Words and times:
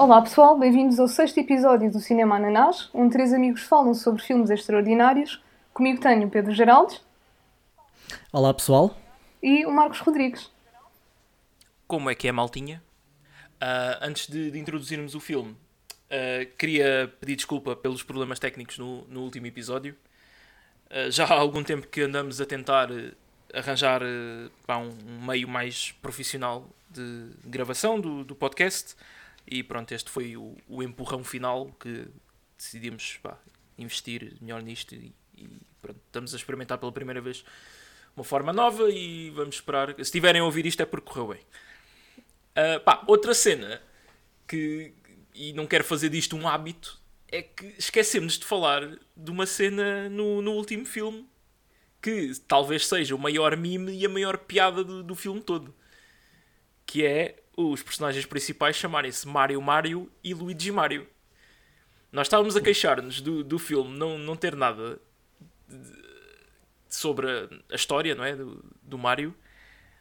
Olá 0.00 0.22
pessoal, 0.22 0.58
bem-vindos 0.58 0.98
ao 0.98 1.06
sexto 1.06 1.36
episódio 1.40 1.92
do 1.92 2.00
Cinema 2.00 2.36
Ananás, 2.36 2.88
onde 2.94 3.12
três 3.12 3.34
amigos 3.34 3.64
falam 3.64 3.92
sobre 3.92 4.22
filmes 4.22 4.48
extraordinários. 4.48 5.42
Comigo 5.74 6.00
tenho 6.00 6.26
o 6.26 6.30
Pedro 6.30 6.54
Geraldes. 6.54 7.02
Olá 8.32 8.54
pessoal. 8.54 8.96
E 9.42 9.66
o 9.66 9.70
Marcos 9.70 9.98
Rodrigues. 9.98 10.50
Como 11.86 12.08
é 12.08 12.14
que 12.14 12.26
é, 12.26 12.32
maltinha? 12.32 12.82
Uh, 13.56 13.98
antes 14.00 14.26
de, 14.26 14.50
de, 14.50 14.58
introduzirmos 14.58 15.14
o 15.14 15.20
filme, 15.20 15.50
uh, 15.50 16.56
queria 16.56 17.12
pedir 17.20 17.36
desculpa 17.36 17.76
pelos 17.76 18.02
problemas 18.02 18.38
técnicos 18.38 18.78
no, 18.78 19.04
no 19.04 19.20
último 19.20 19.48
episódio. 19.48 19.94
Uh, 20.86 21.10
já 21.10 21.26
há 21.26 21.34
algum 21.34 21.62
tempo 21.62 21.86
que 21.86 22.00
andamos 22.00 22.40
a 22.40 22.46
tentar 22.46 22.88
arranjar 23.52 24.00
pá, 24.66 24.78
um, 24.78 24.88
um, 25.06 25.26
meio 25.26 25.46
mais 25.46 25.92
profissional 26.00 26.66
de 26.88 27.32
gravação 27.44 28.00
do, 28.00 28.24
do 28.24 28.34
podcast 28.34 28.96
e 29.50 29.64
pronto, 29.64 29.92
este 29.92 30.08
foi 30.08 30.36
o, 30.36 30.56
o 30.68 30.82
empurrão 30.82 31.24
final 31.24 31.66
que 31.80 32.06
decidimos 32.56 33.18
pá, 33.20 33.36
investir 33.76 34.36
melhor 34.40 34.62
nisto 34.62 34.94
e, 34.94 35.12
e 35.36 35.48
pronto, 35.82 36.00
estamos 36.06 36.32
a 36.32 36.36
experimentar 36.36 36.78
pela 36.78 36.92
primeira 36.92 37.20
vez 37.20 37.44
uma 38.16 38.22
forma 38.22 38.52
nova 38.52 38.88
e 38.90 39.30
vamos 39.30 39.56
esperar. 39.56 39.94
Se 40.04 40.12
tiverem 40.12 40.40
a 40.40 40.44
ouvir 40.44 40.66
isto 40.66 40.80
é 40.82 40.86
porque 40.86 41.10
correu 41.10 41.28
bem. 41.28 41.40
Uh, 42.50 42.80
pá, 42.84 43.02
outra 43.08 43.34
cena 43.34 43.82
que, 44.46 44.94
e 45.34 45.52
não 45.52 45.66
quero 45.66 45.82
fazer 45.82 46.10
disto 46.10 46.36
um 46.36 46.46
hábito, 46.46 47.00
é 47.26 47.42
que 47.42 47.74
esquecemos 47.78 48.38
de 48.38 48.44
falar 48.44 48.98
de 49.16 49.30
uma 49.30 49.46
cena 49.46 50.08
no, 50.08 50.40
no 50.42 50.52
último 50.52 50.84
filme 50.84 51.28
que 52.02 52.32
talvez 52.46 52.86
seja 52.86 53.14
o 53.14 53.18
maior 53.18 53.56
mime 53.56 53.92
e 53.92 54.06
a 54.06 54.08
maior 54.08 54.38
piada 54.38 54.82
do, 54.84 55.02
do 55.02 55.14
filme 55.14 55.40
todo. 55.40 55.74
Que 56.86 57.04
é 57.04 57.36
os 57.68 57.82
personagens 57.82 58.24
principais 58.24 58.76
chamarem-se 58.76 59.26
Mario 59.28 59.60
Mario 59.60 60.10
e 60.22 60.32
Luigi 60.32 60.70
Mario. 60.70 61.06
Nós 62.12 62.26
estávamos 62.26 62.56
a 62.56 62.60
queixar-nos 62.60 63.20
do, 63.20 63.44
do 63.44 63.58
filme 63.58 63.96
não, 63.96 64.18
não 64.18 64.34
ter 64.34 64.56
nada 64.56 64.98
de, 65.68 65.92
sobre 66.88 67.30
a, 67.30 67.48
a, 67.72 67.76
história 67.76 68.14
não 68.14 68.24
é? 68.24 68.34
do, 68.34 68.64
do 68.82 68.98
Mario, 68.98 69.34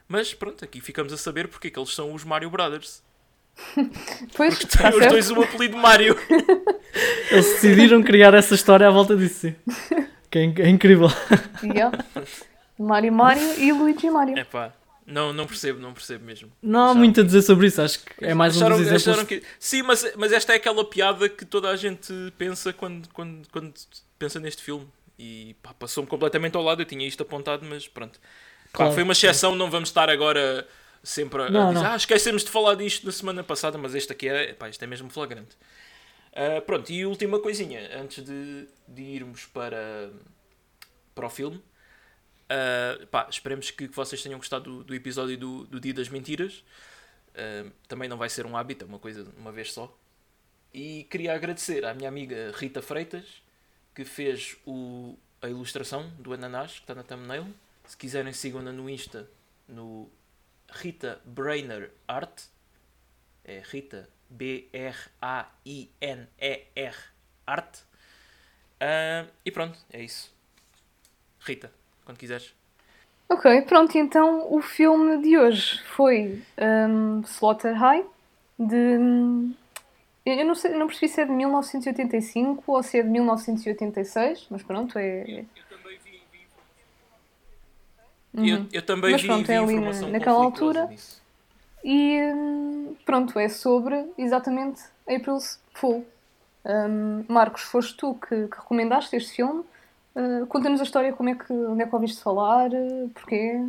mas 0.08 0.34
pronto, 0.34 0.66
aqui 0.66 0.82
ficamos 0.82 1.14
a 1.14 1.18
saber 1.18 1.48
porque 1.48 1.68
é 1.68 1.72
que 1.72 1.78
eles 1.78 1.94
são 1.94 2.14
os 2.14 2.24
Mario 2.24 2.50
Brothers. 2.50 3.04
Pois, 4.36 4.58
porque 4.58 4.78
têm 4.78 4.90
os 4.90 5.08
dois 5.08 5.32
o 5.32 5.42
apelido 5.42 5.78
Mario. 5.78 6.16
Eles 7.30 7.46
decidiram 7.46 8.02
criar 8.02 8.34
essa 8.34 8.56
história 8.56 8.88
à 8.88 8.92
volta 8.92 9.16
disso. 9.16 9.54
Que 10.32 10.38
é, 10.38 10.44
é 10.44 10.70
incrível. 10.70 11.08
Yeah. 11.64 12.06
Mario 12.78 13.12
Mario 13.12 13.60
e 13.60 13.72
Luigi 13.74 14.12
Mario. 14.12 14.38
É 14.38 14.44
pá. 14.44 14.72
Não, 15.10 15.34
não 15.34 15.48
percebo, 15.48 15.80
não 15.80 15.94
percebo 15.94 16.24
mesmo. 16.24 16.52
Não 16.62 16.80
há 16.80 16.84
acharam 16.86 17.00
muito 17.00 17.20
a 17.20 17.24
dizer 17.24 17.42
sobre 17.42 17.68
isso, 17.68 17.82
acho 17.82 18.00
que 18.00 18.24
é 18.24 18.34
mais 18.34 18.56
acharam, 18.56 18.76
um 18.76 18.80
dos 18.80 18.92
exemplos. 18.92 19.28
Que... 19.28 19.44
Sim, 19.60 19.82
mas, 19.82 20.14
mas 20.16 20.32
esta 20.32 20.54
é 20.54 20.58
aquela 20.58 20.86
piada 20.86 21.28
que 21.28 21.44
toda 21.46 21.70
a 21.70 21.76
gente 21.76 22.14
pensa 22.38 22.72
quando, 22.72 23.10
quando, 23.10 23.48
quando 23.50 23.74
pensa 24.18 24.40
neste 24.40 24.62
filme. 24.62 24.88
E 25.18 25.56
passou-me 25.78 26.08
completamente 26.08 26.56
ao 26.56 26.64
lado, 26.64 26.82
eu 26.82 26.86
tinha 26.86 27.06
isto 27.06 27.24
apontado, 27.24 27.66
mas 27.66 27.88
pronto. 27.88 28.20
Claro. 28.72 28.92
Pá, 28.92 28.96
foi 28.96 29.04
uma 29.04 29.12
exceção, 29.12 29.54
não 29.54 29.70
vamos 29.70 29.90
estar 29.90 30.10
agora 30.10 30.66
sempre 31.04 31.44
a, 31.44 31.50
não, 31.50 31.70
a 31.70 31.74
dizer, 31.74 31.84
não. 31.84 31.92
ah, 31.92 31.96
esquecemos 31.96 32.44
de 32.44 32.50
falar 32.50 32.76
disto 32.76 33.06
na 33.06 33.12
semana 33.12 33.44
passada, 33.44 33.78
mas 33.78 33.96
este 33.96 34.14
aqui 34.14 34.30
é, 34.30 34.54
pá, 34.54 34.70
este 34.70 34.82
é 34.84 34.88
mesmo 34.88 35.10
flagrante. 35.10 35.58
Uh, 36.32 36.62
pronto, 36.62 36.90
e 36.90 37.06
última 37.06 37.40
coisinha, 37.40 37.90
antes 38.00 38.24
de, 38.24 38.68
de 38.88 39.02
irmos 39.02 39.46
para, 39.48 40.10
para 41.16 41.26
o 41.26 41.30
filme. 41.30 41.62
Uh, 42.50 43.06
pá, 43.08 43.28
esperemos 43.30 43.70
que, 43.70 43.88
que, 43.88 43.96
vocês 43.96 44.24
tenham 44.24 44.40
gostado 44.40 44.78
do, 44.78 44.84
do 44.84 44.96
episódio 44.96 45.38
do, 45.38 45.66
do, 45.66 45.80
Dia 45.80 45.94
das 45.94 46.10
Mentiras. 46.10 46.64
Uh, 47.30 47.72
também 47.88 48.10
não 48.10 48.18
vai 48.18 48.28
ser 48.28 48.46
um 48.48 48.58
hábito, 48.58 48.86
é 48.86 48.88
uma 48.88 48.98
coisa 48.98 49.32
uma 49.38 49.52
vez 49.52 49.72
só. 49.72 49.96
E 50.74 51.04
queria 51.10 51.34
agradecer 51.36 51.86
à 51.86 51.94
minha 51.94 52.10
amiga 52.10 52.52
Rita 52.56 52.82
Freitas, 52.82 53.44
que 53.94 54.04
fez 54.04 54.58
o, 54.66 55.16
a 55.42 55.48
ilustração 55.48 56.10
do 56.18 56.34
ananás, 56.34 56.74
que 56.74 56.82
está 56.82 56.96
na 56.96 57.04
thumbnail. 57.04 57.46
Se 57.86 57.96
quiserem, 57.96 58.34
sigam-na 58.34 58.72
no 58.72 58.90
Insta, 58.90 59.30
no 59.68 60.10
Rita 60.72 61.22
Brainer 61.26 61.92
Art. 62.08 62.46
É 63.44 63.62
Rita 63.64 64.10
B-R-A-I-N-E-R 64.30 64.96
Art. 67.46 67.78
Uh, 68.82 69.30
e 69.46 69.52
pronto, 69.52 69.78
é 69.92 70.02
isso. 70.04 70.34
Rita, 71.40 71.72
quando 72.10 72.18
quiseres. 72.18 72.56
Ok, 73.30 73.62
pronto, 73.62 73.96
então 73.96 74.52
o 74.52 74.60
filme 74.62 75.22
de 75.22 75.38
hoje 75.38 75.80
foi 75.84 76.42
um, 76.60 77.22
Slaughter 77.22 77.76
High, 77.76 78.04
de. 78.58 79.54
Eu 80.26 80.46
não, 80.46 80.56
sei, 80.56 80.72
não 80.72 80.88
percebi 80.88 81.08
se 81.08 81.22
é 81.22 81.26
de 81.26 81.32
1985 81.32 82.64
ou 82.68 82.82
se 82.82 83.00
é 83.00 83.04
de 83.04 83.10
1986, 83.10 84.48
mas 84.50 84.64
pronto, 84.64 84.98
é. 84.98 85.46
Uhum. 88.34 88.46
Eu, 88.46 88.66
eu, 88.72 88.82
também 88.82 89.12
mas, 89.12 89.24
pronto, 89.24 89.42
vi, 89.42 89.48
vi 89.48 89.54
é 89.54 89.58
ali 89.58 89.80
na, 89.80 90.08
naquela 90.08 90.44
altura. 90.44 90.88
Nisso. 90.88 91.22
E 91.84 92.20
pronto, 93.06 93.38
é 93.38 93.48
sobre 93.48 94.06
exatamente 94.18 94.82
April 95.08 95.38
Fool. 95.74 96.06
Um, 96.66 97.24
Marcos, 97.28 97.62
foste 97.62 97.96
tu 97.96 98.16
que, 98.16 98.48
que 98.48 98.58
recomendaste 98.58 99.16
este 99.16 99.36
filme 99.36 99.64
Uh, 100.20 100.46
Conta-nos 100.48 100.82
a 100.82 100.84
história, 100.84 101.14
como 101.14 101.30
é 101.30 101.36
que, 101.36 101.54
onde 101.54 101.82
é 101.82 101.88
que 101.88 101.96
ouviste 101.96 102.22
falar, 102.22 102.70
uh, 102.74 103.10
porquê? 103.14 103.64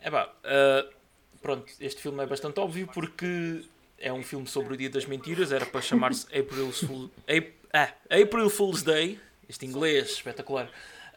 É 0.00 0.10
pá, 0.10 0.32
uh, 0.42 0.94
pronto, 1.42 1.70
este 1.78 2.00
filme 2.00 2.22
é 2.22 2.26
bastante 2.26 2.58
óbvio 2.58 2.88
porque 2.88 3.62
é 3.98 4.10
um 4.10 4.22
filme 4.22 4.46
sobre 4.46 4.72
o 4.72 4.76
Dia 4.78 4.88
das 4.88 5.04
Mentiras, 5.04 5.52
era 5.52 5.66
para 5.66 5.82
chamar-se 5.82 6.26
April, 6.34 6.72
Fool, 6.72 7.10
April, 7.24 7.52
ah, 7.70 7.92
April 8.10 8.48
Fool's 8.48 8.82
Day, 8.82 9.20
este 9.46 9.66
inglês 9.66 10.12
espetacular. 10.12 10.70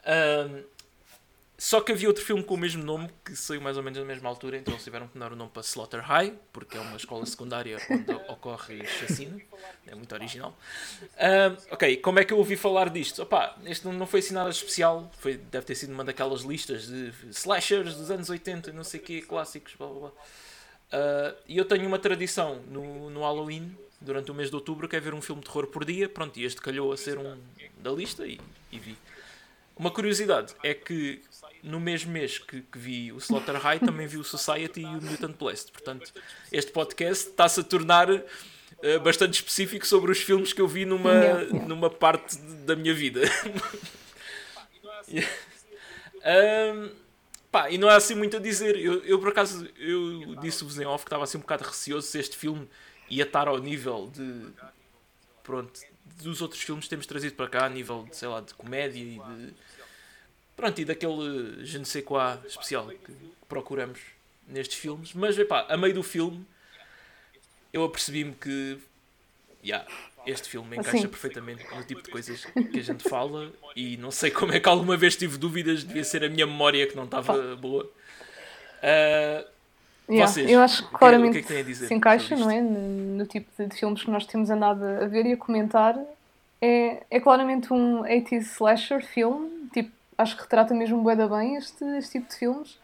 Uh, 0.04 0.66
só 1.58 1.80
que 1.80 1.92
havia 1.92 2.08
outro 2.08 2.24
filme 2.24 2.44
com 2.44 2.56
o 2.56 2.58
mesmo 2.58 2.84
nome 2.84 3.10
que 3.24 3.36
saiu 3.36 3.62
mais 3.62 3.78
ou 3.78 3.84
menos 3.84 3.98
na 3.98 4.06
mesma 4.06 4.28
altura, 4.28 4.58
então 4.58 4.74
eles 4.74 4.84
tiveram 4.84 5.08
que 5.08 5.18
dar 5.18 5.32
o 5.32 5.36
nome 5.36 5.52
para 5.52 5.62
Slaughter 5.62 6.02
High, 6.02 6.34
porque 6.52 6.78
é 6.78 6.82
uma 6.82 6.98
escola 6.98 7.26
secundária 7.26 7.78
onde 7.90 8.12
ocorre 8.30 8.86
chacina. 8.86 9.40
É 9.88 9.96
muito 9.96 10.14
original. 10.14 10.58
Ok, 11.72 11.98
como 11.98 12.20
é 12.20 12.26
que 12.26 12.34
eu 12.34 12.38
ouvi 12.38 12.58
falar 12.58 12.90
disto? 12.90 13.22
Opa, 13.22 13.56
este 13.66 13.88
não 13.88 14.06
foi 14.06 14.20
assim 14.20 14.34
nada 14.34 14.50
especial, 14.50 15.10
foi, 15.18 15.38
deve 15.38 15.66
ter 15.66 15.76
sido 15.76 15.94
uma 15.94 16.04
daquelas 16.04 16.42
listas 16.42 16.88
de 16.88 17.14
slashers 17.32 17.96
dos 17.96 18.12
anos 18.12 18.30
80, 18.30 18.74
não 18.74 18.84
sei 18.84 19.00
o 19.00 19.04
que, 19.04 19.22
clássicos, 19.22 19.76
blá 19.76 19.88
blá 19.88 20.00
blá. 20.00 20.10
Uh, 20.10 21.36
e 21.48 21.58
eu 21.58 21.66
tenho 21.66 21.88
uma 21.88 21.98
tradição 21.98 22.62
no, 22.70 23.10
no 23.10 23.22
Halloween, 23.22 23.76
durante 24.00 24.32
o 24.32 24.34
mês 24.34 24.50
de 24.50 24.56
outubro, 24.56 24.88
que 24.88 24.96
é 24.96 25.00
ver 25.00 25.14
um 25.14 25.22
filme 25.22 25.42
de 25.42 25.48
terror 25.48 25.68
por 25.68 25.84
dia. 25.84 26.08
Pronto, 26.08 26.38
e 26.40 26.46
este 26.46 26.62
calhou 26.62 26.92
a 26.92 26.98
ser 26.98 27.18
um 27.18 27.38
da 27.78 27.92
lista 27.92 28.26
e, 28.26 28.40
e 28.72 28.80
vi. 28.80 28.98
Uma 29.78 29.92
curiosidade 29.92 30.56
é 30.64 30.74
que 30.74 31.22
no 31.66 31.80
mesmo 31.80 32.12
mês 32.12 32.38
que, 32.38 32.62
que, 32.62 32.78
vi 32.78 33.12
o 33.12 33.18
Slaughter 33.18 33.56
High, 33.56 33.80
também 33.80 34.06
vi 34.08 34.18
o 34.18 34.24
Society 34.24 34.82
e 34.82 34.86
o 34.86 35.02
Mutant 35.02 35.36
Blast. 35.38 35.72
Portanto, 35.72 36.14
este 36.52 36.72
podcast 36.72 37.30
está-se 37.30 37.60
a 37.60 37.64
tornar 37.64 38.10
uh, 38.12 38.24
bastante 39.04 39.34
específico 39.34 39.86
sobre 39.86 40.12
os 40.12 40.20
filmes 40.20 40.54
que 40.54 40.62
eu 40.62 40.68
vi 40.68 40.86
numa, 40.86 41.44
numa 41.68 41.90
parte 41.90 42.38
da 42.38 42.76
minha 42.76 42.94
vida. 42.94 43.22
um, 45.12 46.92
pá, 47.52 47.72
e 47.72 47.78
não 47.78 47.90
há 47.90 47.96
assim 47.96 48.14
muito 48.14 48.38
a 48.38 48.40
dizer. 48.40 48.78
Eu, 48.78 49.04
eu 49.04 49.20
por 49.20 49.30
acaso, 49.30 49.68
eu 49.78 50.36
disse-vos 50.36 50.80
em 50.80 50.86
off 50.86 51.04
que 51.04 51.10
estava 51.10 51.24
assim 51.24 51.38
um 51.38 51.42
bocado 51.42 51.64
receoso 51.64 52.08
se 52.08 52.20
este 52.20 52.38
filme 52.38 52.70
ia 53.10 53.24
estar 53.24 53.48
ao 53.48 53.58
nível 53.58 54.12
de. 54.14 54.54
Pronto, 55.44 55.80
dos 56.22 56.42
outros 56.42 56.62
filmes 56.62 56.86
que 56.86 56.90
temos 56.90 57.06
trazido 57.06 57.36
para 57.36 57.48
cá, 57.48 57.66
a 57.66 57.70
nível 57.70 58.06
de, 58.10 58.16
sei 58.16 58.28
lá, 58.28 58.42
de 58.42 58.54
comédia 58.54 59.00
e 59.00 59.20
de 59.20 59.54
Pronto, 60.56 60.80
e 60.80 60.86
daquele 60.86 61.66
je 61.66 61.78
ne 61.78 61.86
sais 61.86 62.04
quoi 62.04 62.40
especial 62.48 62.88
que 62.88 63.12
procuramos 63.48 64.00
nestes 64.48 64.78
filmes. 64.78 65.14
Mas, 65.14 65.38
epá, 65.38 65.66
a 65.70 65.76
meio 65.76 65.94
do 65.94 66.04
filme, 66.04 66.46
eu 67.74 67.84
apercebi-me 67.84 68.34
que 68.34 68.80
yeah, 69.64 69.86
este 70.26 70.50
filme 70.50 70.78
encaixa 70.78 70.98
assim. 70.98 71.08
perfeitamente 71.08 71.64
no 71.76 71.84
tipo 71.84 72.02
de 72.02 72.10
coisas 72.10 72.46
que 72.46 72.80
a 72.80 72.84
gente 72.84 73.08
fala 73.08 73.52
e 73.76 73.98
não 73.98 74.12
sei 74.12 74.32
como 74.32 74.54
é 74.54 74.60
que 74.60 74.70
alguma 74.70 74.96
vez 74.96 75.16
tive 75.16 75.38
dúvidas, 75.38 75.84
devia 75.84 76.04
ser 76.04 76.24
a 76.24 76.30
minha 76.30 76.48
memória 76.48 76.88
que 76.88 76.96
não 76.96 77.06
estava 77.06 77.56
boa. 77.56 77.84
Uh, 77.84 79.46
yeah, 80.10 80.28
vocês, 80.28 80.50
eu 80.50 80.62
acho 80.62 80.88
que 80.88 80.94
claramente 80.94 81.42
que, 81.42 81.54
é 81.54 81.64
que 81.64 81.76
se 81.76 81.94
encaixa 81.94 82.36
não 82.36 82.50
é? 82.50 82.62
No, 82.62 83.18
no, 83.18 83.26
tipo 83.26 83.50
de 83.62 83.76
filmes 83.76 84.04
que 84.04 84.12
nós 84.12 84.26
temos 84.26 84.50
andado 84.50 84.84
a 84.84 85.08
ver 85.08 85.26
e 85.26 85.34
a 85.34 85.38
comentar. 85.38 85.98
É, 86.62 87.04
é 87.12 87.20
claramente 87.20 87.72
um 87.74 88.04
80s 88.04 88.42
slasher 88.54 89.06
filme, 89.06 89.68
tipo 89.74 89.92
acho 90.18 90.36
que 90.36 90.44
retrata 90.44 90.74
mesmo 90.74 91.02
bué 91.02 91.16
bem 91.16 91.56
este, 91.56 91.84
este 91.98 92.20
tipo 92.20 92.30
de 92.30 92.36
filmes. 92.36 92.80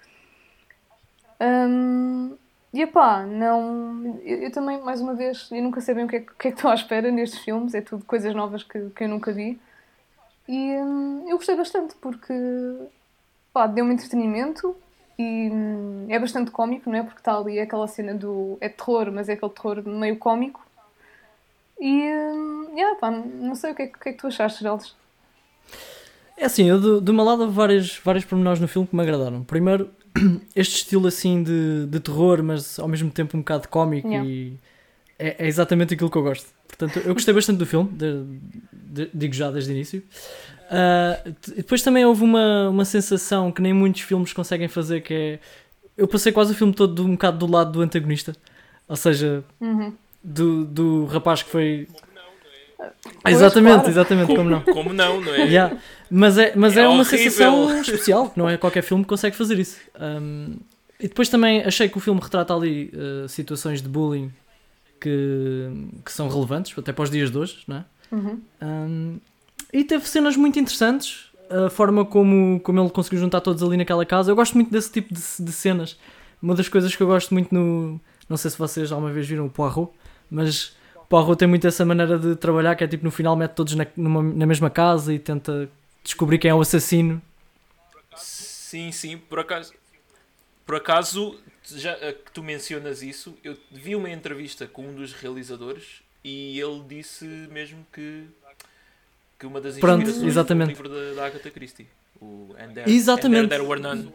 Um, 1.41 2.37
e 2.73 2.85
pá, 2.87 3.23
não. 3.25 4.19
Eu, 4.23 4.43
eu, 4.43 4.51
também, 4.51 4.79
mais 4.81 5.01
uma 5.01 5.13
vez, 5.13 5.49
eu 5.51 5.61
nunca 5.61 5.81
sei 5.81 5.93
bem 5.95 6.05
o 6.05 6.07
que 6.07 6.17
é, 6.17 6.19
que, 6.21 6.29
é 6.29 6.35
que 6.35 6.47
estou 6.49 6.71
à 6.71 6.75
espera 6.75 7.11
nestes 7.11 7.39
filmes, 7.41 7.73
é 7.73 7.81
tudo 7.81 8.05
coisas 8.05 8.33
novas 8.33 8.63
que, 8.63 8.89
que 8.91 9.03
eu 9.03 9.09
nunca 9.09 9.31
vi. 9.31 9.59
E 10.47 10.75
hum, 10.77 11.25
eu 11.27 11.37
gostei 11.37 11.55
bastante 11.55 11.95
porque 11.95 12.33
pá, 13.53 13.67
deu-me 13.67 13.93
entretenimento 13.93 14.75
e 15.17 15.49
hum, 15.51 16.05
é 16.09 16.19
bastante 16.19 16.51
cómico, 16.51 16.89
não 16.89 16.97
é? 16.97 17.03
Porque 17.03 17.19
está 17.19 17.37
ali 17.37 17.59
aquela 17.59 17.87
cena 17.87 18.13
do. 18.13 18.57
é 18.61 18.69
terror, 18.69 19.11
mas 19.11 19.29
é 19.29 19.33
aquele 19.33 19.51
terror 19.51 19.83
meio 19.87 20.17
cómico. 20.17 20.65
E. 21.79 22.03
hum, 22.07 22.71
yeah, 22.75 22.97
pá, 22.99 23.11
não 23.11 23.55
sei 23.55 23.71
o 23.71 23.75
que 23.75 23.83
é, 23.83 23.85
o 23.87 23.91
que, 23.91 24.09
é 24.09 24.13
que 24.13 24.19
tu 24.19 24.27
achaste, 24.27 24.59
Geraldes. 24.59 24.95
É 26.41 26.45
assim, 26.45 26.67
eu 26.67 26.79
do, 26.81 26.99
do 26.99 27.13
meu 27.13 27.23
lado 27.23 27.43
houve 27.43 27.53
vários, 27.53 27.99
vários 28.03 28.25
pormenores 28.25 28.59
no 28.59 28.67
filme 28.67 28.87
que 28.87 28.95
me 28.95 29.01
agradaram. 29.03 29.43
Primeiro, 29.43 29.89
este 30.55 30.77
estilo 30.77 31.07
assim 31.07 31.43
de, 31.43 31.85
de 31.85 31.99
terror, 31.99 32.41
mas 32.41 32.79
ao 32.79 32.87
mesmo 32.87 33.11
tempo 33.11 33.37
um 33.37 33.41
bocado 33.41 33.67
cómico 33.67 34.07
Yeah. 34.07 34.27
e 34.27 34.57
é, 35.19 35.35
é 35.45 35.47
exatamente 35.47 35.93
aquilo 35.93 36.09
que 36.09 36.17
eu 36.17 36.23
gosto. 36.23 36.47
Portanto, 36.67 36.97
eu 37.05 37.13
gostei 37.13 37.31
bastante 37.31 37.57
do 37.59 37.65
filme, 37.67 37.89
de- 37.91 38.25
de- 38.73 39.09
digo 39.13 39.33
já 39.35 39.51
desde 39.51 39.71
o 39.71 39.73
início. 39.75 40.01
T- 41.41 41.51
depois 41.57 41.83
também 41.83 42.05
houve 42.05 42.23
uma, 42.23 42.69
uma 42.69 42.85
sensação 42.85 43.51
que 43.51 43.61
nem 43.61 43.71
muitos 43.73 44.01
filmes 44.01 44.33
conseguem 44.33 44.67
fazer, 44.67 45.01
que 45.01 45.13
é... 45.13 45.39
Eu 45.95 46.07
passei 46.07 46.31
quase 46.31 46.53
o 46.53 46.55
filme 46.55 46.73
todo 46.73 46.95
do- 46.95 47.05
um 47.05 47.11
bocado 47.11 47.37
do 47.45 47.51
lado 47.51 47.71
do 47.71 47.81
antagonista. 47.81 48.35
Ou 48.87 48.95
seja, 48.95 49.43
Uhum. 49.59 49.93
do, 50.23 50.65
do 50.65 51.05
rapaz 51.05 51.43
que 51.43 51.49
foi... 51.51 51.87
Pois, 53.21 53.35
exatamente, 53.35 53.73
claro. 53.75 53.89
exatamente, 53.89 54.35
como 54.35 54.49
não. 54.49 54.61
Como 54.73 54.93
não, 54.93 55.21
não 55.21 55.33
é? 55.33 55.41
Yeah. 55.43 55.77
Mas 56.09 56.37
é, 56.37 56.53
mas 56.55 56.75
é, 56.75 56.81
É 56.81 56.87
uma 56.87 57.01
horrível. 57.01 57.17
sensação 57.17 57.79
especial, 57.81 58.33
não 58.35 58.49
é 58.49 58.57
qualquer 58.57 58.81
filme 58.81 59.03
que 59.03 59.09
consegue 59.09 59.35
fazer 59.35 59.59
isso. 59.59 59.77
Um, 59.99 60.55
e 60.99 61.07
depois 61.07 61.29
também 61.29 61.63
achei 61.63 61.89
que 61.89 61.97
o 61.97 61.99
filme 61.99 62.19
retrata 62.21 62.53
ali 62.53 62.91
uh, 62.93 63.27
situações 63.27 63.81
de 63.81 63.89
bullying 63.89 64.31
que, 64.99 65.69
que 66.05 66.11
são 66.11 66.29
relevantes, 66.29 66.77
até 66.77 66.93
para 66.93 67.03
os 67.03 67.09
dias 67.09 67.31
de 67.31 67.37
hoje, 67.37 67.57
não 67.67 67.77
é? 67.77 67.85
Uhum. 68.11 68.41
Um, 68.61 69.19
e 69.73 69.83
teve 69.83 70.07
cenas 70.07 70.35
muito 70.35 70.59
interessantes, 70.59 71.31
a 71.49 71.69
forma 71.69 72.05
como, 72.05 72.59
como 72.59 72.79
ele 72.79 72.89
conseguiu 72.89 73.19
juntar 73.19 73.41
todos 73.41 73.63
ali 73.63 73.77
naquela 73.77 74.05
casa. 74.05 74.31
Eu 74.31 74.35
gosto 74.35 74.53
muito 74.53 74.71
desse 74.71 74.91
tipo 74.91 75.13
de, 75.13 75.21
de 75.39 75.51
cenas. 75.51 75.97
Uma 76.41 76.55
das 76.55 76.67
coisas 76.69 76.95
que 76.95 77.01
eu 77.01 77.07
gosto 77.07 77.33
muito 77.33 77.53
no. 77.53 77.99
Não 78.29 78.37
sei 78.37 78.51
se 78.51 78.57
vocês 78.57 78.91
alguma 78.91 79.11
vez 79.11 79.27
viram 79.27 79.45
o 79.45 79.49
Poirot, 79.49 79.91
mas 80.29 80.75
Poirot 81.11 81.37
tem 81.37 81.47
muito 81.47 81.67
essa 81.67 81.85
maneira 81.85 82.17
de 82.17 82.35
trabalhar 82.35 82.75
que 82.75 82.83
é 82.83 82.87
tipo 82.87 83.03
no 83.03 83.11
final 83.11 83.35
mete 83.35 83.51
todos 83.51 83.75
na, 83.75 83.85
numa- 83.95 84.23
na 84.23 84.45
mesma 84.45 84.69
casa 84.69 85.13
e 85.13 85.19
tenta 85.19 85.69
descobrir 86.03 86.39
quem 86.39 86.49
é 86.49 86.55
o 86.55 86.61
assassino. 86.61 87.21
Sim, 88.15 88.91
sim, 88.91 89.17
por 89.17 89.39
acaso. 89.39 89.73
Por 90.65 90.75
acaso, 90.75 91.37
já 91.75 91.91
eh, 92.01 92.13
que 92.13 92.31
tu 92.31 92.41
mencionas 92.41 93.01
isso, 93.03 93.37
eu 93.43 93.57
vi 93.71 93.95
uma 93.95 94.09
entrevista 94.09 94.65
com 94.67 94.87
um 94.87 94.93
dos 94.95 95.13
realizadores 95.13 96.01
e 96.23 96.59
ele 96.59 96.81
disse 96.87 97.25
mesmo 97.51 97.85
que, 97.91 98.23
que 99.37 99.45
uma 99.45 99.59
das 99.59 99.77
Pronto, 99.77 100.01
inspirações 100.03 100.27
exatamente. 100.31 100.75
foi 100.75 100.85
o 100.85 100.89
livro 100.89 101.15
da, 101.15 101.21
da 101.21 101.27
Agatha 101.27 101.51
Christie. 101.51 101.87
O 102.21 102.55
And 102.57 102.73
There, 102.73 102.89
Exatamente. 102.91 103.45
And 103.45 103.49
There, 103.49 103.61
There 103.63 103.69
Were 103.69 103.81
None. 103.81 104.13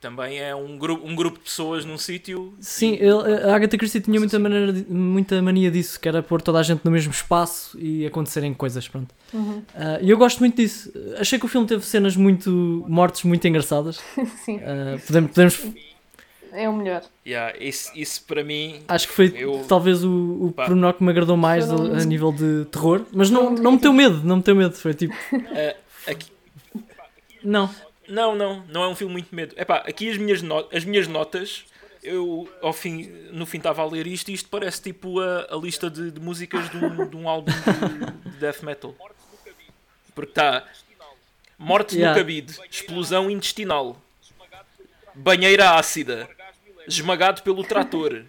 Também 0.00 0.38
é 0.40 0.54
um 0.54 0.78
grupo, 0.78 1.06
um 1.06 1.14
grupo 1.14 1.36
de 1.38 1.44
pessoas 1.44 1.84
num 1.84 1.98
sítio. 1.98 2.54
Sim, 2.58 2.94
ele- 2.94 3.42
a 3.44 3.54
Agatha 3.54 3.76
Christie 3.76 4.00
tinha 4.00 4.18
muita, 4.18 4.38
maneira 4.38 4.72
muita 4.88 5.42
mania 5.42 5.70
disso, 5.70 6.00
que 6.00 6.08
era 6.08 6.22
pôr 6.22 6.40
toda 6.40 6.58
a 6.58 6.62
gente 6.62 6.80
no 6.82 6.90
mesmo 6.90 7.12
espaço 7.12 7.78
e 7.78 8.06
acontecerem 8.06 8.54
coisas, 8.54 8.88
pronto. 8.88 9.14
Uhum. 9.34 9.62
Ah, 9.74 9.98
E 10.00 10.08
eu 10.08 10.16
gosto 10.16 10.38
muito 10.40 10.56
disso. 10.56 10.90
Achei 11.18 11.38
que 11.38 11.44
o 11.44 11.48
filme 11.48 11.66
teve 11.66 11.84
cenas 11.84 12.16
muito 12.16 12.50
mortes 12.88 13.24
muito 13.24 13.46
engraçadas. 13.46 14.00
Sim, 14.46 14.58
Ah, 14.64 14.98
podemos, 15.06 15.30
podemos 15.32 15.60
é 16.52 16.66
o 16.68 16.72
melhor. 16.72 17.02
Yeah, 17.26 17.54
isso, 17.62 17.92
isso 17.94 18.24
para 18.26 18.42
mim. 18.42 18.80
Acho 18.88 19.06
que 19.06 19.12
foi 19.14 19.32
Eu- 19.36 19.64
talvez 19.68 20.02
o, 20.02 20.10
o 20.46 20.52
Pá. 20.56 20.64
pormenor 20.64 20.94
que 20.94 21.04
me 21.04 21.10
agradou 21.10 21.36
mais 21.36 21.68
não- 21.68 21.94
a, 21.94 21.98
a 21.98 22.04
nível 22.06 22.32
de 22.32 22.64
terror, 22.72 23.02
mas 23.12 23.28
não, 23.30 23.50
Não- 23.50 23.62
não 23.62 23.72
me 23.72 23.78
deu 23.78 23.92
medo, 23.92 24.22
não 24.24 24.38
me 24.38 24.42
deu 24.42 24.56
medo. 24.56 24.72
Foi 24.74 24.94
tipo, 24.94 25.14
eh, 25.54 25.76
aqui, 26.08 26.26
não, 27.44 27.68
Não, 28.10 28.34
não, 28.34 28.64
não 28.68 28.82
é 28.84 28.88
um 28.88 28.94
filme 28.94 29.12
muito 29.12 29.34
medo. 29.34 29.54
Epá, 29.56 29.76
aqui 29.86 30.10
as 30.10 30.16
minhas, 30.16 30.42
no- 30.42 30.66
as 30.72 30.84
minhas 30.84 31.06
notas, 31.06 31.64
eu 32.02 32.48
ao 32.60 32.72
fim, 32.72 33.02
no 33.32 33.46
fim 33.46 33.58
estava 33.58 33.82
a 33.82 33.86
ler 33.86 34.06
isto 34.06 34.30
e 34.30 34.34
isto 34.34 34.48
parece 34.48 34.82
tipo 34.82 35.20
a, 35.20 35.46
a 35.50 35.56
lista 35.56 35.88
de, 35.90 36.10
de 36.10 36.20
músicas 36.20 36.68
de 36.70 36.76
um, 36.76 37.06
de 37.08 37.16
um 37.16 37.28
álbum 37.28 37.52
de, 37.52 38.30
de 38.30 38.36
death 38.38 38.62
metal. 38.62 38.94
Porque 40.14 40.30
está 40.32 40.64
Morte 41.58 41.94
Yeah. 41.96 42.14
no 42.14 42.20
cabide, 42.20 42.54
explosão 42.70 43.30
intestinal, 43.30 43.94
banheira 45.14 45.72
ácida, 45.72 46.28
esmagado 46.88 47.42
pelo 47.42 47.62
trator, 47.64 48.22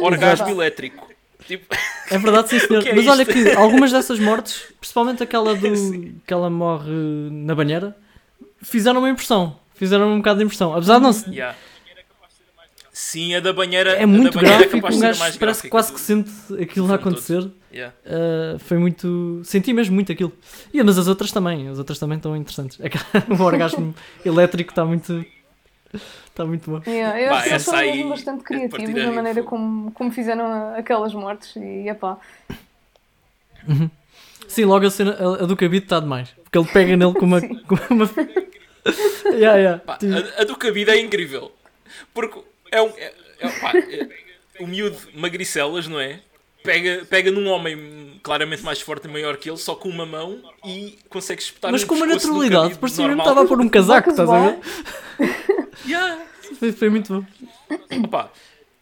orgasmo 0.00 0.48
elétrico. 0.48 1.08
Tipo, 1.46 1.72
é 2.10 2.18
verdade, 2.18 2.48
sim 2.48 2.58
senhor. 2.66 2.86
É 2.86 2.92
mas 2.94 3.06
olha 3.06 3.22
isto? 3.22 3.32
que 3.32 3.50
algumas 3.52 3.92
dessas 3.92 4.18
mortes, 4.18 4.72
principalmente 4.80 5.22
aquela 5.22 5.54
do 5.54 5.70
que 6.26 6.32
ela 6.32 6.50
morre 6.50 6.90
na 7.30 7.54
banheira, 7.54 7.96
fizeram 8.64 9.00
uma 9.00 9.10
impressão. 9.10 9.56
Fizeram 9.74 10.12
um 10.12 10.18
bocado 10.18 10.38
de 10.38 10.44
impressão. 10.44 10.72
Apesar 10.72 10.96
de 10.96 11.02
não 11.02 11.12
se- 11.12 11.30
yeah. 11.30 11.56
Sim, 12.96 13.34
a 13.34 13.40
da 13.40 13.52
banheira 13.52 13.90
é 13.94 14.06
muito 14.06 14.38
banheira 14.38 14.58
gráfico, 14.68 14.86
um 14.86 15.00
gajo 15.00 15.18
mais 15.18 15.36
parece 15.36 15.62
que 15.62 15.68
quase 15.68 15.88
do- 15.88 15.94
que 15.94 16.00
sente 16.00 16.30
aquilo 16.62 16.90
a 16.92 16.94
acontecer. 16.94 17.50
Yeah. 17.72 17.92
Uh, 18.06 18.58
foi 18.60 18.78
muito. 18.78 19.40
Senti 19.42 19.72
mesmo 19.72 19.96
muito 19.96 20.12
aquilo. 20.12 20.32
E, 20.72 20.80
mas 20.80 20.96
as 20.96 21.08
outras 21.08 21.32
também, 21.32 21.66
as 21.66 21.76
outras 21.78 21.98
também 21.98 22.18
estão 22.18 22.36
interessantes. 22.36 22.78
Aquela- 22.80 23.04
o 23.36 23.42
orgasmo 23.42 23.92
elétrico 24.24 24.70
está 24.70 24.84
muito. 24.84 25.24
Está 25.92 26.44
muito 26.44 26.70
bom. 26.70 26.80
Yeah, 26.86 27.20
eu 27.20 27.30
Pá, 27.30 27.38
acho 27.38 27.70
que 27.70 27.76
eles 27.76 28.08
bastante 28.08 28.40
a 28.40 28.44
criativos 28.44 29.04
na 29.04 29.12
maneira 29.12 29.42
como, 29.42 29.90
como 29.92 30.12
fizeram 30.12 30.74
aquelas 30.76 31.12
mortes 31.14 31.54
e 31.56 31.88
epá. 31.88 32.16
Sim, 34.46 34.64
logo 34.66 34.86
a 34.86 34.90
cena 34.90 35.12
a, 35.18 35.42
a 35.42 35.46
do 35.46 35.56
cabide 35.56 35.84
está 35.86 35.98
demais. 36.00 36.30
Porque 36.44 36.58
ele 36.58 36.66
pega 36.68 36.96
nele 36.96 37.12
com 37.14 37.26
uma. 37.26 37.40
Sim. 37.40 37.60
Com 37.64 37.76
uma... 37.90 38.08
yeah, 39.26 39.56
yeah. 39.58 39.78
Pá, 39.78 39.98
a, 40.38 40.42
a 40.42 40.44
do 40.44 40.56
cabide 40.56 40.90
é 40.90 41.00
incrível. 41.00 41.52
Porque 42.12 42.40
é 42.70 42.80
um. 42.82 42.88
É, 42.96 43.12
é- 43.40 43.48
pá, 43.60 43.72
é- 43.76 44.08
o 44.60 44.66
miúdo 44.66 44.96
magricelas, 45.14 45.86
não 45.88 45.98
é? 45.98 46.20
Pega, 46.62 47.04
pega 47.10 47.30
num 47.30 47.46
homem 47.48 48.18
claramente 48.22 48.62
mais 48.62 48.80
forte 48.80 49.06
e 49.06 49.10
maior 49.10 49.36
que 49.36 49.50
ele, 49.50 49.58
só 49.58 49.74
com 49.74 49.88
uma 49.88 50.06
mão 50.06 50.40
e 50.64 50.98
consegue 51.10 51.42
espetar 51.42 51.70
mas 51.70 51.82
um 51.82 51.86
com 51.88 51.94
uma 51.94 52.06
naturalidade, 52.06 52.78
parecia 52.78 53.06
mesmo 53.06 53.20
que 53.22 53.28
estava 53.28 53.44
a 53.44 53.48
pôr 53.48 53.60
um 53.60 53.68
casaco, 53.68 54.10
estás 54.10 54.30
a 54.30 54.48
ver? 54.50 54.58
Yeah. 55.86 56.24
Foi, 56.58 56.72
foi 56.72 56.88
muito 56.88 57.12
bom. 57.12 57.26
Opa, 58.04 58.32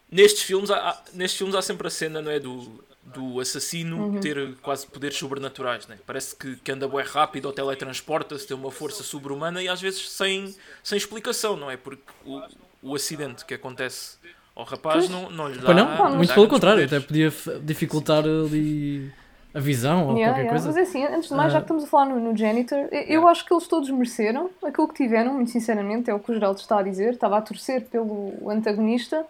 nestes 0.09 0.43
filmes, 0.43 0.69
há, 0.71 0.77
há- 0.77 1.01
nestes 1.13 1.37
filmes 1.37 1.55
há 1.55 1.61
sempre 1.61 1.87
a 1.87 1.89
cena, 1.89 2.21
não 2.21 2.31
é? 2.31 2.39
Do, 2.39 2.83
do 3.13 3.39
assassino 3.39 3.97
Uhum. 4.07 4.19
ter 4.19 4.55
quase 4.61 4.85
poderes 4.87 5.17
sobrenaturais, 5.17 5.87
né? 5.87 5.97
Parece 6.05 6.35
que, 6.35 6.55
que 6.57 6.71
anda 6.71 6.87
bem 6.87 7.03
rápido 7.05 7.45
ou 7.45 7.53
teletransporta-se, 7.53 8.47
tem 8.47 8.55
uma 8.57 8.71
força 8.71 9.03
sobre-humana 9.03 9.61
e 9.61 9.67
às 9.69 9.81
vezes 9.81 10.09
sem, 10.09 10.53
sem 10.83 10.97
explicação, 10.97 11.55
não 11.55 11.69
é? 11.69 11.77
Porque 11.77 12.01
o, 12.25 12.41
o 12.81 12.95
acidente 12.95 13.45
que 13.45 13.53
acontece 13.53 14.17
ao 14.55 14.65
rapaz 14.65 15.09
não, 15.09 15.29
não 15.29 15.47
lhe 15.47 15.57
dá. 15.57 15.65
Pois 15.65 15.77
não, 15.77 15.85
mas- 15.85 16.15
muito 16.15 16.27
dá 16.29 16.33
pelo 16.35 16.47
contrário, 16.47 16.85
até 16.85 16.99
podia 16.99 17.31
dificultar 17.63 18.23
ali 18.23 19.11
a 19.53 19.59
visão 19.59 20.07
ou 20.07 20.17
Yeah, 20.17 20.33
qualquer 20.33 20.41
yeah. 20.41 20.49
coisa. 20.49 20.67
Mas 20.67 20.77
é 20.77 20.81
assim, 20.81 21.05
antes 21.15 21.29
de 21.29 21.35
mais, 21.35 21.51
já 21.51 21.59
Ah. 21.59 21.61
que 21.61 21.65
estamos 21.65 21.83
a 21.83 21.87
falar 21.87 22.05
no, 22.07 22.19
no 22.19 22.35
Janitor, 22.37 22.77
eu- 22.91 23.01
eu 23.01 23.27
acho 23.27 23.45
que 23.45 23.53
eles 23.53 23.67
todos 23.67 23.89
mereceram 23.89 24.49
aquilo 24.63 24.87
que 24.87 24.95
tiveram, 25.03 25.33
muito 25.35 25.51
sinceramente, 25.51 26.09
é 26.09 26.13
o 26.13 26.19
que 26.19 26.31
o 26.31 26.33
Geraldo 26.33 26.59
está 26.59 26.79
a 26.79 26.81
dizer. 26.83 27.13
Estava 27.13 27.37
a 27.37 27.41
torcer 27.41 27.83
pelo 27.85 28.49
antagonista, 28.49 29.25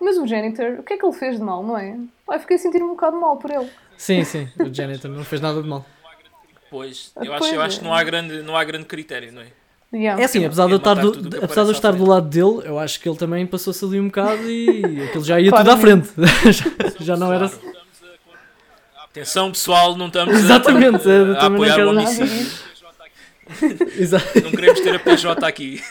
mas 0.00 0.16
o 0.16 0.26
Janitor, 0.26 0.78
o 0.80 0.82
que 0.82 0.94
é 0.94 0.96
que 0.96 1.04
ele 1.04 1.12
fez 1.14 1.36
de 1.36 1.42
mal, 1.42 1.62
não 1.62 1.76
é? 1.76 1.98
Eu 2.30 2.40
fiquei 2.40 2.56
a 2.56 2.58
sentir 2.58 2.82
um 2.82 2.88
bocado 2.90 3.18
mal 3.20 3.36
por 3.36 3.50
ele. 3.50 3.68
Sim, 3.96 4.22
sim, 4.24 4.48
o 4.60 4.72
janitor 4.72 5.10
não 5.10 5.24
fez 5.24 5.40
nada 5.40 5.60
de 5.62 5.68
mal. 5.68 5.84
Pois, 6.70 7.12
Ah, 7.16 7.24
eu 7.24 7.32
acho, 7.32 7.38
pois 7.40 7.52
eu 7.54 7.62
é. 7.62 7.64
acho 7.64 7.78
que 7.78 7.84
não 7.84 7.94
há 7.94 8.02
grande, 8.04 8.42
não 8.42 8.56
há 8.56 8.62
grande 8.62 8.84
critério, 8.84 9.32
não 9.32 9.40
é? 9.42 9.46
Yeah. 9.90 10.20
É 10.20 10.26
assim, 10.26 10.44
apesar 10.44 10.66
de, 10.66 10.72
é 10.72 10.74
eu 10.74 10.76
estar 10.76 10.94
do, 10.94 11.12
que 11.12 11.36
apesar 11.42 11.62
de 11.62 11.68
eu 11.68 11.72
estar 11.72 11.92
do 11.92 12.04
lado 12.06 12.28
dele, 12.28 12.60
eu 12.68 12.78
acho 12.78 13.00
que 13.00 13.08
ele 13.08 13.16
também 13.16 13.46
passou-se 13.46 13.82
ali 13.82 13.98
um 13.98 14.08
bocado 14.08 14.42
e 14.50 15.02
aquilo 15.08 15.24
já 15.24 15.40
ia 15.40 15.50
tudo 15.50 15.70
à 15.70 15.76
frente. 15.78 16.10
já, 16.52 16.64
já 17.00 17.16
não 17.16 17.32
era. 17.32 17.50
Atenção 19.04 19.50
pessoal, 19.50 19.96
não 19.96 20.08
estamos 20.08 20.34
a- 20.34 20.38
Exatamente, 20.38 20.96
a, 20.96 21.00
também 21.00 21.36
não 21.36 21.46
apoiar 21.54 21.86
o 21.86 21.90
homicídio. 21.90 22.50
Não 24.44 24.50
queremos 24.50 24.80
ter 24.80 24.94
a 24.94 24.98
PJ 24.98 25.46
aqui. 25.46 25.82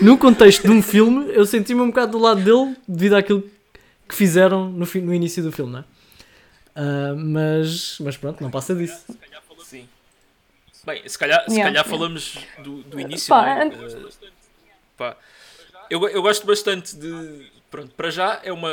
No 0.00 0.16
contexto 0.16 0.62
de 0.62 0.70
um 0.70 0.80
filme, 0.80 1.26
eu 1.34 1.44
senti-me 1.44 1.80
um 1.80 1.88
bocado 1.88 2.12
do 2.12 2.18
lado 2.18 2.40
dele 2.40 2.76
devido 2.86 3.14
àquilo 3.14 3.42
que 4.08 4.14
fizeram 4.14 4.70
no, 4.70 4.86
no 4.86 5.14
início 5.14 5.42
do 5.42 5.50
filme, 5.52 5.72
não 5.72 5.78
é? 5.80 5.84
Ah, 6.76 7.14
mas, 7.16 7.98
mas 8.00 8.16
pronto, 8.16 8.42
não 8.42 8.50
passa 8.50 8.74
disso. 8.74 9.02
Sim. 9.64 9.88
Bem, 10.84 11.08
se 11.08 11.18
calhar, 11.18 11.42
se 11.48 11.52
Yeah, 11.56 11.70
calhar 11.70 11.84
falamos 11.84 12.38
do, 12.62 12.82
do 12.84 13.00
início, 13.00 13.30
Pá, 13.30 13.48
é? 13.48 13.66
Eh, 13.66 14.08
pá, 14.96 15.16
eu, 15.90 16.06
eu 16.08 16.22
gosto 16.22 16.46
bastante 16.46 16.94
de. 16.94 17.50
Pronto, 17.70 17.92
para 17.94 18.10
já 18.10 18.40
é 18.44 18.52
uma. 18.52 18.70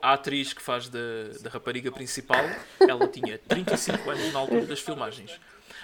A 0.00 0.12
atriz 0.12 0.52
que 0.52 0.60
faz 0.62 0.88
da, 0.88 0.98
da 1.40 1.48
rapariga 1.48 1.90
principal, 1.90 2.44
ela 2.78 3.08
tinha 3.08 3.38
35 3.38 4.10
anos 4.10 4.32
na 4.32 4.38
altura 4.38 4.66
das 4.66 4.78
filmagens. 4.80 5.40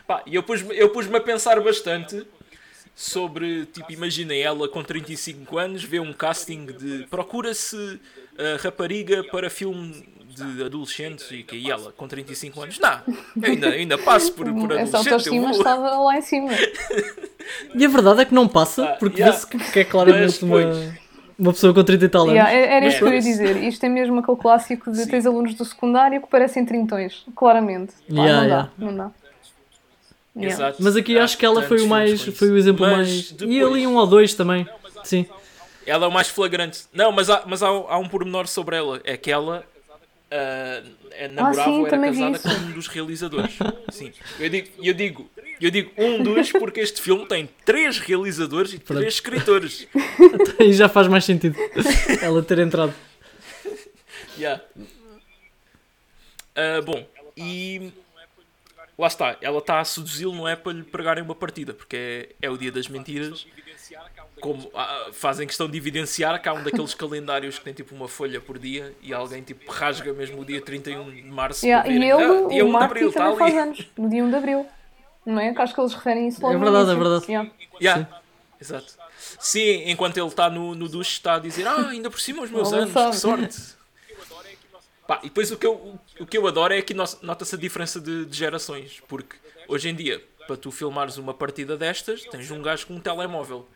Pá, 0.07 0.23
e 0.27 0.35
eu 0.35 0.43
pus-me 0.43 0.77
eu 0.77 0.91
pus 0.91 1.13
a 1.13 1.21
pensar 1.21 1.59
bastante 1.61 2.27
sobre, 2.95 3.67
tipo, 3.67 3.91
imagina 3.93 4.35
ela 4.35 4.69
com 4.69 4.83
35 4.83 5.59
anos, 5.59 5.83
vê 5.85 5.99
um 6.01 6.13
casting 6.13 6.67
de 6.67 7.07
procura-se 7.11 8.01
a 8.39 8.63
rapariga 8.63 9.25
para 9.25 9.49
filme 9.51 10.05
de 10.35 10.63
adolescentes 10.65 11.29
e 11.33 11.43
que 11.43 11.57
e 11.57 11.71
ela 11.71 11.93
com 11.93 12.07
35 12.07 12.63
anos, 12.63 12.79
não, 12.79 13.01
ainda, 13.43 13.69
ainda 13.71 13.99
passo 13.99 14.33
por, 14.33 14.47
por 14.53 14.71
Essa 14.73 14.99
adolescente. 14.99 15.07
eu 15.07 15.13
autoestima 15.15 15.49
vou. 15.49 15.59
estava 15.59 15.97
lá 15.99 16.17
em 16.17 16.23
cima. 16.23 16.51
E 17.75 17.85
a 17.85 17.89
verdade 17.89 18.21
é 18.21 18.25
que 18.25 18.35
não 18.35 18.47
passa, 18.47 18.85
Ah, 18.85 18.97
porque 19.01 19.21
yeah. 19.23 19.35
vê-se 19.37 19.47
que, 19.47 19.73
que 19.73 19.79
é 19.81 19.85
claramente 19.85 20.45
uma, 20.45 20.59
uma 21.39 21.53
pessoa 21.53 21.75
com 21.75 21.83
30 21.83 22.05
e 22.05 22.09
tal 22.09 22.23
anos. 22.23 22.35
Yeah, 22.35 22.53
é- 22.53 22.77
era 22.77 22.87
isso 22.87 22.99
que 22.99 23.05
eu 23.05 23.09
ia 23.09 23.15
Mas- 23.15 23.25
dizer. 23.25 23.57
Isto 23.65 23.87
é 23.87 23.89
mesmo 23.89 24.21
aquele 24.21 24.37
clássico 24.37 24.91
de 24.93 24.99
Sim. 24.99 25.09
tens 25.11 25.27
alunos 25.27 25.55
do 25.55 25.65
secundário 25.65 26.21
que 26.21 26.29
parecem 26.29 26.65
trintões, 26.65 27.25
claramente. 27.35 27.93
Pá, 27.93 28.03
Yeah, 28.15 28.33
não 28.37 28.45
yeah. 28.45 28.71
dá, 28.79 28.85
não 28.85 28.97
dá. 28.97 29.11
Yeah. 30.37 30.77
Mas 30.79 30.97
aqui 30.97 31.19
Há 31.19 31.25
acho 31.25 31.37
que 31.37 31.45
ela 31.45 31.63
foi 31.63 31.81
o 31.81 31.87
mais. 31.87 32.23
Foi 32.23 32.51
o 32.51 32.57
exemplo 32.57 32.87
Mas 32.87 32.97
mais. 32.97 33.31
E 33.31 33.35
depois- 33.35 33.63
ali 33.65 33.87
um 33.87 33.97
ou 33.97 34.07
dois 34.07 34.35
também. 34.35 34.67
Sim. 35.03 35.27
Ela 35.87 36.05
é 36.05 36.09
o 36.09 36.13
mais 36.13 36.29
flagrante. 36.29 36.85
Não, 36.93 37.11
mas 37.11 37.29
há, 37.29 37.43
mas 37.47 37.63
há, 37.63 37.69
há 37.69 37.99
um 37.99 38.09
pormenor 38.09 38.47
sobre 38.47 38.77
ela. 38.77 39.01
É 39.03 39.17
que 39.17 39.31
ela 39.31 39.65
ah, 40.31 40.83
é 41.11 41.29
namorava 41.29 41.65
sim, 41.65 41.79
ou 41.79 41.87
era 41.87 41.91
também 41.91 42.13
vi 42.13 42.21
casada 42.21 42.39
com 42.57 42.67
um 42.67 42.73
dos 42.73 42.87
realizadores. 42.87 43.59
Sim. 43.91 44.13
Eu 44.39 44.49
digo, 44.49 44.69
eu 44.81 44.95
digo, 44.95 45.31
eu 45.61 45.71
digo 45.71 45.91
um 45.99 46.23
dos 46.23 46.53
porque 46.53 46.81
este 46.81 47.01
filme 47.01 47.27
tem 47.27 47.49
três 47.65 47.99
realizadores 47.99 48.73
e 48.73 48.79
três 48.79 49.15
escritores. 49.15 49.89
Aí 50.61 50.73
já 50.73 50.89
faz 50.89 51.09
mais 51.09 51.25
sentido 51.25 51.59
ela 52.23 52.43
ter 52.43 52.59
entrado. 52.59 52.95
Yeah. 54.39 54.63
Ah, 56.57 56.81
bom, 56.81 57.05
e 57.37 57.93
lá 59.01 59.07
está, 59.09 59.37
ela 59.41 59.59
está 59.59 59.81
a 59.81 59.85
seduzi-lo, 59.85 60.35
não 60.35 60.47
é 60.47 60.55
para 60.55 60.73
lhe 60.73 60.83
pregarem 60.83 61.23
uma 61.25 61.35
partida, 61.35 61.73
porque 61.75 61.97
é, 62.41 62.47
é 62.47 62.51
o 62.51 62.57
dia 62.59 62.71
das 62.71 62.87
mentiras. 62.89 63.47
Como 64.41 64.71
ah, 64.75 65.09
fazem 65.13 65.47
questão 65.47 65.69
de 65.69 65.77
evidenciar 65.77 66.41
que 66.41 66.49
há 66.49 66.53
um 66.55 66.63
daqueles 66.63 66.95
calendários 66.95 67.59
que 67.59 67.65
tem 67.65 67.75
tipo 67.75 67.95
uma 67.95 68.09
folha 68.09 68.41
por 68.41 68.59
dia 68.59 68.95
e 69.03 69.13
alguém 69.13 69.43
tipo 69.43 69.71
rasga 69.71 70.13
mesmo 70.15 70.41
o 70.41 70.45
dia 70.45 70.61
31 70.63 71.11
de 71.11 71.23
março. 71.25 71.67
Yeah, 71.67 71.87
E 71.89 71.97
ele, 71.97 72.13
"Ah, 72.13 72.17
dia 72.49 72.65
1 72.65 72.69
o 72.69 72.69
de 72.69 72.73
Marty, 72.73 72.85
abril, 72.87 73.13
também 73.13 73.33
está 73.33 73.39
faz 73.45 73.53
ali. 73.53 73.61
anos, 73.61 73.87
no 73.99 74.09
dia 74.09 74.25
1 74.25 74.31
de 74.31 74.37
Abril. 74.37 74.67
Não 75.27 75.39
é? 75.41 75.53
Que 75.53 75.61
acho 75.61 75.75
que 75.75 75.81
eles 75.81 75.93
referem 75.93 76.29
isso 76.29 76.41
logo 76.41 76.55
É 76.55 76.59
verdade, 76.59 76.91
é 76.91 76.95
verdade. 76.95 77.25
Yeah. 77.29 77.51
Yeah, 77.83 78.09
Exato. 78.61 78.95
Sim, 79.39 79.91
enquanto 79.91 80.17
ele 80.17 80.27
está 80.29 80.49
no, 80.49 80.75
no 80.75 80.89
duche 80.89 81.13
está 81.13 81.35
a 81.35 81.39
dizer 81.39 81.67
Ah, 81.67 81.89
ainda 81.91 82.11
por 82.11 82.21
cima 82.21 82.43
os 82.43 82.51
meus 82.51 82.73
anos, 82.73 82.93
sabe. 82.93 83.11
que 83.11 83.17
sorte. 83.17 83.59
Pá, 85.11 85.19
e 85.25 85.27
depois 85.29 85.51
o 85.51 85.57
que, 85.57 85.67
eu, 85.67 85.99
o 86.21 86.25
que 86.25 86.39
eu 86.39 86.47
adoro 86.47 86.73
é 86.73 86.81
que 86.81 86.95
no- 86.95 87.03
nota-se 87.23 87.57
a 87.57 87.59
diferença 87.59 88.01
de, 88.01 88.27
de 88.27 88.37
gerações. 88.37 89.03
Porque 89.09 89.35
hoje 89.67 89.89
em 89.89 89.95
dia, 89.97 90.23
para 90.47 90.57
tu 90.57 90.71
filmares 90.71 91.17
uma 91.17 91.35
partida 91.35 91.77
destas, 91.77 92.23
tens 92.27 92.49
um 92.53 92.63
gajo 92.63 92.87
com 92.87 92.95
um 92.95 93.01
telemóvel. 93.01 93.67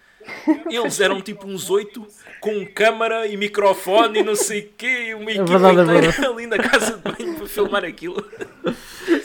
Eles 0.70 1.00
eram 1.00 1.20
tipo 1.20 1.44
uns 1.48 1.68
oito 1.70 2.06
com 2.40 2.64
câmara 2.72 3.26
e 3.26 3.36
microfone 3.36 4.20
e 4.20 4.22
não 4.22 4.36
sei 4.36 4.60
o 4.60 4.68
quê, 4.78 5.06
e 5.08 5.14
uma 5.14 5.28
equipa 5.28 5.58
verdade, 5.58 5.78
é 5.80 5.82
inteira 5.82 6.00
verdade. 6.12 6.26
ali 6.32 6.46
na 6.46 6.56
casa 6.58 6.96
de 6.98 7.02
banho 7.02 7.34
para 7.36 7.46
filmar 7.48 7.84
aquilo. 7.84 8.24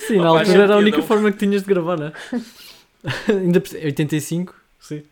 Sim, 0.08 0.18
na 0.18 0.32
Opa, 0.32 0.40
altura 0.40 0.64
era 0.64 0.74
a 0.74 0.78
única 0.78 0.98
não- 0.98 1.06
forma 1.08 1.32
que 1.32 1.38
tinhas 1.38 1.62
de 1.62 1.68
gravar, 1.68 1.96
não 1.96 2.08
é? 2.08 2.14
Ainda 3.32 3.62
por- 3.62 3.76
85, 3.76 4.56
sim. 4.80 5.04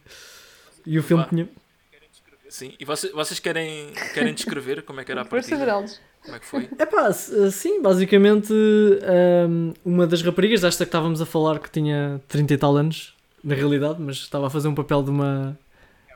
E 0.83 0.97
o 0.97 1.03
filme 1.03 1.23
Pá. 1.23 1.29
tinha. 1.29 1.47
Sim, 2.49 2.73
e 2.79 2.83
vocês, 2.85 3.13
vocês 3.13 3.39
querem, 3.39 3.91
querem 4.15 4.33
descrever 4.33 4.81
como 4.81 4.99
é 4.99 5.03
que 5.05 5.11
era 5.11 5.21
a 5.21 5.25
partida? 5.25 5.85
Como 6.27 6.35
é 6.35 6.39
que 6.39 6.45
foi? 6.45 6.69
É 6.77 6.85
pá, 6.85 7.11
sim, 7.13 7.81
basicamente 7.81 8.53
hum, 8.53 9.73
uma 9.85 10.05
das 10.05 10.21
raparigas, 10.21 10.63
esta 10.63 10.83
que 10.83 10.89
estávamos 10.89 11.21
a 11.21 11.25
falar 11.25 11.59
que 11.59 11.71
tinha 11.71 12.21
30 12.27 12.53
e 12.53 12.57
tal 12.57 12.75
anos, 12.75 13.15
na 13.41 13.55
realidade, 13.55 13.95
mas 13.99 14.17
estava 14.17 14.47
a 14.47 14.49
fazer 14.49 14.67
um 14.67 14.75
papel 14.75 15.01
de 15.01 15.09
uma, 15.09 15.57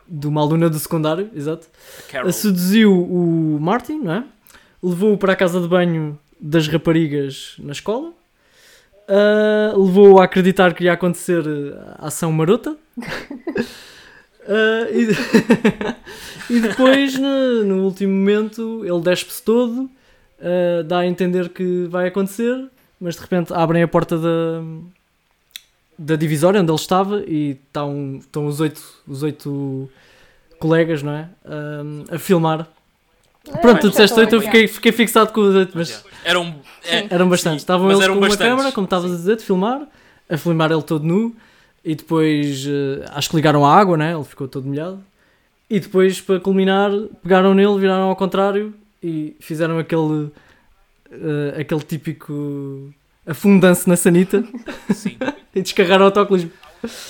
de 0.07 0.27
uma 0.27 0.41
aluna 0.41 0.69
do 0.69 0.77
secundário, 0.77 1.29
exato. 1.33 1.67
Carol. 2.09 2.31
Seduziu 2.31 2.91
o 2.91 3.57
Martin, 3.61 3.99
não 3.99 4.13
é? 4.13 4.23
Levou-o 4.83 5.17
para 5.17 5.31
a 5.31 5.35
casa 5.35 5.61
de 5.61 5.67
banho 5.67 6.19
das 6.39 6.67
raparigas 6.67 7.55
na 7.59 7.71
escola. 7.71 8.11
Ah, 9.07 9.73
Levou-o 9.75 10.19
a 10.19 10.25
acreditar 10.25 10.73
que 10.73 10.85
ia 10.85 10.93
acontecer 10.93 11.43
a 11.97 12.07
ação 12.07 12.31
marota. 12.31 12.75
Ah, 14.47 14.87
e, 14.91 15.07
e 16.55 16.59
depois, 16.59 17.17
no, 17.17 17.63
no 17.63 17.83
último 17.83 18.13
momento, 18.13 18.83
ele 18.85 19.01
despe-se 19.01 19.43
todo, 19.43 19.89
ah, 20.41 20.83
dá 20.83 20.99
a 20.99 21.07
entender 21.07 21.49
que 21.49 21.85
vai 21.89 22.07
acontecer, 22.07 22.67
mas 22.99 23.15
de 23.15 23.21
repente 23.21 23.53
abrem 23.53 23.81
a 23.83 23.87
porta 23.87 24.17
da, 24.17 24.61
da 25.97 26.15
divisória 26.15 26.61
onde 26.61 26.71
ele 26.71 26.79
estava 26.79 27.21
e 27.27 27.55
tá 27.71 27.85
um- 27.85 28.17
estão 28.17 28.45
os 28.45 28.59
oito, 28.59 28.81
os 29.07 29.23
oito 29.23 29.89
colegas, 30.59 31.01
não 31.03 31.11
é? 31.13 31.29
Ah, 31.45 32.15
a 32.15 32.19
filmar. 32.19 32.67
Pronto, 33.61 33.81
tu 33.81 33.89
disseste 33.89 34.15
tá 34.15 34.21
oito, 34.21 34.35
eu 34.35 34.41
fiquei, 34.41 34.67
fiquei 34.67 34.91
fixado 34.91 35.31
com 35.33 35.41
os 35.41 35.55
oito, 35.55 35.71
mas. 35.75 36.03
Eram, 36.23 36.55
é, 36.85 37.07
eram 37.09 37.27
bastantes. 37.27 37.61
sim, 37.61 37.63
Estavam 37.63 37.89
eles 37.89 38.01
eram 38.03 38.13
com 38.13 38.19
uma 38.19 38.27
bastantes. 38.27 38.51
câmera, 38.55 38.71
como 38.71 38.85
estavas 38.85 39.11
a 39.11 39.15
dizer, 39.15 39.37
de 39.37 39.43
filmar, 39.43 39.81
a 40.29 40.37
filmar 40.37 40.71
ele 40.71 40.83
todo 40.83 41.03
nu, 41.03 41.35
e 41.83 41.95
depois 41.95 42.63
eh, 42.67 43.03
acho 43.11 43.31
que 43.31 43.35
ligaram 43.35 43.65
a 43.65 43.75
água, 43.75 43.97
né? 43.97 44.13
ele 44.13 44.23
ficou 44.23 44.47
todo 44.47 44.67
molhado. 44.67 45.03
E 45.67 45.79
depois, 45.79 46.21
para 46.21 46.39
culminar, 46.39 46.91
pegaram 47.23 47.55
nele, 47.55 47.79
viraram 47.79 48.03
ao 48.09 48.15
contrário 48.15 48.71
e 49.03 49.35
fizeram 49.39 49.77
aquele, 49.79 50.29
eh, 51.11 51.61
aquele 51.61 51.81
típico 51.81 52.93
afundance 53.25 53.87
na 53.87 53.95
sanita 53.95 54.43
Sim. 54.93 55.17
e 55.55 55.61
descarregaram 55.61 56.03
o 56.03 56.05
autocolismo. 56.07 56.51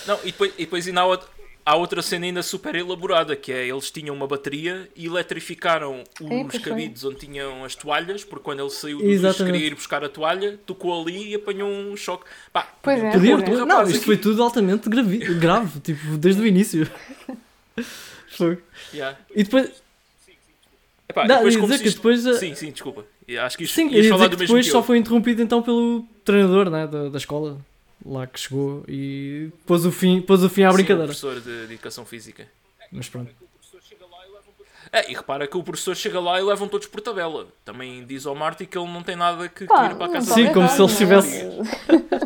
Não, 0.08 0.20
e 0.24 0.28
depois, 0.32 0.54
e 0.58 0.66
depois 0.66 0.88
ainda 0.88 1.02
há, 1.02 1.06
outra, 1.06 1.28
há 1.66 1.76
outra 1.78 2.02
cena 2.02 2.26
ainda 2.26 2.44
super 2.44 2.76
elaborada, 2.76 3.36
que 3.38 3.52
é 3.54 3.68
eles 3.68 3.90
tinham 3.90 4.14
uma 4.14 4.28
bateria 4.28 4.90
e 4.96 5.06
eletrificaram 5.06 6.04
os 6.20 6.52
foi. 6.52 6.60
cabides 6.60 7.06
onde 7.06 7.20
tinham 7.20 7.64
as 7.64 7.74
toalhas, 7.76 8.24
porque 8.26 8.44
quando 8.44 8.60
ele 8.60 8.70
saiu 8.70 8.98
do 8.98 9.10
Exatamente. 9.10 9.54
queria 9.54 9.68
ir 9.68 9.76
buscar 9.76 10.04
a 10.04 10.10
toalha, 10.10 10.60
tocou 10.66 11.02
ali 11.02 11.30
e 11.30 11.36
apanhou 11.36 11.70
um 11.70 11.96
choque. 11.96 12.26
Pá, 12.52 12.68
Pois 12.82 13.02
é, 13.02 13.12
pois 13.12 13.24
é. 13.24 13.34
rapaz 13.36 13.58
não, 13.68 13.84
isto 13.84 13.96
aqui. 13.98 14.06
foi 14.06 14.18
tudo 14.18 14.44
altamente 14.44 14.90
gravi- 14.90 15.34
grave, 15.36 15.80
tipo, 15.80 16.18
desde 16.18 16.42
o 16.42 16.46
início. 16.48 16.86
Foi. 18.38 18.58
yeah. 18.94 19.18
E 19.36 19.44
depois, 19.44 19.70
Epá, 21.12 21.28
Não, 21.28 21.36
depois 21.36 21.54
dizer 21.56 21.80
que 21.80 21.88
isto- 21.88 21.98
depois, 21.98 22.26
eh, 22.26 22.34
Sim, 22.34 22.56
sim, 22.56 22.72
desculpa. 22.72 23.06
Acho 23.44 23.58
que 23.58 23.64
isto 23.64 23.76
Sim, 23.76 23.90
ias 23.90 24.08
falar 24.08 24.18
dizer 24.26 24.30
do 24.30 24.36
que 24.38 24.42
mesmo 24.42 24.48
depois 24.56 24.66
que 24.66 24.72
só 24.72 24.82
foi 24.84 24.98
interrompido 24.98 25.42
então 25.42 25.62
pelo 25.62 26.04
treinador 26.26 26.70
né, 26.70 26.88
da, 26.88 27.10
da 27.10 27.18
escola, 27.18 27.58
lá 28.06 28.26
que 28.28 28.40
chegou 28.40 28.84
e 28.88 29.50
pôs 29.66 29.86
o 29.86 29.92
fim, 29.92 30.22
pôs 30.22 30.44
o 30.44 30.50
fim 30.50 30.64
à 30.64 30.70
Sim, 30.70 30.74
o 30.74 30.78
brincadeira. 30.78 31.06
professor 31.06 31.40
de, 31.40 31.68
de 31.68 31.74
Educação 31.74 32.06
Física. 32.06 32.48
Mas 32.92 33.08
pronto. 33.08 33.30
É, 34.94 35.10
e 35.10 35.14
repara 35.16 35.48
que 35.48 35.56
o 35.56 35.64
professor 35.64 35.96
chega 35.96 36.20
lá 36.20 36.38
e 36.40 36.44
levam 36.44 36.68
todos 36.68 36.86
por 36.88 37.00
tabela. 37.00 37.48
Também 37.64 38.04
diz 38.06 38.26
ao 38.26 38.36
Marty 38.36 38.66
que 38.66 38.78
ele 38.78 38.92
não 38.92 39.02
tem 39.02 39.16
nada 39.16 39.48
que, 39.48 39.60
que 39.62 39.68
Pá, 39.68 39.86
ir 39.90 39.96
para 39.96 40.08
a 40.08 40.10
casa 40.10 40.34
Sim, 40.34 40.52
como 40.52 40.68
se 40.68 40.82
ele 40.82 40.92
estivesse- 40.92 41.46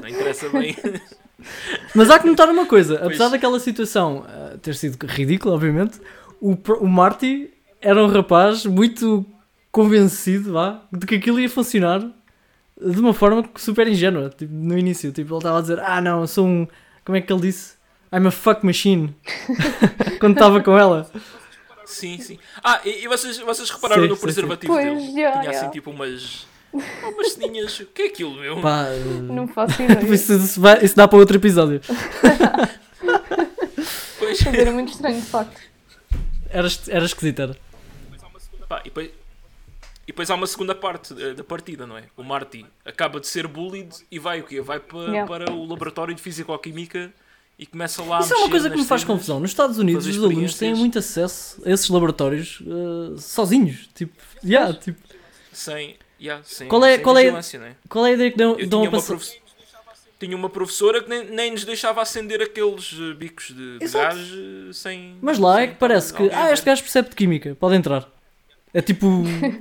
Não 0.02 0.10
interessa 0.10 0.50
bem. 0.50 0.76
Mas 1.94 2.10
há 2.10 2.18
que 2.18 2.26
notar 2.28 2.50
uma 2.50 2.66
coisa, 2.66 2.96
apesar 2.96 3.26
Pois. 3.26 3.32
daquela 3.34 3.60
situação 3.60 4.26
ah, 4.28 4.58
ter 4.60 4.74
sido 4.74 4.98
ridícula, 5.06 5.54
obviamente, 5.54 6.00
o, 6.42 6.58
o 6.80 6.88
Marty 6.88 7.52
era 7.82 8.04
um 8.04 8.08
rapaz 8.08 8.66
muito 8.66 9.26
convencido 9.72 10.54
vá, 10.54 10.82
de 10.92 11.06
que 11.06 11.16
aquilo 11.16 11.40
ia 11.40 11.50
funcionar 11.50 12.00
de 12.80 13.00
uma 13.00 13.14
forma 13.14 13.44
super 13.56 13.88
ingênua, 13.88 14.30
tipo, 14.30 14.54
no 14.54 14.78
início. 14.78 15.12
Tipo, 15.12 15.34
ele 15.34 15.38
estava 15.40 15.58
a 15.60 15.62
dizer, 15.62 15.80
ah 15.80 16.02
não, 16.02 16.22
eu 16.22 16.28
sou 16.28 16.46
um. 16.46 16.68
Como 17.04 17.18
é 17.18 17.22
que 17.22 17.32
ele 17.32 17.42
disse? 17.42 17.76
I'm 18.12 18.28
a 18.28 18.32
fuck 18.32 18.66
machine. 18.66 19.16
Quando 20.20 20.34
estava 20.34 20.62
com 20.62 20.78
ela. 20.78 21.10
Sim, 21.86 22.18
sim. 22.20 22.40
Ah, 22.64 22.82
e, 22.84 23.04
e 23.04 23.08
vocês, 23.08 23.38
vocês 23.38 23.70
repararam 23.70 24.04
Sim, 24.04 24.10
no 24.10 24.16
sim, 24.16 24.22
preservativo 24.22 24.74
sim. 24.74 24.80
dele? 24.80 24.96
Pois, 24.96 25.12
Tinha 25.14 25.30
assim 25.30 25.50
yeah. 25.52 25.70
tipo 25.70 25.92
umas. 25.92 26.48
umas 26.74 27.32
ceninhas. 27.32 27.80
O 27.80 27.86
que 27.86 28.02
é 28.02 28.06
aquilo, 28.08 28.34
meu? 28.36 28.60
Pá, 28.60 28.88
Não 29.24 29.48
faço 29.48 29.82
ideia. 29.82 30.00
isso, 30.14 30.34
isso 30.34 30.60
vai- 30.60 30.84
isso 30.84 30.96
dá 30.96 31.08
para 31.08 31.20
outro 31.20 31.38
episódio. 31.38 31.80
Pois. 34.18 34.44
Era 34.48 34.72
muito 34.72 34.92
estranho, 34.92 35.20
de 35.22 35.28
facto. 35.28 35.62
Era, 36.50 36.68
era 36.88 37.06
esquisito, 37.06 37.42
era. 37.42 37.58
Pá, 38.68 38.80
e, 38.82 38.86
depois, 38.86 39.08
e 39.08 40.08
depois 40.08 40.30
há 40.30 40.36
uma 40.36 40.48
segunda 40.48 40.74
parte 40.76 41.14
eh, 41.22 41.34
da 41.34 41.44
partida, 41.44 41.86
não 41.86 41.98
é? 41.98 42.04
O 42.18 42.24
Marty 42.24 42.66
acaba 42.84 43.20
de 43.20 43.28
ser 43.28 43.48
bullied 43.48 43.90
e 44.12 44.18
vai 44.20 44.40
o 44.42 44.44
quê? 44.44 44.62
Vai 44.62 44.80
para, 44.80 45.00
Yeah. 45.12 45.28
para 45.28 45.52
o 45.52 45.66
laboratório 45.66 46.14
de 46.16 46.22
Fisicoquímica 46.22 47.12
e 47.58 47.66
começa 47.66 48.04
lá 48.04 48.18
a 48.18 48.20
Isso 48.22 48.34
é 48.34 48.38
uma 48.38 48.50
coisa 48.50 48.70
que 48.70 48.78
me 48.78 48.84
faz 48.86 49.04
confusão. 49.04 49.40
Nos 49.40 49.52
Estados 49.52 49.78
Unidos, 49.78 50.06
os 50.08 50.18
alunos 50.18 50.56
têm 50.56 50.74
muito 50.76 51.00
acesso 51.00 51.62
a 51.66 51.70
esses 51.72 51.88
laboratórios 51.90 52.62
eh, 52.66 53.18
sozinhos. 53.20 53.88
Tipo, 53.94 54.14
yeah, 54.44 54.74
tipo, 54.74 55.00
Sem, 55.54 55.96
yeah, 56.20 56.44
sem, 56.44 56.68
Qual 56.68 56.84
é- 56.84 56.96
sem 56.96 57.04
qual 57.04 57.18
é- 57.18 57.22
vigilância, 57.24 57.60
não 57.60 57.66
é? 57.68 57.76
qual 57.88 58.06
é 58.06 58.10
a 58.10 58.14
ideia 58.14 58.32
que 58.32 58.38
dão, 58.38 58.60
Eu 58.60 58.68
dão 58.68 58.80
tinha 58.82 58.90
a 58.90 58.92
uma, 58.92 58.98
passar? 59.00 59.16
profe- 59.16 59.42
tinha 60.20 60.36
uma 60.36 60.50
professora 60.50 61.02
que 61.04 61.10
nem, 61.10 61.30
nem 61.30 61.52
nos 61.52 61.64
deixava 61.66 62.02
acender 62.02 62.42
aqueles 62.42 62.94
eh, 63.00 63.14
bicos 63.14 63.48
de, 63.48 63.80
de 63.80 63.88
gás 63.88 64.18
sem. 64.74 65.18
Mas 65.22 65.38
lá 65.38 65.62
é 65.62 65.66
sem 65.66 65.74
que 65.74 65.80
parece 65.80 66.14
que, 66.14 66.30
ah, 66.34 66.52
este 66.52 66.66
gajo 66.66 66.82
percebe 66.82 67.10
de 67.10 67.16
química, 67.16 67.56
pode 67.60 67.76
entrar. 67.76 68.10
É 68.78 68.82
tipo 68.82 69.08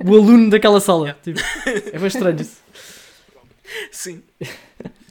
o 0.05 0.13
aluno 0.13 0.49
daquela 0.49 0.79
sala. 0.81 1.05
Yeah. 1.07 1.21
Tipo, 1.23 1.39
é 1.95 1.97
bem 1.97 2.07
estranho 2.07 2.41
isso. 2.41 2.61
Sim. 3.91 4.21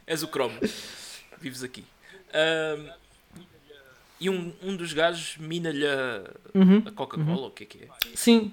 És 0.06 0.22
o 0.22 0.28
cromo. 0.28 0.54
Vives 1.40 1.62
aqui. 1.64 1.84
Ahm, 2.34 2.90
e 4.20 4.28
um, 4.30 4.52
um 4.62 4.76
dos 4.76 4.92
gajos 4.92 5.36
mina-lhe 5.38 5.86
a, 5.86 6.22
Uhum. 6.54 6.82
a 6.86 6.90
Coca-Cola, 6.92 7.40
ou 7.40 7.46
o 7.48 7.50
que 7.50 7.64
é 7.64 7.66
que 7.66 7.78
é? 7.84 7.88
Sim. 8.14 8.52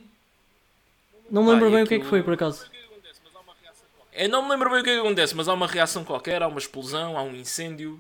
Não 1.29 1.43
me 1.43 1.49
Ah, 1.49 1.53
lembro 1.53 1.67
e 1.69 1.71
bem 1.71 1.83
o 1.83 1.87
que 1.87 1.93
é 1.95 1.97
que 1.97 2.03
aquilo- 2.03 2.09
foi, 2.09 2.23
por 2.23 2.33
acaso. 2.33 2.65
Eu 4.13 4.29
não 4.29 4.43
me 4.43 4.49
lembro 4.49 4.69
bem 4.69 4.81
o 4.81 4.83
que 4.83 4.89
é 4.89 4.93
que 4.95 4.99
acontece, 4.99 5.35
mas 5.35 5.47
há 5.47 5.53
uma 5.53 5.67
reação 5.67 6.03
qualquer, 6.03 6.41
há 6.43 6.47
uma 6.47 6.59
explosão, 6.59 7.17
há 7.17 7.23
um 7.23 7.33
incêndio 7.35 7.99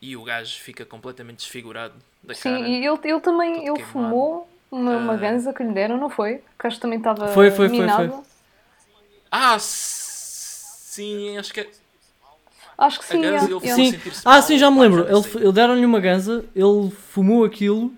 e 0.00 0.16
o 0.16 0.22
gajo 0.24 0.58
fica 0.60 0.84
completamente 0.84 1.38
desfigurado 1.38 1.94
da 2.22 2.34
Sim, 2.34 2.42
cara. 2.54 2.68
e 2.68 2.84
ele, 2.86 2.98
ele 3.04 3.20
também 3.20 3.52
ele 3.66 3.74
queimado. 3.74 3.92
fumou 3.92 4.48
uma, 4.70 4.96
uma 4.96 5.12
Ah. 5.14 5.16
ganza 5.16 5.52
que 5.52 5.62
lhe 5.62 5.72
deram, 5.72 5.96
não 5.98 6.10
foi? 6.10 6.42
Que 6.58 6.66
acho 6.66 6.76
que 6.76 6.82
também 6.82 6.98
estava 6.98 7.28
Foi, 7.28 7.50
foi, 7.50 7.68
foi, 7.68 7.78
minada. 7.78 8.08
foi. 8.08 8.20
Ah, 9.30 9.56
sim, 9.58 11.36
acho 11.38 11.52
que 11.52 11.60
é. 11.60 11.68
Acho 12.76 13.00
que 13.00 13.04
A 13.06 13.08
sim, 13.08 13.20
ganza, 13.20 13.46
yeah, 13.48 13.66
ele. 13.82 13.90
Sim. 13.92 13.98
Ah, 14.24 14.30
mal, 14.34 14.42
sim, 14.42 14.56
já 14.58 14.70
me 14.70 14.80
lembro. 14.80 15.00
Ele, 15.08 15.44
ele 15.44 15.52
deram-lhe 15.52 15.84
uma 15.84 15.98
ganza, 16.00 16.44
ele 16.54 16.90
fumou 17.10 17.44
aquilo, 17.44 17.92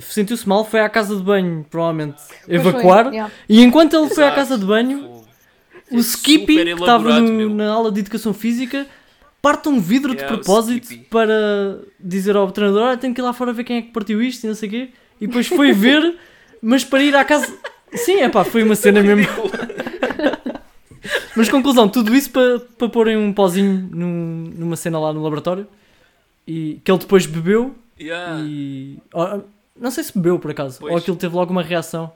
sentiu-se 0.00 0.48
mal, 0.48 0.64
foi 0.64 0.80
à 0.80 0.88
casa 0.88 1.14
de 1.16 1.22
banho, 1.22 1.66
provavelmente, 1.70 2.16
Pois 2.46 2.48
evacuar. 2.48 3.04
foi, 3.04 3.14
yeah. 3.14 3.32
E 3.48 3.62
enquanto 3.62 3.94
ele 3.94 4.08
foi 4.08 4.24
à 4.24 4.32
casa 4.34 4.56
de 4.56 4.64
banho, 4.64 5.22
o 5.90 5.96
É 5.96 6.00
Skippy, 6.00 6.64
que 6.64 6.70
estava 6.70 7.20
no- 7.20 7.50
na 7.54 7.70
aula 7.70 7.92
de 7.92 8.00
educação 8.00 8.32
física, 8.32 8.86
parte 9.42 9.68
um 9.68 9.78
vidro 9.78 10.14
de 10.14 10.22
Yeah, 10.22 10.34
o 10.34 10.38
propósito 10.38 10.98
para 11.10 11.78
dizer 12.00 12.36
ao 12.36 12.50
treinador: 12.50 12.84
Olha, 12.88 12.96
tenho 12.96 13.14
que 13.14 13.20
ir 13.20 13.24
lá 13.24 13.32
fora 13.34 13.52
ver 13.52 13.64
quem 13.64 13.76
é 13.76 13.82
que 13.82 13.92
partiu 13.92 14.20
isto 14.22 14.44
e 14.44 14.46
não 14.48 14.54
sei 14.54 14.68
o 14.68 14.72
quê. 14.72 14.90
E 15.20 15.26
depois 15.26 15.46
foi 15.46 15.72
ver, 15.72 16.16
mas 16.60 16.84
para 16.84 17.02
ir 17.02 17.14
à 17.16 17.24
casa. 17.24 17.52
Sim, 17.94 18.16
é 18.20 18.28
pá, 18.28 18.44
foi 18.44 18.62
uma 18.62 18.74
cena 18.74 19.02
mesmo. 19.02 19.26
Mas 21.36 21.48
conclusão, 21.48 21.88
tudo 21.88 22.14
isso 22.14 22.30
para, 22.30 22.58
para 22.60 22.88
porem 22.88 23.16
um 23.16 23.32
pozinho 23.32 23.88
num- 23.92 24.50
numa 24.56 24.76
cena 24.76 24.98
lá 24.98 25.12
no 25.12 25.22
laboratório 25.22 25.66
e 26.46 26.80
que 26.84 26.90
ele 26.90 26.98
depois 26.98 27.26
bebeu 27.26 27.74
Yeah. 27.98 28.42
e. 28.44 28.98
oh, 29.14 29.40
não 29.74 29.90
sei 29.90 30.04
se 30.04 30.12
bebeu 30.14 30.38
por 30.38 30.50
acaso, 30.50 30.78
ou 30.82 30.90
Pois. 30.90 31.02
aquilo 31.02 31.16
teve 31.16 31.34
logo 31.34 31.50
uma 31.50 31.62
reação. 31.62 32.12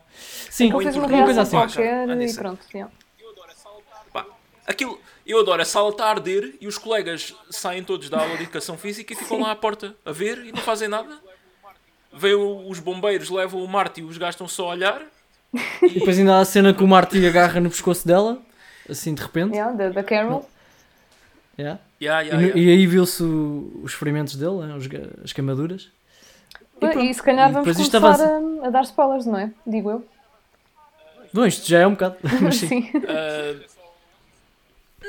Sim, 0.51 0.71
fez 0.83 0.95
uma 0.95 1.07
Uma 1.07 1.25
coisa 1.25 1.41
assim. 1.41 1.57
qualquer 1.57 2.07
Ah, 2.11 2.23
e 2.23 2.35
pronto. 2.35 2.61
yeah. 2.75 2.93
Pá, 4.13 4.27
aquilo, 4.67 4.99
eu 5.27 5.41
adoro, 5.41 5.63
a 5.63 5.65
sala 5.65 5.89
está 5.89 6.05
a 6.05 6.11
arder 6.11 6.55
e 6.61 6.67
os 6.67 6.77
colegas 6.77 7.35
saem 7.49 7.83
todos 7.83 8.11
da 8.11 8.19
aula 8.21 8.37
de 8.37 8.43
educação 8.43 8.77
física 8.77 9.15
e 9.15 9.17
ficam 9.17 9.41
lá 9.41 9.53
à 9.53 9.57
porta 9.57 9.95
a 10.05 10.13
ver 10.13 10.45
e 10.45 10.53
não 10.53 10.61
fazem 10.61 10.87
nada. 10.89 11.19
Vêm 12.13 12.35
o- 12.35 12.69
os 12.69 12.79
bombeiros, 12.81 13.31
levam 13.31 13.63
o 13.63 13.69
Marte 13.69 14.01
e 14.01 14.05
os 14.05 14.19
gajos 14.19 14.35
estão 14.35 14.49
só 14.49 14.67
a 14.67 14.71
olhar. 14.71 15.03
E 15.83 15.91
depois 15.99 16.19
ainda 16.19 16.37
há 16.37 16.41
a 16.41 16.45
cena 16.45 16.73
que 16.75 16.83
o 16.83 16.87
Marty 16.89 17.25
agarra 17.27 17.61
no 17.61 17.71
pescoço 17.71 18.07
dela, 18.07 18.41
assim 18.89 19.15
de 19.15 19.23
repente. 19.23 19.53
Yeah, 19.55 19.73
da, 19.77 19.89
da 19.91 20.03
Carol. 20.05 20.49
Yeah. 21.59 21.81
Yeah, 22.01 22.23
E, 22.25 22.27
yeah, 22.29 22.41
no- 22.41 22.43
yeah. 22.43 22.61
e 22.61 22.71
aí 22.79 22.87
viu-se 22.87 23.23
os 23.23 23.93
ferimentos 23.95 24.37
dele, 24.37 24.59
né, 24.67 24.75
os 24.75 24.89
as 25.25 25.33
queimaduras. 25.33 25.89
E 26.81 26.87
E, 27.11 27.15
se 27.15 27.23
calhar 27.23 27.51
E 27.51 27.53
vamos 27.53 27.77
começar 27.77 27.97
avança. 27.99 28.41
a, 28.63 28.67
a 28.67 28.71
dar 28.71 28.83
spoilers, 28.83 29.27
não 29.27 29.39
é? 29.39 29.51
Digo 29.67 29.91
eu. 29.91 30.07
Bom, 31.33 31.45
isto 31.47 31.69
já 31.69 31.81
é 31.81 31.87
um 31.87 31.93
bocado. 31.93 32.17
Mas 32.41 32.57
sim. 32.57 32.69
Sim. 32.69 32.91
Ah, 33.07 33.55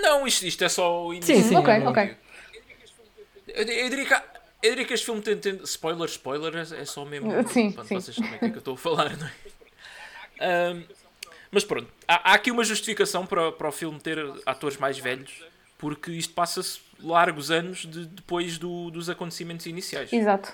não, 0.01 0.27
isto, 0.27 0.45
isto 0.45 0.63
é 0.63 0.69
só 0.69 1.05
o 1.07 1.13
início. 1.13 1.35
Sim, 1.35 1.43
sim, 1.43 1.55
Ok, 1.57 1.73
é 1.73 1.87
ok. 1.87 2.15
Eu, 3.47 3.63
eu 3.65 3.89
diria 3.89 4.05
que, 4.05 4.13
há- 4.13 4.23
eu 4.61 4.69
diria 4.71 4.85
que 4.85 4.93
este 4.93 5.05
filme 5.05 5.21
tem, 5.21 5.37
tem 5.37 5.55
spoiler, 5.63 6.07
spoiler 6.07 6.55
é, 6.55 6.81
é 6.81 6.85
só 6.85 7.03
mesmo 7.05 7.29
Sim, 7.49 7.71
para 7.71 7.83
sim. 7.85 7.95
vocês 7.95 8.15
saberem 8.15 8.35
o 8.37 8.39
que 8.39 8.45
é 8.45 8.49
que 8.49 8.55
eu 8.55 8.59
estou 8.59 8.73
a 8.73 8.77
falar, 8.77 9.17
não 9.17 9.27
é? 9.27 9.31
Ahm, 10.39 10.83
mas 11.51 11.63
pronto, 11.63 11.87
há, 12.07 12.31
há 12.31 12.33
aqui 12.33 12.49
uma 12.51 12.63
justificação 12.63 13.25
para, 13.25 13.51
para 13.51 13.67
o 13.67 13.71
filme 13.71 13.99
ter 13.99 14.17
atores 14.45 14.77
mais 14.77 14.97
velhos, 14.97 15.31
porque 15.77 16.11
isto 16.11 16.33
passa-se 16.33 16.79
largos 17.01 17.51
anos 17.51 17.79
de- 17.79 18.05
depois 18.05 18.57
do- 18.57 18.89
dos 18.91 19.09
acontecimentos 19.09 19.65
iniciais. 19.65 20.11
Exato. 20.13 20.53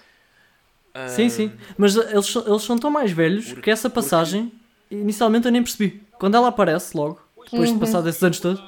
Ahm, 0.94 1.08
Sim, 1.10 1.30
sim. 1.30 1.52
Mas 1.78 1.96
eles, 1.96 2.26
são- 2.26 2.48
eles 2.48 2.64
são 2.64 2.78
tão 2.78 2.90
mais 2.90 3.12
velhos 3.12 3.46
Porque- 3.48 3.62
que 3.64 3.72
essa 3.72 3.90
passagem, 3.90 4.52
inicialmente 4.90 5.46
eu 5.46 5.52
nem 5.52 5.62
percebi. 5.62 6.02
Quando 6.18 6.36
ela 6.36 6.48
aparece 6.48 6.96
logo, 6.98 7.22
depois 7.44 7.70
Uhum. 7.70 7.76
de 7.76 7.80
passar 7.86 8.02
desses 8.02 8.24
anos 8.24 8.40
todos, 8.40 8.64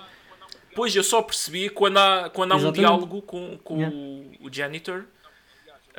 Pois 0.76 0.96
eu 0.96 1.04
só 1.04 1.22
percebi 1.22 1.68
quando 1.70 1.98
há, 1.98 2.30
quando 2.30 2.54
há 2.54 2.56
um 2.56 2.72
diálogo 2.72 3.22
com, 3.24 3.58
com 3.64 3.78
Yeah. 3.78 3.94
o, 3.96 4.48
o 4.48 4.54
janitor. 4.54 5.04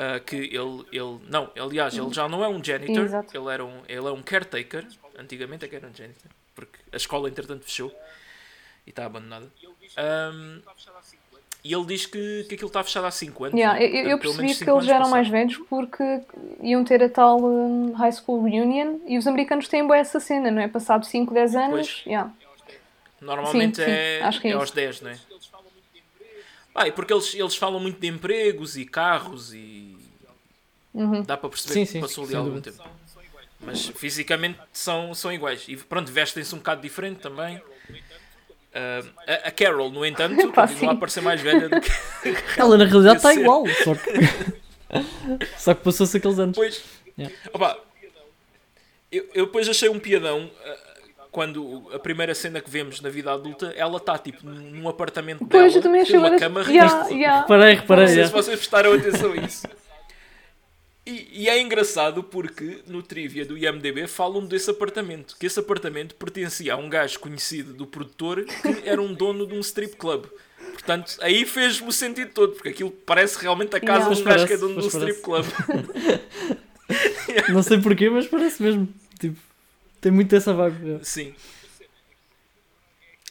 Ah, 0.00 0.18
que 0.18 0.34
ele, 0.34 0.86
ele. 0.90 1.20
Não, 1.28 1.50
aliás, 1.54 1.94
ele 1.94 2.10
já 2.10 2.26
não 2.26 2.42
é 2.42 2.48
um 2.48 2.64
janitor, 2.64 3.04
Exato. 3.04 3.36
ele, 3.36 3.52
era 3.52 3.62
um, 3.62 3.82
ele 3.86 4.06
é 4.06 4.10
um 4.10 4.22
caretaker. 4.22 4.86
Antigamente 5.18 5.66
é 5.66 5.68
que 5.68 5.76
era 5.76 5.86
um 5.86 5.94
janitor, 5.94 6.30
porque 6.54 6.78
a 6.90 6.96
escola 6.96 7.28
entretanto 7.28 7.64
fechou 7.64 7.92
e 8.86 8.90
está 8.90 9.04
abandonada. 9.04 9.46
Ahm, 9.98 10.62
e 11.62 11.74
ele 11.74 11.84
diz 11.84 12.06
que, 12.06 12.46
que 12.48 12.54
aquilo 12.54 12.68
está 12.68 12.82
fechado 12.82 13.04
há 13.04 13.10
5 13.10 13.44
anos. 13.44 13.58
Yeah, 13.60 13.82
eu, 13.84 14.08
eu 14.08 14.18
percebi 14.18 14.54
que 14.54 14.70
eles 14.70 14.86
já 14.86 14.94
eram 14.94 15.10
mais 15.10 15.28
velhos 15.28 15.58
porque 15.68 16.22
iam 16.62 16.82
ter 16.82 17.02
a 17.02 17.08
tal 17.10 17.38
hum, 17.44 17.92
High 17.92 18.12
School 18.12 18.42
Reunion 18.44 19.00
e 19.06 19.18
os 19.18 19.26
americanos 19.26 19.68
têm 19.68 19.86
boa 19.86 19.98
essa 19.98 20.18
cena, 20.18 20.50
não 20.50 20.62
é? 20.62 20.68
Passado 20.68 21.04
5, 21.04 21.34
10 21.34 21.56
anos. 21.56 22.02
Yeah. 22.06 22.32
Normalmente 23.20 23.76
Sim, 23.76 23.84
sim, 23.84 23.90
é, 23.90 24.30
que 24.40 24.48
é 24.48 24.50
é 24.52 24.54
aos 24.54 24.70
10, 24.70 25.02
não 25.02 25.10
é? 25.10 25.18
Ah, 26.74 26.88
e 26.88 26.92
porque 26.92 27.12
eles, 27.12 27.34
eles 27.34 27.56
falam 27.56 27.80
muito 27.80 28.00
de 28.00 28.06
empregos 28.06 28.76
e 28.76 28.84
carros 28.84 29.52
e. 29.52 29.96
Uhum. 30.92 31.22
Dá 31.22 31.36
para 31.36 31.48
perceber 31.48 31.86
Sim, 31.86 31.92
que 31.92 32.00
passou 32.00 32.24
ali 32.24 32.34
algum 32.34 32.60
tempo. 32.60 32.82
Mas 33.60 33.86
fisicamente 33.88 34.58
são, 34.72 35.14
são 35.14 35.32
iguais. 35.32 35.64
E 35.68 35.76
pronto, 35.76 36.10
vestem-se 36.10 36.54
um 36.54 36.58
bocado 36.58 36.80
diferente 36.80 37.20
também. 37.20 37.60
Ah, 38.74 39.02
a, 39.26 39.48
a 39.48 39.50
Carol, 39.50 39.90
no 39.90 40.04
entanto, 40.06 40.36
Pá, 40.52 40.66
continua 40.66 40.92
a 40.92 40.94
sim. 40.94 41.00
parecer 41.00 41.20
mais 41.20 41.40
velha 41.40 41.68
do 41.68 41.80
que. 41.80 41.90
ela 42.56 42.76
na 42.76 42.84
realidade 42.84 43.16
está 43.16 43.34
igual, 43.34 43.64
só 43.84 43.94
que. 43.94 45.48
só 45.58 45.74
que 45.74 45.82
passou-se 45.82 46.16
aqueles 46.16 46.38
anos. 46.38 46.56
Depois. 46.56 46.82
Yeah. 47.18 47.36
Opa, 47.52 47.78
eu, 49.10 49.28
eu 49.34 49.46
depois 49.46 49.68
achei 49.68 49.88
um 49.88 49.98
piadão. 49.98 50.50
Quando 51.30 51.88
a 51.94 51.98
primeira 51.98 52.34
cena 52.34 52.60
que 52.60 52.70
vemos 52.70 53.00
na 53.00 53.08
vida 53.08 53.32
adulta, 53.32 53.72
ela 53.76 53.98
está 53.98 54.18
tipo 54.18 54.46
num 54.46 54.88
apartamento 54.88 55.46
Pois, 55.46 55.72
dela, 55.74 56.04
tem 56.04 56.16
uma 56.18 56.38
cama 56.38 56.60
Yeah, 56.62 56.94
ridícula. 57.02 57.20
yeah. 57.20 57.40
Reparei, 57.42 57.74
reparei. 57.74 58.06
Não 58.06 58.14
sei 58.14 58.24
se 58.26 58.32
vocês 58.32 58.58
prestaram 58.58 58.92
atenção 58.94 59.32
a 59.32 59.36
isso. 59.36 59.66
E, 61.06 61.44
e 61.44 61.48
é 61.48 61.60
engraçado 61.60 62.22
porque 62.22 62.80
no 62.86 63.02
trivia 63.02 63.44
do 63.44 63.56
IMDB 63.56 64.06
falam 64.06 64.44
desse 64.44 64.70
apartamento. 64.70 65.36
Que 65.38 65.46
esse 65.46 65.58
apartamento 65.58 66.14
pertencia 66.14 66.74
a 66.74 66.76
um 66.76 66.88
gajo 66.88 67.18
conhecido 67.18 67.72
do 67.72 67.86
produtor 67.86 68.44
que 68.44 68.88
era 68.88 69.00
um 69.00 69.12
dono 69.14 69.46
de 69.46 69.54
um 69.54 69.60
strip 69.60 69.96
club. 69.96 70.26
Portanto, 70.72 71.16
aí 71.20 71.44
fez-me 71.46 71.88
o 71.88 71.92
sentido 71.92 72.30
todo, 72.32 72.52
porque 72.52 72.68
aquilo 72.68 72.90
parece 72.90 73.38
realmente 73.40 73.74
a 73.76 73.80
casa 73.80 74.10
Yeah. 74.10 74.14
de 74.14 74.20
um 74.20 74.24
gajo 74.24 74.46
que 74.46 74.52
é 74.52 74.56
dono 74.56 74.80
de 74.80 74.84
um 74.84 74.88
strip 74.88 75.20
club. 75.22 75.46
Não 77.48 77.62
sei 77.62 77.78
porquê, 77.80 78.10
mas 78.10 78.26
parece 78.26 78.62
mesmo. 78.62 78.88
Tipo, 79.18 79.36
tem 80.00 80.10
muito 80.12 80.34
essa 80.34 80.52
vaga. 80.54 81.00
Sim. 81.02 81.34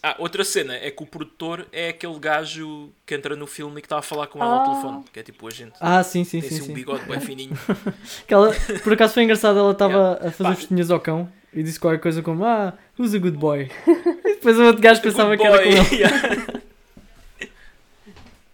Ah, 0.01 0.15
outra 0.17 0.45
cena 0.45 0.75
é 0.75 0.89
que 0.89 1.03
o 1.03 1.05
produtor 1.05 1.67
é 1.73 1.89
aquele 1.89 2.17
gajo 2.19 2.89
que 3.05 3.13
entra 3.13 3.35
no 3.35 3.45
filme 3.45 3.79
e 3.79 3.81
que 3.81 3.85
está 3.85 3.97
a 3.99 4.01
falar 4.01 4.27
com 4.27 4.41
ela 4.41 4.53
ao 4.55 4.61
Ah. 4.61 4.63
telefone, 4.69 5.03
que 5.11 5.19
é 5.19 5.23
tipo 5.23 5.45
a 5.45 5.51
gente. 5.51 5.73
Ah, 5.81 6.01
sim, 6.03 6.23
sim, 6.23 6.39
Tem 6.39 6.49
sim. 6.49 6.59
assim 6.61 6.71
um 6.71 6.73
bigode 6.73 7.03
bem 7.05 7.19
fininho. 7.19 7.51
Que 8.25 8.33
ela- 8.33 8.53
por 8.81 8.93
acaso 8.93 9.13
foi 9.13 9.23
engraçado, 9.23 9.59
ela 9.59 9.71
estava 9.73 10.13
a 10.25 10.31
fazer 10.31 10.55
festinhas 10.55 10.89
ao 10.89 11.01
cão 11.01 11.29
e 11.53 11.61
disse 11.61 11.77
qualquer 11.77 11.99
coisa 11.99 12.21
como 12.21 12.45
Ah, 12.45 12.77
who's 12.97 13.13
a 13.13 13.17
good 13.19 13.35
boy? 13.37 13.69
E 14.25 14.35
depois 14.35 14.57
o 14.57 14.63
outro 14.63 14.81
gajo 14.81 15.01
pensava 15.01 15.35
que 15.35 15.43
era 15.43 15.57
com 15.57 15.63
ele. 15.69 15.95
Yeah. 15.95 16.61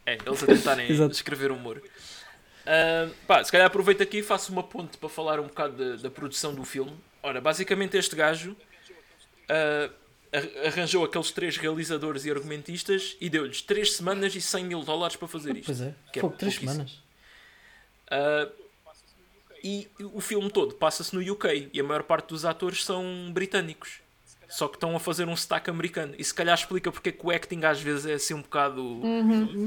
é, 0.06 0.17
eles 0.25 0.43
a 0.43 0.45
tentarem 0.47 0.89
Exato. 0.91 1.12
escrever 1.13 1.51
humor. 1.51 1.80
Ah, 2.65 3.08
pá, 3.28 3.43
se 3.43 3.51
calhar 3.51 3.67
aproveito 3.67 4.01
aqui 4.01 4.17
e 4.17 4.23
faço 4.23 4.51
uma 4.51 4.63
ponte 4.63 4.97
para 4.97 5.10
falar 5.10 5.39
um 5.39 5.43
bocado 5.43 5.75
da, 5.78 6.01
da 6.01 6.10
produção 6.10 6.56
do 6.56 6.63
filme. 6.65 6.91
Ora, 7.26 7.42
basicamente 7.42 7.98
este 7.98 8.16
gajo 8.16 8.56
ar- 9.50 10.68
arranjou 10.68 11.04
aqueles 11.04 11.32
três 11.32 11.58
realizadores 11.58 12.24
e 12.26 12.30
argumentistas 12.30 13.18
e 13.20 13.30
deu-lhes 13.30 13.62
3 13.64 13.94
semanas 13.94 14.36
e 14.36 14.42
100 14.42 14.66
mil 14.66 14.84
dólares 14.84 15.16
para 15.16 15.28
fazer 15.28 15.56
isto. 15.58 15.66
Pois 15.66 15.82
é, 15.82 15.96
Que 16.14 16.20
é 16.20 16.30
três 16.30 16.56
semanas. 16.56 17.02
Ah, 18.12 18.48
e 19.64 19.88
o 20.14 20.22
filme 20.22 20.52
todo 20.52 20.76
passa-se 20.76 21.16
no 21.16 21.32
UK 21.34 21.72
e 21.74 21.80
a 21.80 21.84
maior 21.84 22.04
parte 22.04 22.28
dos 22.30 22.46
atores 22.46 22.86
são 22.86 23.32
britânicos. 23.34 24.02
Só 24.48 24.68
que 24.68 24.76
estão 24.76 24.96
a 24.96 25.00
fazer 25.00 25.28
um 25.28 25.36
sotaque 25.36 25.72
americano. 25.72 26.14
E 26.20 26.24
se 26.24 26.32
calhar 26.32 26.54
explica 26.56 26.92
porque 26.92 27.10
é 27.10 27.12
que 27.12 27.26
o 27.26 27.32
acting 27.32 27.64
às 27.64 27.82
vezes 27.82 28.06
é 28.06 28.14
assim 28.14 28.36
um 28.36 28.44
bocado, 28.44 29.02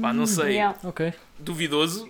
pá, 0.01 0.13
não 0.13 0.25
sei, 0.25 0.53
Yeah. 0.53 0.79
Ok. 0.85 1.13
duvidoso. 1.37 2.09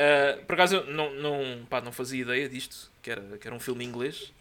Ah, 0.00 0.38
por 0.46 0.54
acaso 0.54 0.76
eu 0.76 0.86
não, 0.86 1.12
não, 1.14 1.66
pá, 1.68 1.80
não 1.80 1.90
fazia 1.90 2.22
ideia 2.22 2.48
disto, 2.48 2.88
que 3.02 3.10
era, 3.10 3.20
que 3.36 3.46
era 3.48 3.56
um 3.56 3.58
filme 3.60 3.84
inglês. 3.84 4.32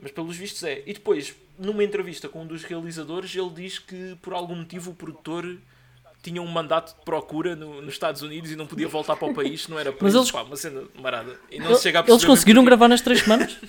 Mas 0.00 0.10
pelos 0.12 0.36
vistos 0.36 0.62
é. 0.62 0.82
E 0.86 0.94
depois, 0.94 1.34
numa 1.58 1.84
entrevista 1.84 2.28
com 2.28 2.42
um 2.42 2.46
dos 2.46 2.62
realizadores, 2.64 3.34
ele 3.36 3.50
diz 3.50 3.78
que 3.78 4.16
por 4.22 4.32
algum 4.32 4.54
motivo 4.54 4.92
o 4.92 4.94
produtor 4.94 5.58
tinha 6.22 6.40
um 6.40 6.46
mandato 6.46 6.96
de 6.98 7.04
procura 7.04 7.54
no- 7.56 7.82
nos 7.82 7.94
Estados 7.94 8.22
Unidos 8.22 8.50
e 8.50 8.56
não 8.56 8.66
podia 8.66 8.88
voltar 8.88 9.16
para 9.16 9.28
o 9.28 9.34
país, 9.34 9.66
não 9.68 9.78
era 9.78 9.90
Mas 9.90 9.98
preso, 9.98 10.18
eles- 10.18 10.30
pá, 10.30 10.42
uma 10.42 10.56
cena 10.56 10.84
marada. 10.94 11.38
E 11.50 11.58
não 11.58 11.74
se 11.74 11.82
chega 11.82 12.00
a 12.00 12.04
Eles 12.08 12.24
conseguiram 12.24 12.64
gravar 12.64 12.88
nas 12.88 13.00
três 13.00 13.20
semanas? 13.20 13.56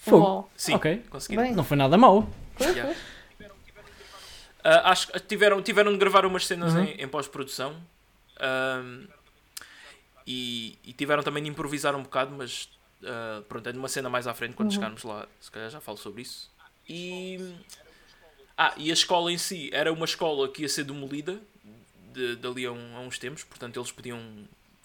Fogo. 0.00 0.50
Sim, 0.56 0.74
Ok. 0.74 1.02
conseguiram. 1.10 1.42
Bem. 1.44 1.52
Não 1.54 1.62
foi 1.64 1.76
nada 1.76 1.96
mau. 1.96 2.28
Yeah. 2.60 2.94
Ah, 4.64 4.90
acho 4.92 5.08
que 5.08 5.20
tiveram, 5.20 5.60
tiveram 5.62 5.92
de 5.92 5.98
gravar 5.98 6.24
umas 6.26 6.46
cenas 6.46 6.72
Uhum. 6.74 6.84
em, 6.84 7.02
em 7.02 7.08
pós-produção 7.08 7.76
Ahm, 8.42 9.06
e, 10.26 10.78
e 10.84 10.92
tiveram 10.92 11.22
também 11.22 11.42
de 11.42 11.48
improvisar 11.48 11.94
um 11.96 12.02
bocado, 12.02 12.34
mas 12.36 12.68
ah, 13.04 13.42
pronto, 13.48 13.68
é 13.68 13.72
numa 13.72 13.88
cena 13.88 14.08
mais 14.10 14.26
à 14.26 14.34
frente 14.34 14.54
quando 14.54 14.68
Uhum. 14.68 14.74
chegarmos 14.74 15.02
lá, 15.04 15.26
se 15.40 15.50
calhar 15.50 15.70
já 15.70 15.80
falo 15.80 15.96
sobre 15.98 16.22
isso. 16.22 16.50
E 16.88 17.54
Ah, 18.56 18.74
e 18.76 18.90
a 18.90 18.92
escola 18.92 19.32
em 19.32 19.38
si 19.38 19.70
era 19.72 19.92
uma 19.92 20.04
escola 20.04 20.48
que 20.48 20.62
ia 20.62 20.68
ser 20.68 20.84
demolida 20.84 21.40
de, 22.12 22.36
dali 22.36 22.66
a, 22.66 22.72
um- 22.72 22.96
a 22.96 23.00
uns 23.00 23.18
tempos, 23.18 23.42
portanto 23.44 23.78
eles 23.78 23.90
podiam 23.90 24.20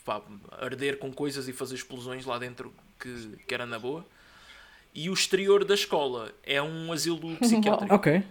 pá, 0.06 0.22
arder 0.62 0.98
com 0.98 1.12
coisas 1.12 1.48
e 1.48 1.54
fazer 1.54 1.76
explosões 1.76 2.26
lá 2.26 2.40
dentro 2.40 2.74
que, 3.00 3.38
que 3.46 3.54
era 3.54 3.66
na 3.66 3.78
boa. 3.78 4.06
E 4.96 5.10
o 5.10 5.14
exterior 5.14 5.64
da 5.66 5.76
escola 5.76 6.32
é 6.44 6.60
um 6.62 6.92
asilo 6.92 7.36
psiquiátrico. 7.38 7.94
Ok. 7.94 8.24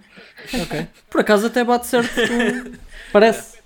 Ok. 0.63 0.89
Por 1.11 1.21
acaso 1.21 1.47
até 1.47 1.63
bate 1.63 1.87
certo. 1.87 2.11
Parece. 3.13 3.59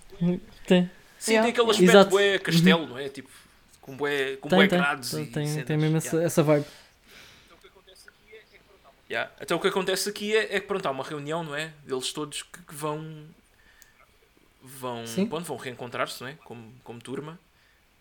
Tem. 0.67 0.91
Sim, 1.21 1.33
Yeah. 1.35 1.45
tem 1.45 1.53
aquele 1.53 1.71
aspecto 1.71 1.91
Exato. 1.93 2.11
bué 2.11 2.39
castelo, 2.41 2.87
não 2.89 2.99
é? 2.99 3.09
Tipo, 3.09 3.29
com 3.81 3.97
bué, 3.97 4.37
com 4.37 4.49
Tem, 4.49 4.59
bué 4.59 4.67
tem. 4.69 4.79
grades 4.79 5.11
Tem, 5.11 5.23
e 5.23 5.27
tem, 5.27 5.47
cenas. 5.47 5.67
tem 5.67 5.77
mesmo 5.77 5.97
essa, 5.99 6.09
Yeah. 6.17 6.27
essa 6.27 6.43
vibe. 6.43 6.67
Yeah. 9.09 9.31
Então 9.41 9.57
o 9.57 9.61
que 9.61 9.69
acontece 9.69 10.09
aqui 10.09 10.35
é, 10.37 10.57
é 10.57 10.61
que 10.61 10.67
pronto, 10.67 10.87
há 10.87 10.91
uma 10.91 11.05
reunião, 11.05 11.43
não 11.43 11.55
é? 11.55 11.73
Deles 11.85 12.13
todos 12.13 12.43
que, 12.43 12.63
que 12.63 12.75
vão 12.75 13.27
vão, 14.63 15.07
Sim. 15.07 15.27
pronto, 15.27 15.45
vão 15.47 15.57
reencontrar-se, 15.57 16.21
não 16.23 16.29
é? 16.29 16.35
Como, 16.45 16.73
como 16.85 17.01
turma. 17.01 17.39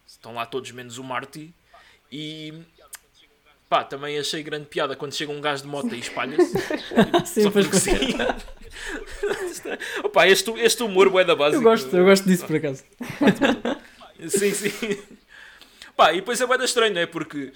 Estão 0.06 0.34
lá 0.34 0.46
todos 0.46 0.72
menos 0.72 0.98
o 0.98 1.04
Marty 1.04 1.54
e 2.12 2.54
pá, 3.68 3.84
também 3.84 4.18
achei 4.18 4.42
grande 4.44 4.66
piada 4.66 4.96
quando 4.96 5.14
chega 5.14 5.32
um 5.32 5.40
gajo 5.42 5.64
de 5.64 5.68
moto 5.68 5.94
e 5.96 6.00
espalha-se. 6.00 6.54
Sim, 7.26 7.44
Só 7.44 7.52
porque 7.52 7.78
sim. 7.80 7.92
Opa, 10.04 10.28
este, 10.28 10.52
este 10.60 10.84
humor 10.84 11.10
bué 11.10 11.24
da 11.24 11.36
básico. 11.36 11.62
Eu 11.62 11.70
gosto, 11.70 11.96
eu 11.96 12.06
gosto 12.06 12.26
disso 12.28 12.46
por 12.46 12.56
acaso. 12.56 12.84
Sim, 14.28 14.52
sim. 14.54 14.98
Pá, 15.96 16.14
e 16.14 16.18
depois 16.18 16.40
é 16.40 16.46
bué 16.46 16.58
da 16.58 16.66
estranho, 16.66 16.94
não 16.94 17.02
é? 17.02 17.06
Porque 17.06 17.52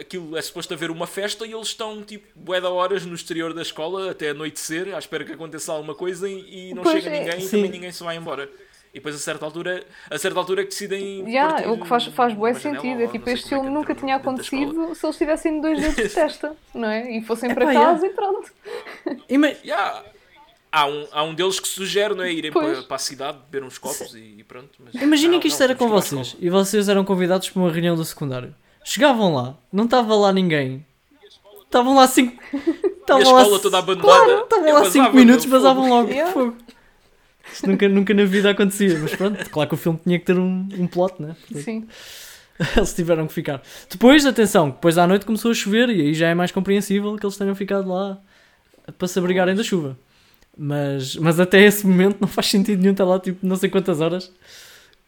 aquilo 0.00 0.36
é 0.36 0.42
suposto 0.42 0.72
haver 0.74 0.90
uma 0.90 1.06
festa 1.06 1.46
e 1.46 1.52
eles 1.52 1.68
estão 1.68 2.02
tipo 2.02 2.26
bué 2.36 2.60
da 2.60 2.70
horas 2.70 3.04
no 3.04 3.14
exterior 3.14 3.52
da 3.52 3.62
escola 3.62 4.10
até 4.12 4.30
anoitecer, 4.30 4.94
à 4.94 4.98
espera 4.98 5.24
que 5.24 5.32
aconteça 5.32 5.72
alguma 5.72 5.94
coisa 5.94 6.28
e, 6.28 6.70
e 6.70 6.74
não 6.74 6.82
Pois 6.82 7.02
chega 7.02 7.14
é. 7.16 7.20
ninguém 7.20 7.38
e 7.38 7.42
Sim. 7.42 7.50
também 7.56 7.70
ninguém 7.70 7.92
se 7.92 8.02
vai 8.02 8.16
embora. 8.16 8.48
E 8.94 8.98
depois 8.98 9.14
a 9.14 9.18
certa 9.18 9.44
altura, 9.44 9.84
a 10.10 10.16
certa 10.18 10.38
altura 10.38 10.62
é 10.62 10.64
que 10.64 10.70
decidem. 10.70 11.30
Já, 11.30 11.48
partir 11.48 11.68
o 11.68 11.78
que 11.78 11.86
faz, 11.86 12.04
faz 12.06 12.32
janela, 12.32 12.54
sentido. 12.54 12.98
ou 13.00 13.04
É 13.04 13.08
tipo, 13.08 13.28
este 13.28 13.44
é 13.44 13.48
filme 13.50 13.64
que 13.66 13.74
nunca 13.74 13.94
tinha 13.94 14.16
acontecido 14.16 14.94
se 14.94 15.04
eles 15.04 15.18
tivessem 15.18 15.60
dois 15.60 15.78
dedos 15.78 15.96
de 15.96 16.08
testa, 16.14 16.56
não 16.72 16.88
é? 16.88 17.10
E 17.10 17.20
fossem 17.22 17.52
para 17.52 17.64
Epá, 17.70 17.74
casa 17.74 18.06
yeah. 18.06 18.08
e 18.08 18.10
pronto. 18.10 18.52
Ima- 19.28 19.54
Yeah. 19.62 20.02
Há, 20.76 20.86
um, 20.86 21.06
há 21.10 21.22
um 21.22 21.34
deles 21.34 21.58
que 21.58 21.68
sugere 21.68 22.14
não 22.14 22.22
é? 22.22 22.30
irem 22.30 22.52
para, 22.52 22.82
para 22.82 22.96
a 22.96 22.98
cidade 22.98 23.38
beber 23.50 23.66
uns 23.66 23.78
copos 23.78 24.14
e, 24.14 24.34
e 24.38 24.44
pronto. 24.44 24.70
Mas, 24.78 24.94
Imaginem 25.00 25.40
que 25.40 25.48
isto 25.48 25.58
não, 25.58 25.64
era 25.64 25.74
com 25.74 25.88
vocês 25.88 26.36
e 26.38 26.50
vocês 26.50 26.88
eram 26.90 27.02
convidados 27.02 27.48
para 27.48 27.62
uma 27.62 27.72
reunião 27.72 27.96
do 27.96 28.04
secundário. 28.04 28.54
Chegavam 28.84 29.34
lá, 29.34 29.56
não 29.72 29.84
estava 29.84 30.14
lá 30.14 30.32
ninguém. 30.32 30.84
Estavam 31.64 31.94
lá 31.94 32.06
cinco. 32.06 32.42
escola. 33.06 33.20
E 33.20 33.22
a 33.22 33.22
Estavam 33.22 33.32
lá 33.32 33.42
escola 33.42 33.58
toda 33.60 33.78
abandonada. 33.78 34.24
Claro, 34.24 34.42
estavam 34.42 34.72
lá 34.74 34.90
5 34.90 35.14
minutos, 35.14 35.44
vazavam 35.46 35.88
logo. 35.88 36.10
Yeah. 36.10 36.32
Fogo. 36.32 36.56
Isto 37.52 37.68
nunca, 37.68 37.88
nunca 37.88 38.14
na 38.14 38.24
vida 38.24 38.50
acontecia, 38.50 38.98
mas 38.98 39.14
pronto, 39.14 39.50
claro 39.50 39.68
que 39.68 39.74
o 39.74 39.78
filme 39.78 40.00
tinha 40.04 40.18
que 40.18 40.24
ter 40.24 40.38
um, 40.38 40.68
um 40.78 40.86
plot, 40.86 41.22
né? 41.22 41.36
Portanto, 41.40 41.64
Sim. 41.64 41.86
Eles 42.76 42.92
tiveram 42.92 43.26
que 43.26 43.32
ficar. 43.32 43.62
Depois, 43.88 44.26
atenção, 44.26 44.70
depois 44.70 44.98
à 44.98 45.06
noite 45.06 45.24
começou 45.24 45.50
a 45.50 45.54
chover 45.54 45.88
e 45.90 46.00
aí 46.00 46.14
já 46.14 46.28
é 46.28 46.34
mais 46.34 46.50
compreensível 46.50 47.16
que 47.16 47.24
eles 47.24 47.36
tenham 47.36 47.54
ficado 47.54 47.88
lá 47.88 48.18
para 48.98 49.08
se 49.08 49.18
abrigarem 49.18 49.54
da 49.54 49.62
chuva. 49.62 49.96
Mas, 50.56 51.16
mas 51.16 51.38
até 51.38 51.60
esse 51.62 51.86
momento 51.86 52.18
não 52.20 52.28
faz 52.28 52.46
sentido 52.46 52.80
nenhum 52.80 52.92
estar 52.92 53.04
lá 53.04 53.20
tipo 53.20 53.46
não 53.46 53.56
sei 53.56 53.68
quantas 53.68 54.00
horas 54.00 54.32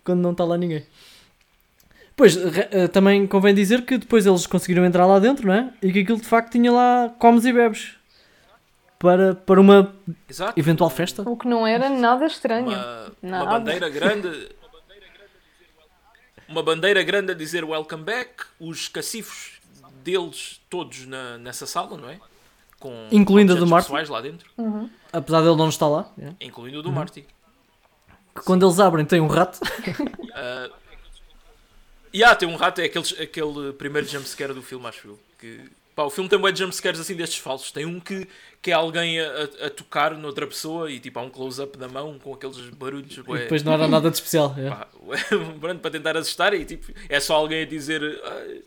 quando 0.04 0.20
não 0.20 0.32
está 0.32 0.44
lá 0.44 0.56
ninguém. 0.58 0.84
Pois, 2.14 2.36
eh, 2.36 2.88
também 2.88 3.26
convém 3.26 3.54
dizer 3.54 3.82
que 3.82 3.96
depois 3.96 4.26
eles 4.26 4.46
conseguiram 4.46 4.84
entrar 4.84 5.06
lá 5.06 5.18
dentro, 5.18 5.46
não 5.46 5.54
é? 5.54 5.72
E 5.80 5.92
que 5.92 6.00
aquilo 6.00 6.20
de 6.20 6.26
facto 6.26 6.50
tinha 6.52 6.70
lá 6.72 7.14
comes 7.18 7.44
e 7.44 7.52
bebes 7.52 7.94
para, 8.98 9.34
para 9.36 9.60
uma 9.60 9.94
Exato. 10.28 10.58
eventual 10.58 10.90
festa. 10.90 11.22
O 11.22 11.36
que 11.36 11.46
não 11.46 11.66
era 11.66 11.88
nada 11.88 12.26
estranho. 12.26 12.66
uma, 12.66 13.12
uma 13.22 13.38
Nada. 13.38 13.46
bandeira 13.46 13.88
grande 13.88 14.48
uma 16.48 16.62
bandeira 16.62 17.02
grande 17.02 17.32
a 17.32 17.34
dizer 17.34 17.64
welcome 17.64 18.02
back 18.02 18.44
os 18.58 18.88
cacifos 18.88 19.60
deles 20.02 20.60
todos 20.70 21.06
na, 21.06 21.36
nessa 21.38 21.66
sala 21.66 21.96
não 21.96 22.08
é 22.08 22.18
com 22.78 23.08
Incluindo 23.10 23.52
a 23.54 23.56
do 23.56 23.66
Marty. 23.66 23.86
pessoais 23.86 24.08
lá 24.08 24.20
dentro 24.20 24.48
Apesar 25.12 25.40
dele 25.42 25.56
não 25.56 25.68
estar 25.68 25.88
lá. 25.88 26.10
é. 26.20 26.32
incluindo 26.46 26.78
o 26.78 26.82
do 26.82 26.92
Marty 26.92 27.22
Que 28.34 28.42
quando 28.44 28.64
eles 28.66 28.78
abrem 28.78 29.04
tem 29.04 29.20
um 29.20 29.26
rato. 29.26 29.58
e 32.12 32.22
ah, 32.24 32.34
tem 32.36 32.48
um 32.48 32.56
rato 32.56 32.80
é 32.80 32.84
aqueles, 32.84 33.12
aquele 33.20 33.72
primeiro 33.72 34.06
jumpscare 34.06 34.52
do 34.54 34.62
filme 34.62 34.86
acho 34.86 35.08
eu 35.08 35.18
que 35.38 35.60
pá, 35.94 36.04
o 36.04 36.10
filme 36.10 36.28
tem 36.28 36.38
bué 36.38 36.52
de 36.52 36.58
jumpscares 36.60 37.00
assim 37.00 37.14
destes 37.14 37.38
falsos 37.38 37.70
tem 37.72 37.84
um 37.84 37.98
que, 38.00 38.28
que 38.62 38.70
é 38.70 38.74
alguém 38.74 39.20
a, 39.20 39.26
a- 39.66 39.70
tocar 39.70 40.14
noutra 40.16 40.46
pessoa 40.46 40.90
e 40.90 40.98
tipo 41.00 41.18
há 41.18 41.22
um 41.22 41.30
close-up 41.30 41.76
da 41.76 41.88
mão 41.88 42.18
com 42.18 42.32
aqueles 42.34 42.58
barulhos 42.70 43.12
E 43.16 43.22
depois 43.22 43.62
não 43.62 43.72
era 43.72 43.86
nada 43.88 44.08
de 44.10 44.16
especial. 44.16 44.54
é. 44.56 44.68
Pá, 44.70 44.86
pronto, 45.60 45.80
para 45.80 45.90
tentar 45.90 46.16
assustar 46.16 46.54
e 46.54 46.64
tipo, 46.64 46.92
é 47.08 47.18
só 47.20 47.34
alguém 47.34 47.62
a 47.62 47.66
dizer 47.66 48.02
"Ai, 48.24 48.62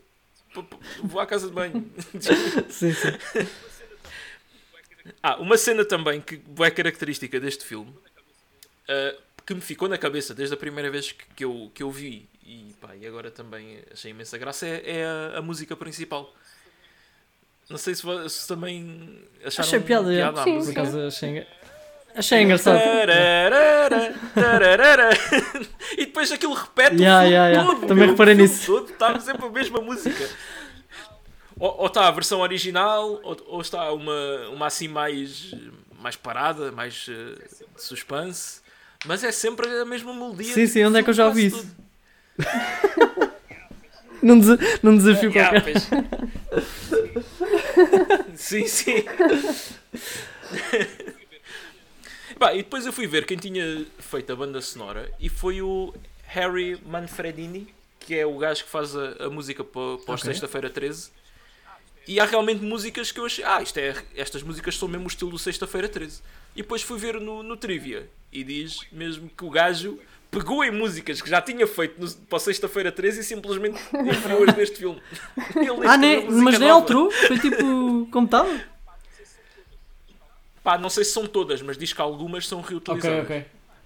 p- 0.54 0.62
p- 0.62 0.76
vou 1.02 1.20
à 1.20 1.26
casa 1.26 1.46
de 1.48 1.52
banho. 1.54 1.90
Sim, 2.68 2.92
sim. 2.92 3.46
Ah, 5.22 5.36
uma 5.36 5.56
cena 5.56 5.84
também 5.84 6.20
que 6.20 6.40
é 6.60 6.70
característica 6.70 7.38
deste 7.40 7.64
filme 7.64 7.92
ah, 8.88 9.14
que 9.44 9.54
me 9.54 9.60
ficou 9.60 9.88
na 9.88 9.98
cabeça 9.98 10.34
desde 10.34 10.54
a 10.54 10.56
primeira 10.56 10.90
vez 10.90 11.12
que, 11.12 11.24
que 11.36 11.44
eu, 11.44 11.70
que 11.74 11.82
eu 11.82 11.90
vi 11.90 12.28
e, 12.44 12.74
pá, 12.80 12.94
e 12.94 13.06
agora 13.06 13.30
também 13.30 13.80
achei 13.92 14.10
imensa 14.10 14.36
graça 14.36 14.66
é, 14.66 14.82
é 14.84 15.04
a, 15.04 15.38
a 15.38 15.42
música 15.42 15.76
principal. 15.76 16.32
Não 17.70 17.78
sei 17.78 17.94
se, 17.94 18.02
se 18.28 18.48
também 18.48 19.18
acharam 19.44 19.68
Achei 19.68 19.80
piada, 19.80 20.12
é. 20.12 20.22
à 20.22 20.44
Sim. 20.44 20.58
Por 20.58 20.70
acaso 20.70 21.00
achei, 21.00 21.46
achei 22.14 22.42
engraçado. 22.42 22.78
Tararara, 22.78 24.14
tararara. 24.34 25.10
e 25.96 26.06
depois 26.06 26.30
aquilo 26.32 26.54
repete 26.54 26.96
Yeah, 26.96 27.20
o 27.20 27.22
filme 27.22 27.32
yeah, 27.32 27.48
yeah. 27.48 27.74
todo. 27.74 27.86
Também 27.86 28.10
reparei 28.10 28.34
nisso. 28.34 28.66
Todo, 28.66 28.92
está 28.92 29.18
sempre 29.20 29.46
a 29.46 29.50
mesma 29.50 29.80
música. 29.80 30.28
Ou, 31.62 31.82
ou 31.82 31.86
está 31.86 32.08
a 32.08 32.10
versão 32.10 32.40
original, 32.40 33.20
ou, 33.22 33.36
ou 33.46 33.60
está 33.60 33.92
uma, 33.92 34.48
uma 34.48 34.66
assim 34.66 34.88
mais, 34.88 35.54
mais 36.00 36.16
parada, 36.16 36.72
mais 36.72 37.06
eh, 37.08 37.36
de 37.76 37.80
suspense. 37.80 38.60
Mas 39.06 39.22
é 39.22 39.30
sempre 39.30 39.68
a 39.68 39.84
mesma 39.84 40.12
melodia. 40.12 40.52
Sim, 40.52 40.66
sim, 40.66 40.84
onde 40.84 40.98
é 40.98 41.04
que 41.04 41.10
eu 41.10 41.14
já 41.14 41.26
ouvi 41.28 41.46
isso? 41.46 41.64
Num, 44.20 44.40
desa- 44.40 44.58
num 44.82 44.96
desafio 44.96 45.30
Yeah, 45.32 45.60
qualquer. 45.60 45.80
sim, 48.36 48.66
sim. 48.66 49.04
Bah, 52.38 52.54
e 52.54 52.58
depois 52.58 52.84
eu 52.86 52.92
fui 52.92 53.06
ver 53.06 53.24
quem 53.24 53.36
tinha 53.36 53.86
feito 54.00 54.32
a 54.32 54.36
banda 54.36 54.60
sonora 54.60 55.12
e 55.20 55.28
foi 55.28 55.62
o 55.62 55.94
Harry 56.24 56.76
Manfredini, 56.84 57.72
que 58.00 58.16
é 58.16 58.26
o 58.26 58.36
gajo 58.38 58.64
que 58.64 58.70
faz 58.70 58.96
a, 58.96 59.26
a 59.26 59.30
música 59.30 59.62
para, 59.62 59.98
para 59.98 60.14
os 60.14 60.20
Ok. 60.22 60.32
Sexta-feira 60.32 60.68
13. 60.70 61.10
E 62.06 62.18
há 62.18 62.24
realmente 62.24 62.62
músicas 62.62 63.12
que 63.12 63.20
eu 63.20 63.26
achei, 63.26 63.44
ah, 63.44 63.62
isto 63.62 63.78
é, 63.78 63.94
estas 64.16 64.42
músicas 64.42 64.76
são 64.76 64.88
mesmo 64.88 65.04
o 65.04 65.08
estilo 65.08 65.30
do 65.30 65.38
Sexta-feira 65.38 65.88
13. 65.88 66.20
E 66.56 66.62
depois 66.62 66.82
fui 66.82 66.98
ver 66.98 67.20
no, 67.20 67.42
no 67.42 67.56
Trivia 67.56 68.08
e 68.32 68.42
diz 68.42 68.80
mesmo 68.90 69.28
que 69.36 69.44
o 69.44 69.50
gajo 69.50 69.98
pegou 70.30 70.64
em 70.64 70.70
músicas 70.70 71.20
que 71.22 71.28
já 71.30 71.40
tinha 71.40 71.66
feito 71.66 72.00
no, 72.00 72.10
para 72.10 72.36
o 72.36 72.40
Sexta-feira 72.40 72.90
13 72.90 73.20
e 73.20 73.22
simplesmente 73.22 73.78
enfiou-as 73.94 74.56
neste 74.56 74.78
filme. 74.78 75.00
Ele 75.56 75.86
Ah, 75.86 75.96
nem, 75.96 76.24
música 76.24 76.42
mas 76.42 76.58
nem 76.58 76.70
alterou? 76.70 77.10
Foi 77.10 77.38
tipo 77.38 78.08
como 78.10 78.24
estava? 78.26 78.60
Pá, 80.62 80.78
não 80.78 80.88
sei 80.90 81.04
se 81.04 81.12
são 81.12 81.26
todas, 81.26 81.60
mas 81.62 81.76
diz 81.76 81.92
que 81.92 82.00
algumas 82.00 82.46
são 82.46 82.60
reutilizadas. 82.60 83.26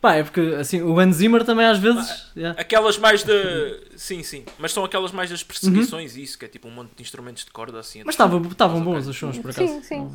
Pá, 0.01 0.15
é 0.17 0.23
porque 0.23 0.41
assim, 0.61 0.83
o 0.83 0.99
Hans 1.01 1.17
Zimmer 1.17 1.45
também 1.45 1.67
às 1.67 1.79
vezes. 1.79 2.31
yeah. 2.37 2.61
Aquelas 2.61 2.99
mais 2.99 3.23
da. 3.23 3.33
Sim, 3.97 4.23
sim. 4.23 4.45
Mas 4.59 4.73
são 4.73 4.85
aquelas 4.85 5.11
mais 5.11 5.31
das 5.31 5.43
perseguições 5.43 6.13
Uhum. 6.15 6.19
e 6.19 6.23
isso, 6.23 6.39
que 6.39 6.45
é 6.45 6.49
tipo 6.49 6.69
um 6.69 6.71
monte 6.71 6.91
de 6.95 7.03
instrumentos 7.03 7.45
de 7.45 7.51
corda 7.51 7.81
assim. 7.81 8.03
Mas 8.05 8.15
estavam 8.15 8.43
estavam 8.43 8.83
bons 8.83 9.07
os 9.07 9.17
sons, 9.17 9.39
por 9.39 9.51
acaso. 9.51 9.67
Sim, 9.67 9.83
sim. 9.83 10.15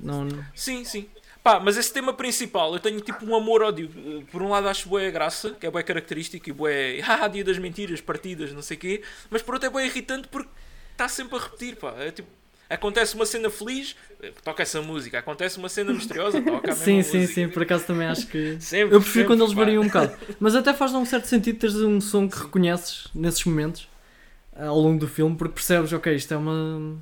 Não, 0.00 0.24
não- 0.24 0.44
Sim, 0.54 0.84
sim. 0.84 1.06
Pá, 1.42 1.60
mas 1.60 1.76
esse 1.76 1.92
tema 1.92 2.14
principal, 2.14 2.72
eu 2.72 2.80
tenho 2.80 2.98
tipo 3.02 3.24
um 3.26 3.36
amor-ódio. 3.36 3.90
Uh, 3.94 4.24
Por 4.32 4.40
um 4.40 4.48
lado 4.48 4.66
acho 4.66 4.88
boa 4.88 5.10
graça, 5.10 5.50
que 5.50 5.66
é 5.66 5.70
boa 5.70 5.82
característico 5.82 6.48
e 6.48 6.52
boa. 6.52 6.70
Ah, 7.06 7.28
dia 7.28 7.44
das 7.44 7.58
mentiras, 7.58 8.00
partidas, 8.00 8.50
não 8.52 8.62
sei 8.62 8.78
o 8.78 8.80
quê. 8.80 9.02
Mas 9.30 9.42
por 9.42 9.52
outro 9.54 9.66
é 9.68 9.70
boa 9.70 9.84
irritante 9.84 10.26
porque 10.28 10.48
está 10.92 11.06
sempre 11.06 11.36
a 11.36 11.42
repetir, 11.42 11.76
pá. 11.76 11.92
É 11.98 12.10
tipo. 12.10 12.28
Acontece 12.68 13.14
uma 13.14 13.26
cena 13.26 13.50
feliz, 13.50 13.94
toca 14.42 14.62
essa 14.62 14.80
música. 14.80 15.18
Acontece 15.18 15.58
uma 15.58 15.68
cena 15.68 15.92
misteriosa, 15.92 16.40
toca 16.40 16.72
a 16.72 16.74
Sim, 16.74 17.02
sim, 17.02 17.20
música. 17.20 17.34
sim, 17.34 17.48
por 17.48 17.62
acaso 17.62 17.84
também 17.86 18.06
acho 18.06 18.26
que. 18.26 18.56
Sempre, 18.60 18.94
Eu 18.96 19.00
prefiro 19.00 19.12
sempre, 19.12 19.26
quando 19.26 19.42
eles 19.42 19.52
variam 19.52 19.82
um 19.82 19.86
bocado. 19.86 20.16
Mas 20.40 20.54
até 20.54 20.72
faz 20.72 20.92
um 20.94 21.04
certo 21.04 21.26
sentido 21.26 21.58
teres 21.58 21.76
um 21.76 22.00
som 22.00 22.28
que 22.28 22.38
reconheces 22.38 23.08
nesses 23.14 23.44
momentos 23.44 23.88
ao 24.56 24.78
longo 24.78 24.98
do 24.98 25.08
filme, 25.08 25.36
porque 25.36 25.54
percebes, 25.54 25.92
ok, 25.92 26.14
isto 26.14 26.32
é 26.32 26.36
uma. 26.36 26.96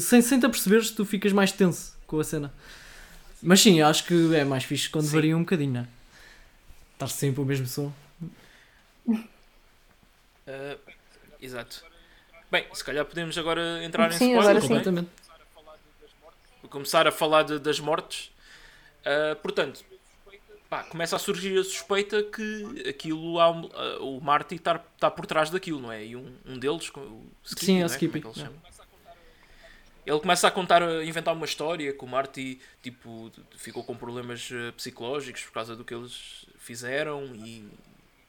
Sem, 0.00 0.20
sem 0.20 0.40
te 0.40 0.46
aperceberes, 0.46 0.90
tu 0.90 1.04
ficas 1.04 1.32
mais 1.32 1.52
tenso 1.52 1.96
com 2.06 2.18
a 2.18 2.24
cena. 2.24 2.52
Mas 3.40 3.60
sim, 3.60 3.80
acho 3.80 4.04
que 4.04 4.34
é 4.34 4.44
mais 4.44 4.64
fixe 4.64 4.90
quando 4.90 5.04
Sim. 5.06 5.14
varia 5.14 5.36
um 5.36 5.40
bocadinho, 5.40 5.72
não 5.74 5.80
é? 5.82 5.86
Estar 6.94 7.06
sempre 7.06 7.40
o 7.40 7.44
mesmo 7.44 7.66
som. 7.68 7.92
Ah, 10.46 10.76
exato. 11.40 11.84
Bem, 12.50 12.64
se 12.72 12.82
calhar 12.84 13.04
podemos 13.04 13.36
agora 13.36 13.84
entrar 13.84 14.08
em 14.12 14.16
Sim, 14.16 14.32
spoilers, 14.32 14.46
agora 14.46 14.52
não 14.54 14.58
é? 14.58 14.60
sim. 14.62 14.68
Completamente. 14.68 15.10
Vou 16.62 16.70
começar 16.70 17.06
a 17.06 17.12
falar 17.12 17.42
de- 17.42 17.58
das 17.58 17.78
mortes. 17.78 18.30
Uh, 19.00 19.36
portanto, 19.36 19.84
pá, 20.68 20.82
começa 20.84 21.16
a 21.16 21.18
surgir 21.18 21.58
a 21.58 21.64
suspeita 21.64 22.22
que 22.22 22.88
aquilo 22.88 23.38
há 23.38 23.50
um- 23.50 23.66
uh, 23.66 24.16
o 24.16 24.20
Marty 24.20 24.56
está 24.56 24.78
tá 24.78 25.10
por 25.10 25.26
trás 25.26 25.50
daquilo, 25.50 25.80
não 25.80 25.92
é? 25.92 26.04
E 26.04 26.16
um, 26.16 26.34
um 26.46 26.58
deles, 26.58 26.90
o 26.94 27.22
Skippy, 27.44 27.66
Sim, 27.66 27.80
é 27.80 27.84
o 27.84 27.86
Skippy, 27.86 28.18
é 28.18 28.20
que 28.22 28.26
ele, 28.28 28.40
é. 28.40 28.44
chama? 28.44 28.56
ele 30.06 30.20
começa 30.20 30.48
a 30.48 30.50
contar, 30.50 30.82
a 30.82 31.04
inventar 31.04 31.34
uma 31.34 31.44
história 31.44 31.92
que 31.92 32.02
o 32.02 32.08
Marty 32.08 32.58
tipo, 32.82 33.30
ficou 33.56 33.84
com 33.84 33.94
problemas 33.94 34.50
uh, 34.50 34.72
psicológicos 34.74 35.42
por 35.44 35.52
causa 35.52 35.76
do 35.76 35.84
que 35.84 35.92
eles 35.94 36.46
fizeram 36.58 37.26
e, 37.34 37.68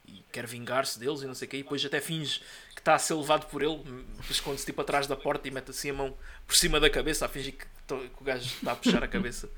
e 0.10 0.24
quer 0.32 0.46
vingar-se 0.46 1.00
deles 1.00 1.22
e 1.22 1.28
não 1.28 1.34
sei 1.34 1.48
o 1.48 1.52
quê. 1.52 1.58
E 1.58 1.64
depois 1.64 1.84
até 1.86 2.02
finge 2.02 2.40
que 2.74 2.82
está 2.82 2.96
a 2.96 3.00
ser 3.00 3.14
levado 3.14 3.46
por 3.48 3.62
ele, 3.62 3.84
esconde-se 4.30 4.66
tipo 4.66 4.82
atrás 4.82 5.08
da 5.08 5.16
porta 5.16 5.48
e 5.48 5.52
mete 5.52 5.72
assim 5.72 5.90
a 5.90 5.94
mão 5.94 6.18
por 6.48 6.56
cima 6.56 6.80
da 6.80 6.90
cabeça 6.90 7.26
a 7.26 7.30
fingir 7.30 7.54
que, 7.54 7.66
que 7.88 8.22
o 8.22 8.24
gajo 8.24 8.46
está 8.46 8.72
a 8.72 8.76
puxar 8.76 9.04
a 9.04 9.08
cabeça. 9.08 9.50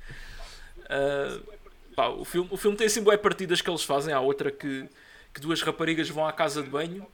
Uh, 0.79 1.43
pá, 1.95 2.07
o, 2.09 2.25
filme, 2.25 2.49
o 2.51 2.57
filme 2.57 2.77
tem 2.77 2.87
assim 2.87 3.01
boas 3.01 3.19
partidas 3.19 3.61
que 3.61 3.69
eles 3.69 3.83
fazem. 3.83 4.13
Há 4.13 4.19
outra 4.19 4.51
que, 4.51 4.87
que 5.33 5.39
duas 5.39 5.61
raparigas 5.61 6.09
vão 6.09 6.27
à 6.27 6.33
casa 6.33 6.61
de 6.61 6.69
banho 6.69 7.07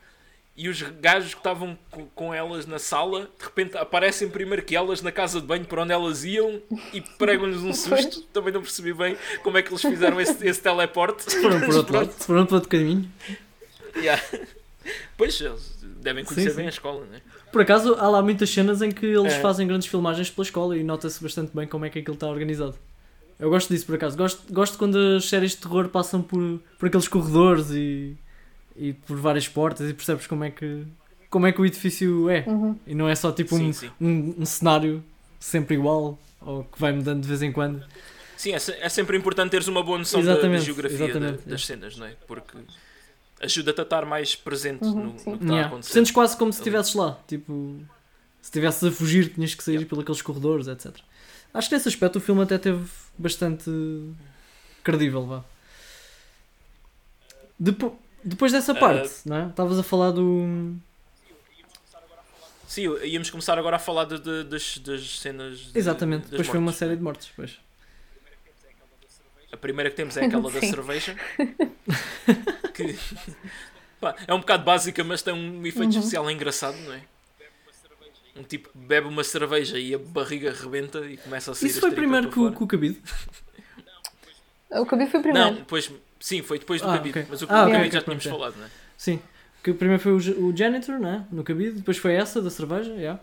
e 0.57 0.67
os 0.67 0.81
gajos 0.81 1.33
que 1.35 1.39
estavam 1.39 1.77
co- 1.91 2.07
com 2.15 2.33
elas 2.33 2.65
na 2.65 2.79
sala 2.79 3.29
de 3.37 3.45
repente 3.45 3.77
aparecem 3.77 4.27
primeiro 4.27 4.63
que 4.63 4.75
elas 4.75 5.01
na 5.03 5.11
casa 5.11 5.39
de 5.39 5.45
banho 5.45 5.63
para 5.65 5.83
onde 5.83 5.93
elas 5.93 6.23
iam 6.25 6.59
e 6.91 6.99
pregam-lhes 6.99 7.61
um 7.61 7.71
susto. 7.75 8.21
Também 8.33 8.51
não 8.51 8.61
percebi 8.61 8.91
bem 8.93 9.15
como 9.43 9.57
é 9.57 9.61
que 9.61 9.69
eles 9.69 9.81
fizeram 9.81 10.19
esse, 10.19 10.45
esse 10.47 10.59
teleporte. 10.61 11.23
Foram 11.39 11.59
por 11.61 11.75
outro 11.75 11.95
lado, 11.95 12.09
foram 12.11 12.45
por 12.47 12.55
outro 12.55 12.69
caminho. 12.69 13.07
yeah. 13.95 14.21
Pois 15.17 15.39
eles 15.41 15.77
devem 16.01 16.23
conhecer 16.23 16.49
Sim, 16.51 16.55
bem 16.55 16.63
sim. 16.65 16.67
a 16.67 16.69
escola, 16.69 17.05
né? 17.05 17.21
Por 17.51 17.61
acaso, 17.61 17.95
há 17.99 18.07
lá 18.09 18.21
muitas 18.21 18.49
cenas 18.49 18.81
em 18.81 18.91
que 18.91 19.05
eles 19.05 19.33
É. 19.33 19.39
fazem 19.41 19.67
grandes 19.67 19.87
filmagens 19.87 20.29
pela 20.29 20.43
escola 20.45 20.77
e 20.77 20.83
nota-se 20.83 21.21
bastante 21.21 21.51
bem 21.55 21.67
como 21.67 21.85
é 21.85 21.89
que 21.89 21.99
aquilo 21.99 22.13
está 22.15 22.27
organizado. 22.27 22.75
Eu 23.39 23.49
gosto 23.49 23.69
disso, 23.73 23.85
por 23.85 23.95
acaso. 23.95 24.17
Gosto, 24.17 24.51
gosto 24.51 24.77
quando 24.77 24.97
as 25.17 25.25
séries 25.25 25.51
de 25.51 25.57
terror 25.57 25.89
passam 25.89 26.21
por, 26.21 26.59
por 26.79 26.87
aqueles 26.87 27.07
corredores 27.07 27.69
e, 27.71 28.15
e 28.77 28.93
por 28.93 29.17
várias 29.17 29.47
portas 29.47 29.89
e 29.89 29.93
percebes 29.93 30.27
como 30.27 30.43
é 30.43 30.51
que, 30.51 30.85
como 31.29 31.45
é 31.47 31.51
que 31.51 31.59
o 31.61 31.65
edifício 31.65 32.29
é. 32.29 32.43
Uhum. 32.47 32.77
E 32.85 32.93
não 32.95 33.07
é 33.09 33.15
só 33.15 33.31
tipo 33.31 33.55
Sim, 33.55 33.69
um, 33.69 33.73
sim. 33.73 33.91
um, 33.99 34.35
um 34.39 34.45
cenário 34.45 35.03
sempre 35.39 35.75
igual 35.75 36.17
ou 36.41 36.63
que 36.63 36.79
vai 36.79 36.91
mudando 36.91 37.21
de 37.21 37.27
vez 37.27 37.41
em 37.41 37.51
quando. 37.51 37.83
Sim, 38.37 38.51
é, 38.53 38.57
é 38.57 38.89
sempre 38.89 39.17
importante 39.17 39.49
teres 39.51 39.67
uma 39.67 39.81
boa 39.83 39.97
noção 39.97 40.21
da, 40.21 40.27
da 40.27 40.33
Exatamente, 40.33 40.65
geografia 40.65 41.19
da- 41.19 41.31
das 41.31 41.61
é. 41.63 41.65
cenas, 41.65 41.97
não 41.97 42.05
é? 42.05 42.15
Porque 42.27 42.55
ajuda-te 43.41 43.79
a 43.79 43.83
estar 43.83 44.05
mais 44.05 44.35
presente 44.35 44.83
Uhum, 44.85 44.93
no, 44.95 45.03
no 45.05 45.13
que 45.13 45.19
está 45.29 45.31
a 45.31 45.47
Yeah. 45.47 45.67
acontecer. 45.67 45.93
Sentes 45.93 46.11
quase 46.11 46.37
como 46.37 46.53
se 46.53 46.59
estivesses 46.59 46.93
lá. 46.93 47.19
Tipo, 47.27 47.79
se 48.41 48.47
estivesses 48.49 48.83
a 48.83 48.91
fugir, 48.91 49.33
tinhas 49.33 49.55
que 49.55 49.63
sair 49.63 49.75
Yeah. 49.81 50.03
pelos 50.03 50.21
corredores, 50.21 50.67
etc. 50.67 50.95
Acho 51.53 51.69
que 51.69 51.75
nesse 51.75 51.87
aspecto 51.87 52.17
o 52.17 52.19
filme 52.21 52.43
até 52.43 52.57
teve 52.59 52.85
bastante 53.17 53.71
credível, 54.83 55.25
vá. 55.25 55.43
Depo- 57.59 57.97
depois 58.27 58.51
dessa 58.51 58.73
parte, 58.75 59.09
não 59.25 59.37
é? 59.37 59.47
Estavas 59.47 59.79
a 59.79 59.83
falar 59.83 60.11
do. 60.11 60.75
Sim, 62.67 62.83
íamos 63.03 63.29
começar 63.29 63.57
agora 63.57 63.77
a 63.77 63.79
falar 63.79 64.05
de- 64.05 64.19
de- 64.19 64.43
das, 64.43 64.77
das 64.79 65.19
cenas. 65.19 65.57
de- 65.71 65.77
Exatamente, 65.79 66.23
das 66.23 66.31
depois 66.31 66.47
foi 66.47 66.57
uma 66.59 66.65
mortes, 66.65 66.79
série 66.79 66.91
não 66.91 66.97
de 66.97 67.03
mortes. 67.03 67.29
Pois. 67.35 67.57
é? 69.51 69.55
A 69.55 69.57
primeira 69.57 69.89
que 69.89 69.95
temos 69.95 70.17
é 70.17 70.25
aquela 70.25 70.51
da 70.51 70.59
cerveja. 70.59 71.15
que 72.75 72.97
pá, 74.01 74.15
é 74.27 74.33
um 74.33 74.39
bocado 74.39 74.63
básica, 74.63 75.03
mas 75.03 75.21
tem 75.21 75.33
um 75.33 75.65
efeito 75.65 75.93
Uhum. 75.93 75.99
especial 75.99 76.29
engraçado, 76.31 76.77
não 76.79 76.93
é? 76.93 77.01
Um 78.35 78.43
tipo 78.43 78.69
que 78.69 78.77
bebe 78.77 79.07
uma 79.07 79.23
cerveja 79.23 79.79
e 79.79 79.95
a 79.95 79.97
barriga 79.97 80.51
rebenta 80.53 80.99
e 81.09 81.17
começa 81.17 81.51
a 81.51 81.55
sair 81.55 81.69
Isso 81.69 81.79
foi 81.79 81.91
primeiro 81.91 82.27
que 82.29 82.33
que 82.35 82.63
o 82.63 82.67
cabide? 82.67 83.01
O 84.69 84.85
cabelo 84.85 85.09
foi 85.09 85.21
primeiro. 85.21 85.47
Não, 85.49 85.55
depois, 85.55 85.89
sim, 86.19 86.41
foi 86.41 86.59
depois 86.59 86.81
do 86.81 86.89
Ah, 86.89 86.97
cabide. 86.97 87.19
ok. 87.19 87.27
Mas 87.29 87.41
o 87.41 87.45
Ah, 87.45 87.47
cabide 87.47 87.77
ok, 87.77 87.91
já 87.91 88.01
tínhamos 88.01 88.25
é. 88.25 88.29
falado, 88.29 88.55
não 88.57 88.65
é? 88.65 88.69
Sim. 88.97 89.19
Que 89.63 89.73
primeiro 89.73 90.01
foi 90.01 90.13
o, 90.13 90.55
janitor, 90.55 90.99
não 90.99 91.09
é? 91.09 91.23
No 91.31 91.43
cabide, 91.43 91.71
depois 91.71 91.97
foi 91.97 92.13
essa 92.13 92.41
da 92.41 92.49
cerveja, 92.49 92.91
yeah. 92.93 93.19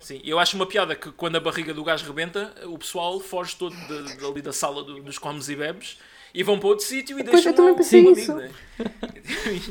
Sim, 0.00 0.20
eu 0.22 0.38
acho 0.38 0.54
uma 0.56 0.66
piada 0.66 0.94
que 0.94 1.10
quando 1.12 1.36
a 1.36 1.40
barriga 1.40 1.72
do 1.72 1.82
gajo 1.82 2.04
rebenta, 2.06 2.52
o 2.66 2.76
pessoal 2.76 3.18
foge 3.20 3.56
todo 3.56 3.74
de- 3.74 4.16
dali 4.18 4.42
da 4.42 4.52
sala 4.52 4.82
do- 4.84 5.00
dos 5.00 5.16
comes 5.18 5.48
e 5.48 5.56
bebes 5.56 5.96
e 6.34 6.42
vão 6.42 6.58
para 6.58 6.68
outro 6.68 6.84
sítio 6.84 7.18
e 7.18 7.22
Pois, 7.24 7.36
deixam 7.36 7.52
eu 7.52 7.56
também 7.56 7.74
pensei 7.74 8.00
amigo, 8.00 8.18
isso. 8.18 8.34
né? 8.34 8.50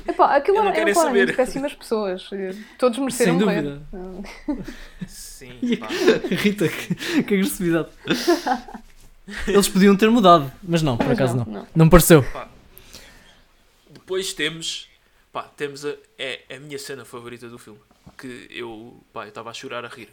Epá, 0.07 0.35
aquilo 0.35 0.57
Eu 0.57 0.63
não 0.63 0.71
é 0.71 0.79
é 0.89 0.91
claramente 0.93 1.33
péssimas 1.33 1.73
pessoas. 1.75 2.27
Todos 2.79 2.97
mereceram 2.97 3.37
Sem 3.37 3.45
dúvida. 3.45 3.81
Sim, 5.07 5.59
pá. 5.77 5.87
Rita, 6.35 6.67
que, 6.67 6.95
que 7.23 7.33
agressividade. 7.35 7.89
Eles 9.47 9.69
podiam 9.69 9.95
ter 9.95 10.09
mudado, 10.09 10.51
mas 10.61 10.81
não, 10.81 10.97
por 10.97 11.07
Mas 11.07 11.17
acaso 11.19 11.37
não. 11.37 11.45
não, 11.45 11.53
Não, 11.61 11.67
não. 11.75 11.89
pareceu. 11.89 12.23
Depois 13.89 14.33
temos, 14.33 14.89
pá, 15.31 15.43
temos 15.43 15.85
a, 15.85 15.95
é 16.17 16.41
a 16.53 16.59
minha 16.59 16.77
cena 16.79 17.05
favorita 17.05 17.47
do 17.47 17.57
filme, 17.57 17.79
que 18.17 18.47
eu, 18.49 19.01
pá, 19.13 19.23
eu 19.25 19.29
estava 19.29 19.49
a 19.49 19.53
chorar 19.53 19.85
a 19.85 19.87
rir. 19.87 20.09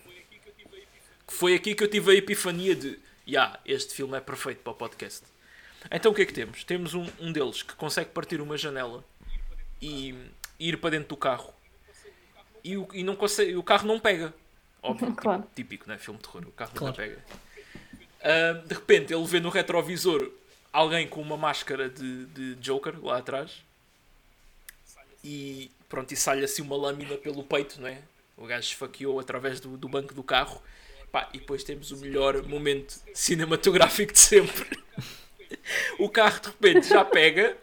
Que 1.27 1.33
foi 1.35 1.55
aqui 1.55 1.75
que 1.75 1.83
eu 1.83 1.89
tive 1.89 2.11
a 2.13 2.15
epifania 2.15 2.75
de, 2.75 2.99
ya, 3.27 3.59
este 3.65 3.95
filme 3.95 4.17
é 4.17 4.21
perfeito 4.21 4.59
para 4.63 4.73
o 4.73 4.75
podcast. 4.77 5.23
Então 5.91 6.13
o 6.13 6.15
que 6.15 6.23
é 6.23 6.27
que 6.27 6.33
temos? 6.33 6.63
Temos 6.65 6.95
um, 6.95 7.07
um 7.21 7.33
deles 7.33 7.63
que 7.63 7.75
consegue 7.75 8.11
partir 8.11 8.41
uma 8.41 8.57
janela 8.57 9.03
e, 9.81 10.15
e 10.59 10.69
ir 10.69 10.77
para 10.77 10.91
dentro 10.91 11.09
do 11.11 11.17
carro. 11.17 11.53
E 12.63 12.77
o, 12.77 12.87
e 12.93 13.03
não 13.03 13.17
consegue, 13.17 13.57
o 13.57 13.63
carro 13.63 13.87
não 13.89 13.99
pega. 13.99 14.35
Óbvio, 14.83 15.13
Claro. 15.17 15.43
tipo, 15.43 15.55
típico, 15.55 15.89
não 15.89 15.95
é? 15.95 15.99
Filme 15.99 16.19
de 16.21 16.29
terror, 16.29 16.47
o 16.47 16.53
carro 16.53 16.73
Claro. 16.75 16.87
não 16.87 16.93
pega. 16.97 17.25
Ah, 18.23 18.63
de 18.65 18.75
repente 18.75 19.13
ele 19.15 19.25
vê 19.27 19.41
no 19.41 19.49
retrovisor 19.49 20.31
alguém 20.73 21.09
com 21.09 21.21
uma 21.21 21.37
máscara 21.37 21.89
de, 21.89 22.27
de 22.27 22.55
Joker 22.57 23.03
lá 23.03 23.19
atrás 23.19 23.63
e 25.25 25.71
pronto, 25.89 26.13
e 26.13 26.17
sai 26.17 26.43
assim 26.45 26.63
uma 26.63 26.77
lâmina 26.77 27.17
pelo 27.17 27.43
peito, 27.43 27.81
não 27.81 27.89
é? 27.89 27.99
O 28.37 28.47
gajo 28.47 28.69
esfaqueou 28.69 29.19
através 29.21 29.61
do, 29.61 29.77
do 29.77 29.89
banco 29.89 30.15
do 30.15 30.23
carro. 30.23 30.63
Pá, 31.13 31.29
e 31.35 31.39
depois 31.39 31.65
temos 31.65 31.91
o 31.91 31.97
melhor 31.97 32.43
momento 32.45 33.01
cinematográfico 33.13 34.13
de 34.13 34.19
sempre. 34.19 34.67
O 35.99 36.09
carro 36.09 36.41
de 36.41 36.49
repente 36.49 36.89
já 36.89 37.05
pega, 37.05 37.57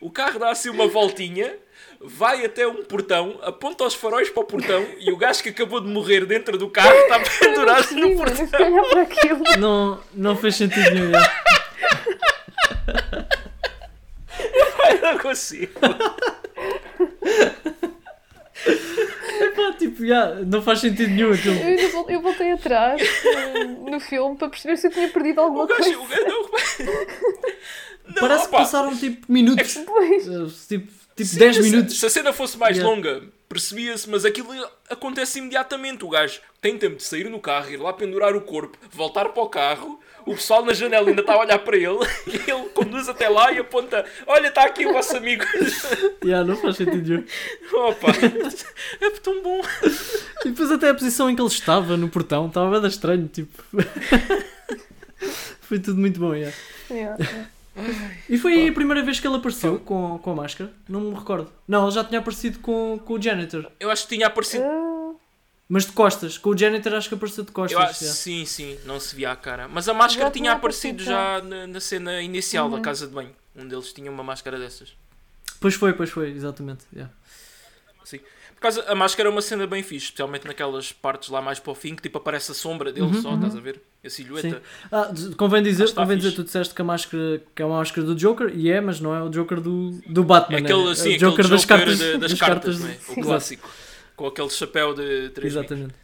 o 0.00 0.10
carro 0.10 0.38
dá 0.40 0.50
assim 0.50 0.68
uma 0.68 0.86
voltinha, 0.88 1.56
vai 2.00 2.44
até 2.44 2.66
um 2.66 2.84
portão, 2.84 3.38
aponta 3.42 3.84
os 3.84 3.94
faróis 3.94 4.30
para 4.30 4.42
o 4.42 4.46
portão 4.46 4.86
e 5.00 5.10
o 5.12 5.16
gajo 5.16 5.42
que 5.42 5.48
acabou 5.48 5.80
de 5.80 5.88
morrer 5.88 6.24
dentro 6.26 6.56
do 6.56 6.70
carro 6.70 6.94
está 6.94 7.20
pendurado 7.40 7.90
no 7.94 8.16
portão. 8.16 8.76
eu. 9.24 9.58
Não, 9.58 10.00
não 10.14 10.36
fez 10.36 10.56
sentido 10.56 10.90
nenhum. 10.90 11.10
já. 11.12 11.30
Não 15.02 15.18
consigo. 15.18 15.72
Pá, 19.56 19.72
tipo, 19.78 20.04
já, 20.06 20.34
não 20.46 20.62
faz 20.62 20.80
sentido 20.80 21.10
nenhum 21.10 21.32
aquilo. 21.32 21.56
Eu, 21.56 22.06
eu 22.08 22.20
voltei 22.20 22.52
atrás 22.52 23.00
no 23.90 24.00
filme 24.00 24.36
para 24.36 24.48
perceber 24.48 24.76
se 24.76 24.86
eu 24.88 24.90
tinha 24.90 25.08
perdido 25.08 25.40
alguma 25.40 25.64
O 25.64 25.66
gajo, 25.66 25.82
coisa. 25.82 25.98
o 26.00 26.06
gajo 26.06 26.24
não, 26.26 26.42
não 28.08 28.14
Parece 28.20 28.42
que 28.42 28.48
opa, 28.48 28.58
passaram 28.58 28.96
tipo 28.96 29.30
minutos. 29.32 29.76
Eh, 29.76 29.84
Tipo, 30.68 30.92
tipo 31.24 31.28
Sim, 31.30 31.38
10 31.38 31.56
se- 31.56 31.62
minutos. 31.62 31.98
Se 32.00 32.06
a 32.06 32.10
cena 32.10 32.32
fosse 32.32 32.56
mais 32.56 32.76
Yeah. 32.76 32.94
longa, 32.94 33.22
percebia-se, 33.48 34.08
mas 34.08 34.24
aquilo 34.24 34.48
acontece 34.88 35.38
imediatamente. 35.38 36.04
O 36.04 36.08
gajo 36.08 36.40
tem 36.60 36.78
tempo 36.78 36.96
de 36.96 37.02
sair 37.04 37.28
no 37.28 37.40
carro, 37.40 37.70
ir 37.70 37.76
lá 37.76 37.92
pendurar 37.92 38.34
o 38.34 38.40
corpo, 38.40 38.76
voltar 38.92 39.28
para 39.28 39.42
o 39.42 39.48
carro. 39.48 40.00
O 40.26 40.34
pessoal 40.34 40.62
na 40.64 40.74
janela 40.74 41.08
ainda 41.08 41.22
está 41.22 41.32
a 41.34 41.40
olhar 41.40 41.58
para 41.60 41.74
ele 41.76 41.98
e 42.28 42.50
ele 42.50 42.68
conduz 42.74 43.08
até 43.08 43.28
lá 43.30 43.50
e 43.50 43.58
aponta: 43.58 44.04
Olha, 44.26 44.48
está 44.48 44.64
aqui 44.64 44.86
o 44.86 44.92
vosso 44.92 45.16
amigo. 45.16 45.44
Já, 46.22 46.44
não 46.44 46.56
faz 46.56 46.76
sentido. 46.76 47.24
Opa, 47.72 48.08
é 49.00 49.10
tão 49.22 49.42
bom. 49.42 49.60
E 50.44 50.50
depois 50.50 50.70
até 50.70 50.90
a 50.90 50.94
posição 50.94 51.30
em 51.30 51.34
que 51.36 51.40
ele 51.40 51.48
estava 51.48 51.96
no 51.96 52.08
portão 52.10 52.46
estava 52.48 52.78
bem 52.80 52.88
estranho, 52.90 53.26
tipo. 53.28 53.62
Foi 55.62 55.78
tudo 55.78 55.98
muito 56.00 56.18
bom, 56.20 56.34
já. 56.34 56.52
Yeah, 56.90 57.16
yeah. 57.20 57.50
E 58.28 58.36
foi 58.38 58.52
aí 58.54 58.68
a 58.68 58.72
primeira 58.72 59.02
vez 59.02 59.20
que 59.20 59.26
ele 59.26 59.36
apareceu 59.36 59.78
com, 59.80 60.18
com 60.18 60.30
a 60.30 60.34
máscara? 60.34 60.72
Não 60.88 61.00
me 61.00 61.14
recordo. 61.14 61.52
Não, 61.66 61.84
ele 61.84 61.90
já 61.92 62.04
tinha 62.04 62.20
aparecido 62.20 62.58
com, 62.60 62.98
com 63.04 63.14
o 63.14 63.22
janitor. 63.22 63.70
Eu 63.78 63.90
acho 63.90 64.06
que 64.06 64.14
tinha 64.16 64.26
aparecido. 64.26 64.64
Ah, 64.64 65.14
Mas 65.68 65.86
de 65.86 65.92
costas. 65.92 66.36
Com 66.38 66.50
o 66.50 66.56
janitor 66.58 66.94
acho 66.94 67.08
que 67.08 67.14
apareceu 67.14 67.44
de 67.44 67.52
costas. 67.52 67.72
Eu 67.78 67.86
acho, 67.86 68.04
já. 68.04 68.12
sim, 68.12 68.44
sim, 68.44 68.78
não 68.84 68.98
se 69.00 69.14
via 69.16 69.32
a 69.32 69.36
cara. 69.36 69.68
Mas 69.68 69.88
a 69.88 69.94
máscara 69.94 70.26
Já 70.26 70.30
tinha 70.30 70.42
tinha 70.44 70.52
aparecido 70.52 71.02
aparecido, 71.02 71.04
já 71.04 71.42
na, 71.42 71.66
na 71.66 71.80
cena 71.80 72.20
inicial 72.22 72.68
da 72.70 72.76
Uhum. 72.76 72.82
casa 72.82 73.06
de 73.06 73.12
banho. 73.14 73.34
Um 73.56 73.66
deles 73.66 73.92
tinha 73.92 74.10
uma 74.10 74.22
máscara 74.22 74.58
dessas. 74.58 74.94
Pois 75.60 75.74
foi, 75.74 75.92
pois 75.92 76.10
foi, 76.10 76.30
exatamente. 76.30 76.84
já. 76.94 77.08
Sim. 78.04 78.20
Por 78.58 78.62
causa, 78.62 78.82
a 78.90 78.94
máscara 78.96 79.28
é 79.28 79.30
uma 79.32 79.40
cena 79.40 79.68
bem 79.68 79.84
fixe, 79.84 80.06
especialmente 80.06 80.44
naquelas 80.44 80.90
partes 80.90 81.28
lá 81.28 81.40
mais 81.40 81.60
para 81.60 81.70
o 81.70 81.76
fim, 81.76 81.94
que 81.94 82.02
tipo 82.02 82.18
aparece 82.18 82.50
a 82.50 82.54
sombra 82.54 82.90
dele 82.92 83.06
Uhum, 83.06 83.22
só, 83.22 83.28
uhum. 83.30 83.36
estás 83.36 83.54
a 83.54 83.60
ver? 83.60 83.80
A 84.04 84.10
silhueta. 84.10 84.56
Sim. 84.56 84.62
Ah, 84.90 85.12
convém 85.36 85.62
dizer, 85.62 85.94
convém 85.94 86.16
dizer, 86.16 86.32
tu 86.32 86.42
disseste 86.42 86.74
que 86.74 86.82
a 86.82 86.84
máscara 86.84 87.40
que 87.54 87.62
é 87.62 87.64
uma 87.64 87.76
máscara 87.78 88.04
do 88.04 88.16
Joker, 88.16 88.50
e 88.52 88.68
é, 88.68 88.80
mas 88.80 88.98
não 88.98 89.14
é 89.14 89.22
o 89.22 89.28
Joker 89.28 89.60
do, 89.60 89.92
do 90.08 90.24
Batman. 90.24 90.58
É 90.58 90.60
aquele, 90.62 90.88
é, 90.88 90.90
assim, 90.90 91.10
o 91.10 91.14
aquele 91.14 91.18
Joker 91.30 91.48
das 91.48 91.64
cartas, 91.64 91.98
de- 91.98 92.18
das, 92.18 92.30
das 92.32 92.40
cartas, 92.40 92.78
cartas 92.80 93.08
é? 93.08 93.14
de- 93.14 93.20
o 93.20 93.22
clássico. 93.24 93.70
Com 94.16 94.26
aquele 94.26 94.50
chapéu 94.50 94.92
de 94.92 95.28
três 95.30 95.54
bicos. 95.54 95.70
Exatamente. 95.70 95.94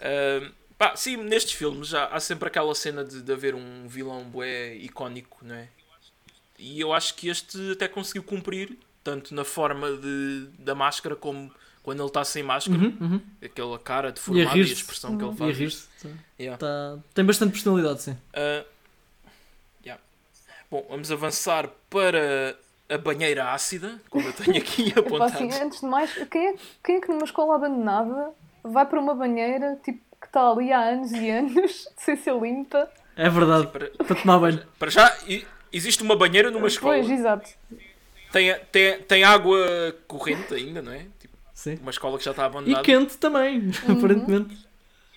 Ah, 0.00 0.48
Pá, 0.78 0.94
sim, 0.94 1.16
nestes 1.16 1.54
filmes 1.54 1.88
já 1.88 2.04
há 2.06 2.20
sempre 2.20 2.48
aquela 2.48 2.74
cena 2.74 3.02
de, 3.02 3.22
de 3.22 3.32
haver 3.32 3.54
um 3.54 3.88
vilão 3.88 4.24
bué 4.24 4.74
icónico, 4.76 5.38
não 5.42 5.54
é? 5.54 5.68
E 6.58 6.78
eu 6.78 6.92
acho 6.92 7.14
que 7.14 7.28
este 7.28 7.72
até 7.72 7.88
conseguiu 7.88 8.22
cumprir, 8.22 8.76
tanto 9.06 9.32
na 9.34 9.44
forma 9.44 9.92
de, 9.92 10.48
da 10.58 10.74
máscara 10.74 11.14
como 11.14 11.50
quando 11.82 12.00
ele 12.00 12.08
está 12.08 12.24
sem 12.24 12.42
máscara. 12.42 12.76
Uhum, 12.80 12.96
uhum. 13.00 13.20
Aquela 13.40 13.78
cara 13.78 14.08
E 14.08 14.10
a 14.10 14.12
deformada 14.12 14.44
e, 14.48 14.50
a 14.50 14.54
rir-se. 14.54 14.72
expressão 14.72 15.16
que 15.16 15.22
ele 15.24 15.30
E 15.30 15.34
a 15.34 15.36
faz. 15.36 15.56
rir-se. 15.58 15.88
Yeah. 16.38 16.58
Tá- 16.58 16.98
Tem 17.14 17.24
bastante 17.24 17.52
personalidade, 17.52 18.02
sim. 18.02 18.16
Ah, 18.34 18.64
yeah. 19.84 20.02
Bom, 20.70 20.84
vamos 20.90 21.12
avançar 21.12 21.68
para 21.88 22.56
a 22.88 22.98
banheira 22.98 23.52
ácida, 23.52 24.00
como 24.10 24.26
eu 24.26 24.32
tenho 24.32 24.56
aqui 24.58 24.88
Epá, 24.90 25.00
apontado. 25.00 25.32
assim, 25.34 25.50
antes 25.62 25.80
de 25.80 25.86
mais, 25.86 26.12
quem 26.28 26.48
é, 26.48 26.54
quem 26.84 26.96
é 26.96 27.00
que 27.00 27.08
numa 27.08 27.24
escola 27.24 27.54
abandonada 27.54 28.32
vai 28.64 28.84
para 28.86 28.98
uma 29.00 29.14
banheira 29.14 29.78
tipo, 29.84 30.00
que 30.20 30.26
está 30.26 30.50
ali 30.50 30.72
há 30.72 30.80
anos 30.80 31.12
e 31.12 31.30
anos, 31.30 31.88
sem 31.96 32.16
ser 32.16 32.34
limpa? 32.40 32.90
É 33.16 33.30
verdade. 33.30 33.68
Para, 33.68 33.86
Para 33.90 34.16
tomar 34.16 34.38
banho. 34.40 34.60
para 34.78 34.90
já, 34.90 35.16
e- 35.28 35.46
existe 35.72 36.02
uma 36.02 36.16
banheira 36.16 36.50
numa 36.50 36.66
escola. 36.66 36.94
Pois, 36.96 37.08
exato. 37.08 37.48
Tem, 38.36 38.54
tem, 38.70 38.98
tem 39.02 39.24
água 39.24 39.58
corrente 40.06 40.52
ainda, 40.52 40.82
não 40.82 40.92
é? 40.92 41.06
Tipo, 41.18 41.34
Sim. 41.54 41.78
uma 41.80 41.90
escola 41.90 42.18
que 42.18 42.24
já 42.24 42.32
está 42.32 42.42
E 42.42 42.46
abandonada. 42.46 42.82
quente 42.84 43.16
também, 43.16 43.70
aparentemente. 43.88 44.56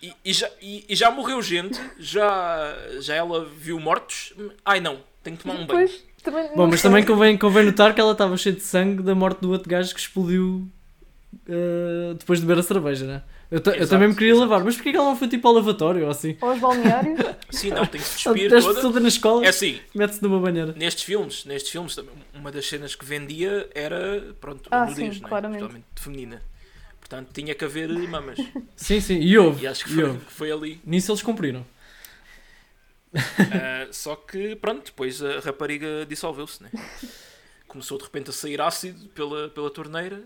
E, 0.01 0.13
e 0.23 0.31
já, 0.31 0.49
e, 0.61 0.85
e 0.87 0.95
já 0.95 1.11
morreu 1.11 1.41
gente, 1.41 1.77
já, 1.99 2.73
já 3.01 3.15
ela 3.15 3.43
viu 3.43 3.77
mortos. 3.77 4.33
Ai 4.63 4.79
não, 4.79 4.99
tenho 5.21 5.35
que 5.35 5.43
tomar 5.43 5.55
um 5.55 5.65
banho. 5.65 5.85
Depois, 5.87 6.05
também, 6.23 6.49
Bom, 6.55 6.67
mas 6.67 6.79
sei. 6.79 6.89
também 6.89 7.05
convém, 7.05 7.37
convém 7.37 7.65
notar 7.65 7.93
que 7.93 7.99
ela 7.99 8.13
estava 8.13 8.37
cheia 8.37 8.55
de 8.55 8.61
sangue 8.61 9.03
da 9.03 9.13
morte 9.13 9.41
do 9.41 9.51
outro 9.51 9.69
gajo 9.69 9.93
que 9.93 9.99
explodiu 9.99 10.65
uh, 11.47 12.13
depois 12.13 12.39
de 12.39 12.45
beber 12.45 12.61
a 12.61 12.63
cerveja, 12.63 13.05
né? 13.05 13.23
Eu, 13.51 13.59
ta- 13.61 13.71
eu 13.75 13.77
Exato, 13.81 13.89
também 13.89 14.07
me 14.09 14.15
queria 14.15 14.33
exato. 14.33 14.39
lavar, 14.41 14.63
mas 14.63 14.75
porquê 14.75 14.91
que 14.91 14.97
ela 14.97 15.07
não 15.09 15.15
foi 15.15 15.27
tipo 15.27 15.47
ao 15.47 15.53
lavatório 15.55 16.05
ou 16.05 16.11
assim? 16.11 16.37
Aos 16.41 16.59
balneários. 16.59 17.19
Sim, 17.49 17.71
não, 17.71 17.85
tem 17.87 18.01
que 18.01 18.07
se 18.07 18.15
despir 18.15 18.49
desce 18.49 18.67
toda. 18.67 18.81
toda 18.81 18.99
na 18.99 19.07
escola, 19.07 19.45
É 19.45 19.49
assim, 19.49 19.81
mete-se 19.93 20.21
numa 20.21 20.39
banheira. 20.39 20.73
nestes 20.75 21.03
filmes, 21.03 21.45
nestes 21.45 21.71
filmes 21.71 21.95
também, 21.95 22.13
uma 22.33 22.51
das 22.51 22.67
cenas 22.67 22.95
que 22.95 23.05
vendia 23.05 23.69
era, 23.73 24.33
pronto, 24.39 24.69
Ah, 24.71 24.83
a 24.83 24.85
nudez, 24.85 25.15
sim, 25.15 25.21
não 25.21 25.29
é? 25.29 25.29
claramente. 25.29 25.59
Totalmente 25.59 25.85
feminina. 25.95 26.41
Portanto, 26.99 27.31
tinha 27.33 27.55
que 27.55 27.65
haver 27.65 27.89
mamas. 28.07 28.37
Sim, 28.75 28.99
sim, 29.01 29.19
e 29.19 29.37
houve. 29.37 29.61
E 29.61 29.67
acho 29.67 29.85
que 29.85 29.91
e 29.91 29.93
foi, 29.93 30.03
houve. 30.03 30.19
foi 30.27 30.51
ali. 30.51 30.81
Nisso 30.85 31.11
eles 31.11 31.21
cumpriram. 31.21 31.65
Ah, 33.49 33.87
só 33.91 34.15
que, 34.15 34.55
pronto, 34.55 34.85
depois 34.85 35.21
a 35.23 35.39
rapariga 35.39 36.05
dissolveu-se, 36.07 36.61
né? 36.63 36.71
Começou 37.67 37.97
de 37.97 38.03
repente 38.05 38.29
a 38.29 38.33
sair 38.33 38.61
ácido 38.61 39.09
pela, 39.09 39.49
pela 39.49 39.71
torneira. 39.71 40.23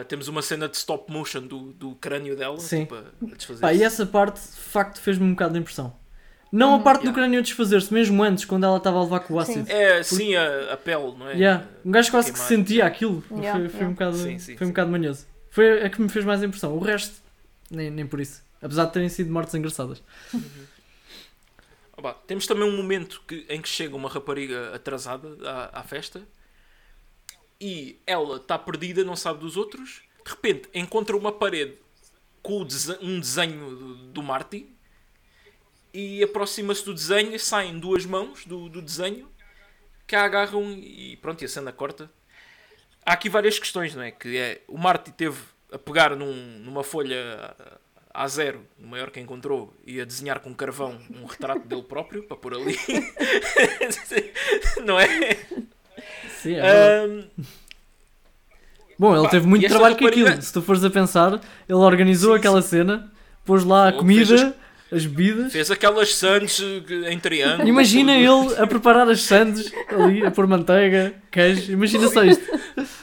Ah, 0.00 0.04
temos 0.04 0.26
uma 0.28 0.40
cena 0.42 0.68
de 0.68 0.76
stop 0.76 1.12
motion 1.12 1.42
do, 1.42 1.72
do 1.72 1.94
crânio 1.96 2.34
dela, 2.36 2.58
Sim. 2.58 2.80
tipo, 2.80 2.94
a, 2.94 3.00
a 3.00 3.34
desfazer. 3.36 3.60
Pá, 3.60 3.72
e 3.74 3.82
essa 3.82 4.06
parte, 4.06 4.40
de 4.40 4.56
facto, 4.56 5.00
fez-me 5.00 5.24
um 5.26 5.30
bocado 5.32 5.52
de 5.54 5.58
impressão. 5.60 5.94
Não 6.50 6.74
a 6.74 6.80
parte 6.80 7.00
do 7.00 7.04
Yeah. 7.06 7.18
crânio 7.22 7.38
a 7.38 7.42
desfazer-se, 7.42 7.92
mesmo 7.92 8.22
antes, 8.22 8.44
quando 8.44 8.64
ela 8.64 8.76
estava 8.76 8.98
a 8.98 9.02
levar 9.02 9.20
com 9.20 9.34
o 9.34 9.38
ácido. 9.38 9.70
É, 9.70 10.02
sim, 10.02 10.34
a, 10.34 10.72
a 10.74 10.76
pele, 10.76 11.14
não 11.18 11.28
é? 11.28 11.34
Yeah. 11.34 11.66
Um 11.84 11.90
gajo 11.90 12.10
quase 12.10 12.32
que 12.32 12.38
sentia 12.38 12.84
aquilo. 12.86 13.24
Yeah, 13.30 13.58
foi, 13.58 13.68
foi 13.68 13.76
yeah. 13.78 13.88
um 13.88 13.92
bocado, 13.92 14.16
Sim, 14.18 14.38
sim, 14.38 14.56
foi 14.56 14.66
um 14.66 14.68
sim. 14.68 14.72
bocado 14.72 14.90
manhoso. 14.90 15.26
Foi 15.50 15.82
a 15.82 15.90
que 15.90 16.00
me 16.00 16.08
fez 16.08 16.24
mais 16.24 16.42
impressão. 16.42 16.74
O 16.74 16.78
resto, 16.78 17.14
nem, 17.70 17.90
nem 17.90 18.06
por 18.06 18.20
isso. 18.20 18.42
Apesar 18.60 18.84
de 18.86 18.92
terem 18.92 19.08
sido 19.08 19.30
mortes 19.32 19.54
engraçadas. 19.54 20.02
Opa, 21.96 22.14
temos 22.26 22.46
também 22.46 22.64
um 22.64 22.76
momento 22.76 23.22
que- 23.26 23.44
em 23.48 23.60
que 23.60 23.68
chega 23.68 23.94
uma 23.94 24.08
rapariga 24.08 24.74
atrasada 24.74 25.28
à, 25.44 25.80
à 25.80 25.82
festa 25.82 26.22
e 27.62 28.00
ela 28.04 28.38
está 28.38 28.58
perdida, 28.58 29.04
não 29.04 29.14
sabe 29.14 29.38
dos 29.38 29.56
outros. 29.56 30.02
De 30.24 30.30
repente 30.32 30.68
encontra 30.74 31.16
uma 31.16 31.30
parede 31.30 31.78
com 32.42 32.66
um 33.00 33.20
desenho 33.20 33.94
do, 34.12 34.20
Marty 34.20 34.68
e 35.94 36.24
aproxima-se 36.24 36.84
do 36.84 36.92
desenho 36.92 37.38
saem 37.38 37.78
duas 37.78 38.04
mãos 38.04 38.44
do, 38.44 38.68
do 38.68 38.82
desenho 38.82 39.30
que 40.08 40.16
a 40.16 40.24
agarram 40.24 40.72
e 40.72 41.16
pronto, 41.18 41.40
e 41.42 41.44
a 41.44 41.48
cena 41.48 41.70
corta. 41.70 42.10
Há 43.06 43.12
aqui 43.12 43.28
várias 43.28 43.60
questões, 43.60 43.94
não 43.94 44.02
é? 44.02 44.10
Que 44.10 44.36
é 44.36 44.62
o 44.66 44.76
Marty 44.76 45.12
teve 45.12 45.40
a 45.70 45.78
pegar 45.78 46.16
num- 46.16 46.58
numa 46.58 46.82
folha 46.82 47.54
a 48.12 48.26
zero, 48.26 48.66
o 48.76 48.86
maior 48.88 49.10
que 49.10 49.20
encontrou, 49.20 49.72
e 49.86 50.00
a 50.00 50.04
desenhar 50.04 50.40
com 50.40 50.52
carvão 50.52 51.00
um 51.10 51.24
retrato 51.26 51.66
dele 51.66 51.82
próprio 51.82 52.24
para 52.24 52.36
pôr 52.36 52.54
ali. 52.54 52.76
não 54.84 54.98
é? 54.98 55.08
Sim, 56.42 56.54
é. 56.56 57.04
Ahm, 57.04 57.22
Bom, 58.98 59.14
ele 59.14 59.24
pá, 59.24 59.30
teve 59.30 59.46
muito 59.46 59.66
trabalho 59.68 59.96
com 59.96 60.04
rapariga- 60.04 60.28
aquilo. 60.30 60.42
Se 60.42 60.52
tu 60.52 60.62
fores 60.62 60.84
a 60.84 60.90
pensar, 60.90 61.32
ele 61.68 61.78
organizou 61.78 62.32
Sim, 62.32 62.38
aquela 62.38 62.62
cena, 62.62 63.10
pôs 63.44 63.64
lá 63.64 63.88
a 63.88 63.92
comida, 63.92 64.26
fez 64.38 64.52
as 64.92 65.06
bebidas. 65.06 65.52
fez 65.52 65.70
aquelas 65.70 66.14
sandes 66.14 66.60
eh, 66.60 67.12
em 67.12 67.18
triângulo. 67.18 67.66
Imagina 67.68 68.12
ele 68.14 68.54
a 68.58 68.66
preparar 68.66 69.08
as 69.08 69.22
sandes 69.22 69.72
ali, 69.88 70.24
a 70.24 70.30
pôr 70.30 70.46
manteiga, 70.46 71.14
queijo. 71.30 71.72
Imagina 71.72 72.08
só 72.08 72.24
isto. 72.24 72.44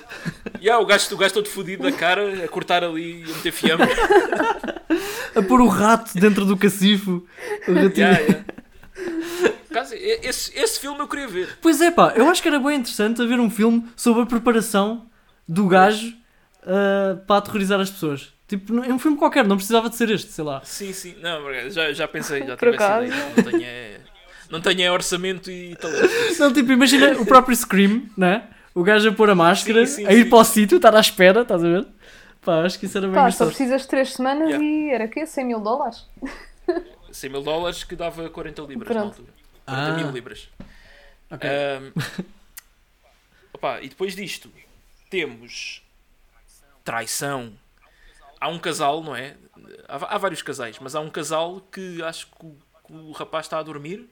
Yeah, 0.61 0.83
o, 0.83 0.85
gajo, 0.85 1.15
o 1.15 1.17
gajo 1.17 1.33
todo 1.35 1.47
fodido 1.47 1.83
da 1.83 1.91
cara, 1.93 2.43
a 2.43 2.47
cortar 2.49 2.83
ali 2.83 3.21
e 3.21 3.23
a 3.23 3.27
meter 3.27 3.51
fiambre. 3.53 3.87
A 5.33 5.41
pôr 5.41 5.61
o 5.61 5.67
rato 5.67 6.13
dentro 6.19 6.43
do 6.43 6.57
cacifo. 6.57 7.25
O 7.65 7.73
ratinho. 7.73 8.07
Yeah, 8.07 8.19
yeah. 8.19 8.43
E- 9.95 10.19
Esse, 10.27 10.57
esse 10.57 10.79
filme 10.79 10.99
eu 10.99 11.07
queria 11.07 11.27
ver. 11.27 11.57
Pois 11.61 11.79
é, 11.81 11.91
pá, 11.91 12.13
eu 12.15 12.27
acho 12.29 12.41
que 12.41 12.47
era 12.47 12.59
bem 12.59 12.77
interessante 12.77 13.21
haver 13.21 13.39
um 13.39 13.49
filme 13.49 13.85
sobre 13.95 14.23
a 14.23 14.25
preparação 14.25 15.05
do 15.47 15.67
gajo 15.67 16.13
ah, 16.65 17.17
para 17.27 17.37
aterrorizar 17.37 17.79
as 17.79 17.89
pessoas. 17.89 18.33
Tipo, 18.47 18.79
é 18.83 18.91
um 18.93 18.97
filme 18.97 19.15
qualquer, 19.15 19.45
não 19.45 19.57
precisava 19.57 19.89
de 19.89 19.95
ser 19.95 20.09
este, 20.09 20.31
sei 20.31 20.43
lá. 20.43 20.61
Sim, 20.63 20.91
sim. 20.91 21.15
Não, 21.21 21.47
acaso, 21.47 21.69
já, 21.69 21.93
já 21.93 22.07
pensei, 22.07 22.45
já 22.45 22.57
tive 22.57 22.75
essa 22.75 23.03
ideia. 23.05 23.25
Não 23.35 23.43
tenho, 23.43 23.63
é- 23.63 23.99
não 24.49 24.61
tenho 24.61 24.81
é 24.81 24.91
orçamento 24.91 25.51
e 25.51 25.75
talento. 25.75 26.09
Não, 26.39 26.51
tipo, 26.51 26.71
imagina 26.71 27.11
o 27.21 27.25
próprio 27.27 27.55
Scream, 27.55 28.03
né? 28.17 28.47
O 28.73 28.81
gajo 28.83 29.09
a 29.09 29.11
pôr 29.11 29.29
a 29.29 29.35
máscara, 29.35 29.85
Sim, 29.85 29.97
sim, 29.97 30.07
a 30.07 30.13
ir 30.13 30.23
sim. 30.23 30.29
para 30.29 30.39
o 30.39 30.43
sítio, 30.43 30.77
estar 30.77 30.95
à 30.95 30.99
espera, 30.99 31.41
estás 31.41 31.63
a 31.63 31.67
ver? 31.67 31.85
Pá, 32.41 32.61
acho 32.63 32.79
que 32.79 32.85
isso 32.87 32.97
era 32.97 33.05
bem 33.07 33.15
Pá, 33.15 33.29
só 33.29 33.45
precisas 33.45 33.81
de 33.83 33.87
3 33.87 34.13
semanas 34.13 34.47
Yeah. 34.49 34.65
e 34.65 34.89
era 34.89 35.07
quê? 35.07 35.25
100 35.27 35.45
mil 35.45 35.59
dólares? 35.59 36.07
100 37.11 37.29
mil 37.29 37.41
dólares 37.43 37.83
que 37.83 37.95
dava 37.95 38.29
40 38.29 38.61
libras 38.63 38.87
na 38.87 39.01
Pronto. 39.01 39.07
altura. 39.19 39.38
40 39.69 39.91
Ah. 39.91 39.95
mil 39.97 40.11
libras. 40.11 40.49
Ok. 41.31 41.47
Ahm, 41.49 41.91
opá, 43.53 43.81
e 43.81 43.89
depois 43.89 44.15
disto 44.15 44.51
temos 45.09 45.81
traição. 46.83 47.53
Há 48.39 48.47
um 48.49 48.59
casal, 48.59 49.01
não 49.03 49.15
é? 49.15 49.35
Há, 49.87 50.15
há 50.15 50.17
vários 50.17 50.41
casais, 50.41 50.77
mas 50.79 50.95
há 50.95 50.99
um 51.01 51.09
casal 51.09 51.61
que 51.71 52.01
acho 52.03 52.27
que 52.27 52.45
o, 52.45 52.55
que 52.87 52.93
o 52.93 53.11
rapaz 53.11 53.45
está 53.45 53.59
a 53.59 53.63
dormir 53.63 54.07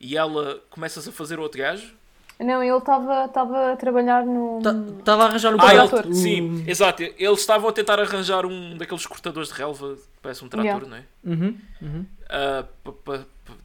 e 0.00 0.16
ela 0.16 0.60
começa-se 0.70 1.08
a 1.08 1.12
fazer 1.12 1.38
outro 1.38 1.58
gajo. 1.60 1.94
Não, 2.40 2.60
ele 2.60 2.76
estava 2.76 3.26
estava 3.26 3.72
a 3.72 3.76
trabalhar 3.76 4.26
no. 4.26 4.58
Estava 4.98 5.22
a 5.22 5.26
arranjar 5.28 5.54
o 5.54 5.60
Ah, 5.60 5.66
barato. 5.66 5.96
ele, 5.98 6.14
sim, 6.16 6.64
exato. 6.68 7.00
Eles 7.04 7.38
estavam 7.40 7.68
a 7.68 7.72
tentar 7.72 8.00
arranjar 8.00 8.44
um 8.44 8.76
daqueles 8.76 9.06
cortadores 9.06 9.50
de 9.50 9.54
relva, 9.54 9.96
parece 10.20 10.44
um 10.44 10.48
trator, 10.48 10.66
Yeah. 10.66 10.88
não 10.88 10.96
é? 10.96 11.04
Uhum, 11.24 11.58
uhum. 11.80 12.06
Pa- 12.82 12.83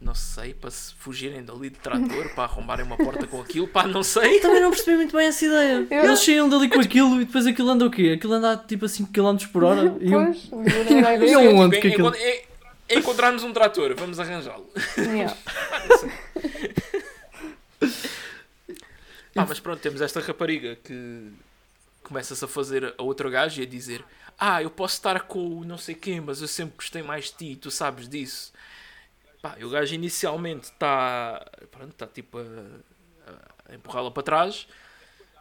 não 0.10 0.15
sei, 0.15 0.56
para 0.56 0.72
se 0.72 0.91
fugirem 0.95 1.43
dali 1.43 1.69
de 1.69 1.76
trator, 1.78 2.30
para 2.34 2.45
arrombarem 2.45 2.84
uma 2.84 2.98
porta 2.98 3.28
com 3.28 3.39
aquilo, 3.39 3.67
pá, 3.67 3.86
não 3.86 4.02
sei. 4.02 4.39
Também 4.39 4.60
não 4.60 4.72
percebi 4.72 4.98
muito 4.98 5.15
bem 5.15 5.28
essa 5.28 5.45
ideia. 5.45 5.86
Eu- 5.88 6.04
Eles 6.06 6.19
saíam 6.19 6.50
dali 6.50 6.67
com 6.67 6.80
aquilo 6.80 7.22
e 7.22 7.26
depois 7.26 7.45
aquilo 7.45 7.69
anda 7.69 7.86
o 7.86 7.91
quê? 7.91 8.13
Aquilo 8.17 8.34
anda 8.34 8.58
tipo 8.58 8.86
a 8.86 8.89
5 8.89 9.12
km 9.13 9.38
por 9.54 9.63
hora. 9.63 9.95
E 10.02 10.12
eu... 10.12 10.19
Pois, 10.26 10.50
não 10.50 10.63
E 11.28 11.32
eu- 11.32 11.56
onde 11.58 11.76
Tipo, 11.80 11.82
que 11.82 11.88
é- 11.88 11.91
aquilo- 11.91 12.15
é- 12.15 12.43
é 12.89 12.98
encontrarmos 12.98 13.43
um 13.43 13.54
trator, 13.54 13.93
vamos 13.95 14.19
arranjá-lo. 14.19 14.67
Yeah. 14.98 15.36
Ah, 19.36 19.45
mas 19.48 19.60
pronto, 19.60 19.80
temos 19.80 20.02
esta 20.02 20.19
rapariga 20.19 20.76
que 20.84 21.30
começa-se 22.04 22.43
a 22.43 22.48
fazer 22.48 22.93
a 22.98 23.04
outro 23.04 23.30
gajo 23.30 23.62
e 23.62 23.63
a 23.63 23.67
dizer: 23.67 24.04
Ah, 24.38 24.62
eu 24.62 24.69
posso 24.69 24.95
estar 24.95 25.22
com 25.22 25.60
o 25.60 25.63
não 25.63 25.78
sei 25.78 25.93
quem, 25.95 26.19
mas 26.19 26.42
eu 26.42 26.48
sempre 26.48 26.73
gostei 26.77 27.04
mais 27.04 27.25
de 27.25 27.34
ti, 27.34 27.56
tu 27.56 27.69
sabes 27.71 28.10
disso. 28.10 28.52
Pá, 29.42 29.56
o 29.62 29.69
gajo 29.69 29.94
inicialmente 29.96 30.65
está. 30.65 31.46
Está 31.90 32.08
tipo 32.08 32.37
a, 32.40 32.44
a 33.71 33.75
empurrá-la 33.75 34.12
para 34.12 34.23
trás, 34.23 34.67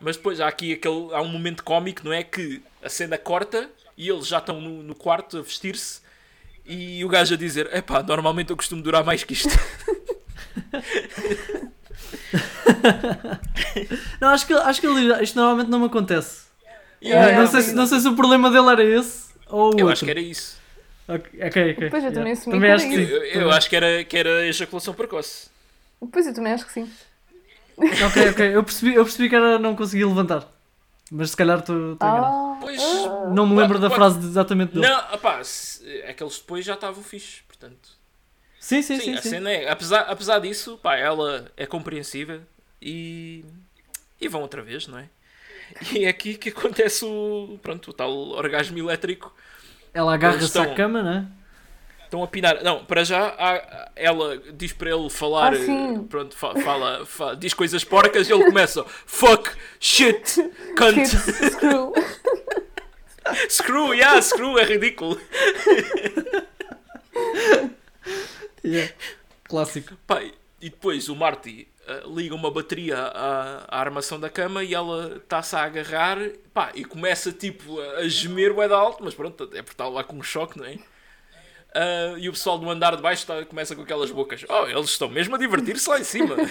mas 0.00 0.16
depois 0.16 0.40
há 0.40 0.46
aqui 0.48 0.72
aquele. 0.72 1.12
Há 1.14 1.20
um 1.20 1.28
momento 1.28 1.64
cómico, 1.64 2.02
não 2.04 2.12
é? 2.12 2.22
Que 2.22 2.62
a 2.82 2.88
cena 2.88 3.18
corta 3.18 3.68
e 3.96 4.08
eles 4.08 4.26
já 4.26 4.38
estão 4.38 4.60
no, 4.60 4.82
no 4.82 4.94
quarto 4.94 5.38
a 5.38 5.42
vestir-se 5.42 6.00
e 6.64 7.04
o 7.04 7.08
gajo 7.08 7.34
a 7.34 7.36
dizer: 7.36 7.74
Epá, 7.74 8.02
normalmente 8.02 8.50
eu 8.50 8.56
costumo 8.56 8.82
durar 8.82 9.02
mais 9.04 9.24
que 9.24 9.32
isto. 9.32 9.48
Não, 14.20 14.28
acho 14.28 14.46
que, 14.46 14.52
acho 14.52 14.80
que 14.80 14.86
ele, 14.86 15.22
isto 15.22 15.36
normalmente 15.36 15.68
não 15.68 15.78
me 15.80 15.86
acontece. 15.86 16.46
Yeah, 17.02 17.22
não, 17.26 17.30
yeah, 17.32 17.50
sei, 17.50 17.62
se- 17.62 17.72
não 17.74 17.86
sei 17.86 18.00
se 18.00 18.08
o 18.08 18.16
problema 18.16 18.50
dele 18.50 18.68
era 18.70 18.82
esse 18.84 19.28
ou 19.46 19.68
o 19.74 19.78
Eu 19.78 19.86
outro. 19.86 19.88
acho 19.92 20.04
que 20.04 20.10
era 20.10 20.20
isso. 20.20 20.58
Ok, 21.08 21.40
ok. 21.46 21.90
Pois, 21.90 22.04
eu 22.04 22.12
também 22.12 22.32
assumi 22.32 22.54
Também 22.56 22.70
que 22.70 22.74
acho 22.74 22.88
que 22.88 22.94
Eu, 22.94 23.06
sim. 23.06 23.12
eu- 23.12 23.40
eu 23.42 23.50
acho 23.50 23.68
que 23.70 23.76
era, 23.76 24.04
que 24.04 24.16
era 24.16 24.46
ejaculação 24.46 24.92
precoce. 24.94 25.48
Pois 26.12 26.26
eu 26.26 26.34
também 26.34 26.52
acho 26.52 26.66
que 26.66 26.72
sim. 26.72 26.90
Ok, 27.78 28.28
ok. 28.30 28.54
Eu 28.54 28.62
percebi, 28.62 28.94
eu 28.94 29.04
percebi 29.04 29.28
que 29.28 29.34
era 29.36 29.58
não 29.58 29.74
conseguir 29.74 30.04
levantar. 30.04 30.46
Mas 31.10 31.30
se 31.30 31.36
calhar 31.36 31.58
estou 31.60 31.94
estou 31.94 32.08
enganado. 32.08 32.34
Ah, 32.34 32.58
Pois. 32.60 32.78
ah. 32.80 33.30
Não 33.32 33.46
me 33.46 33.56
lembro 33.56 33.78
da 33.78 33.88
Pode- 33.88 33.94
frase 34.00 34.18
exatamente 34.26 34.74
dele. 34.74 34.86
Não, 34.86 35.14
opá, 35.14 35.42
se- 35.42 36.02
aqueles 36.02 36.38
depois 36.38 36.64
já 36.64 36.74
estavam 36.74 37.02
fixe, 37.02 37.42
portanto. 37.48 37.96
Sim, 38.60 38.82
sim, 38.82 38.96
Sim, 38.96 39.02
sim. 39.04 39.14
a 39.14 39.22
sim. 39.22 39.30
cena 39.30 39.50
é, 39.50 39.70
apesar, 39.70 40.00
apesar 40.02 40.40
disso, 40.40 40.78
pá, 40.82 40.96
ela 40.96 41.50
é 41.56 41.64
compreensível 41.64 42.42
e, 42.82 43.44
e 44.20 44.28
vão 44.28 44.42
outra 44.42 44.60
vez, 44.62 44.86
não 44.86 44.98
é? 44.98 45.08
E 45.92 46.04
é 46.04 46.08
aqui 46.08 46.34
que 46.36 46.48
acontece 46.50 47.04
o, 47.04 47.58
pronto, 47.62 47.90
o 47.90 47.92
tal 47.94 48.12
orgasmo 48.12 48.76
elétrico. 48.78 49.34
Ela 49.94 50.14
agarra-se 50.14 50.58
à 50.58 50.74
cama, 50.74 51.02
né? 51.02 51.26
Estão 52.04 52.22
a 52.22 52.26
pinar. 52.26 52.62
Não, 52.62 52.84
para 52.84 53.04
já 53.04 53.34
há- 53.38 53.90
ela 53.94 54.38
diz 54.54 54.72
para 54.72 54.88
ele 54.90 55.10
falar, 55.10 55.52
Ah, 55.52 55.56
sim. 55.56 55.96
eh, 55.96 56.00
pronto, 56.08 56.34
fa- 56.36 56.54
fala, 56.56 57.04
fa- 57.04 57.34
diz 57.34 57.52
coisas 57.52 57.84
porcas 57.84 58.28
e 58.28 58.32
ele 58.32 58.44
começa 58.46 58.82
fuck, 59.04 59.50
shit, 59.78 60.34
cunt, 60.76 60.94
Kids, 60.94 61.52
screw. 61.52 61.92
screw, 63.50 63.92
yeah, 63.94 64.22
screw, 64.22 64.58
é 64.58 64.64
ridículo. 64.64 65.20
Yeah. 68.64 68.92
Clássico. 69.44 69.96
Pá, 70.06 70.20
e 70.22 70.32
depois 70.70 71.08
o 71.08 71.16
Marty 71.16 71.68
ah, 71.88 72.02
liga 72.06 72.34
uma 72.34 72.50
bateria 72.50 72.96
à, 72.98 73.64
à 73.68 73.80
armação 73.80 74.20
da 74.20 74.28
cama 74.30 74.62
e 74.62 74.74
ela 74.74 75.16
está-se 75.16 75.56
a 75.56 75.62
agarrar 75.62 76.18
pá, 76.52 76.70
e 76.74 76.84
começa 76.84 77.32
tipo 77.32 77.80
a, 77.80 78.06
gemer 78.08 78.52
bué 78.54 78.68
de 78.68 78.74
alto, 78.74 79.02
mas 79.04 79.14
pronto, 79.14 79.44
é 79.54 79.62
porque 79.62 79.72
está 79.74 79.88
lá 79.88 80.04
com 80.04 80.16
um 80.16 80.22
choque, 80.22 80.58
não 80.58 80.64
é? 80.66 80.76
Ah, 81.74 82.14
e 82.18 82.28
o 82.28 82.32
pessoal 82.32 82.58
do 82.58 82.68
andar 82.70 82.96
de 82.96 83.02
baixo 83.02 83.26
tá- 83.26 83.44
começa 83.44 83.74
com 83.76 83.82
aquelas 83.82 84.10
bocas. 84.10 84.44
Oh, 84.48 84.66
eles 84.66 84.90
estão 84.90 85.08
mesmo 85.08 85.34
a 85.34 85.38
divertir-se 85.38 85.88
lá 85.88 85.98
em 86.00 86.04
cima. 86.04 86.34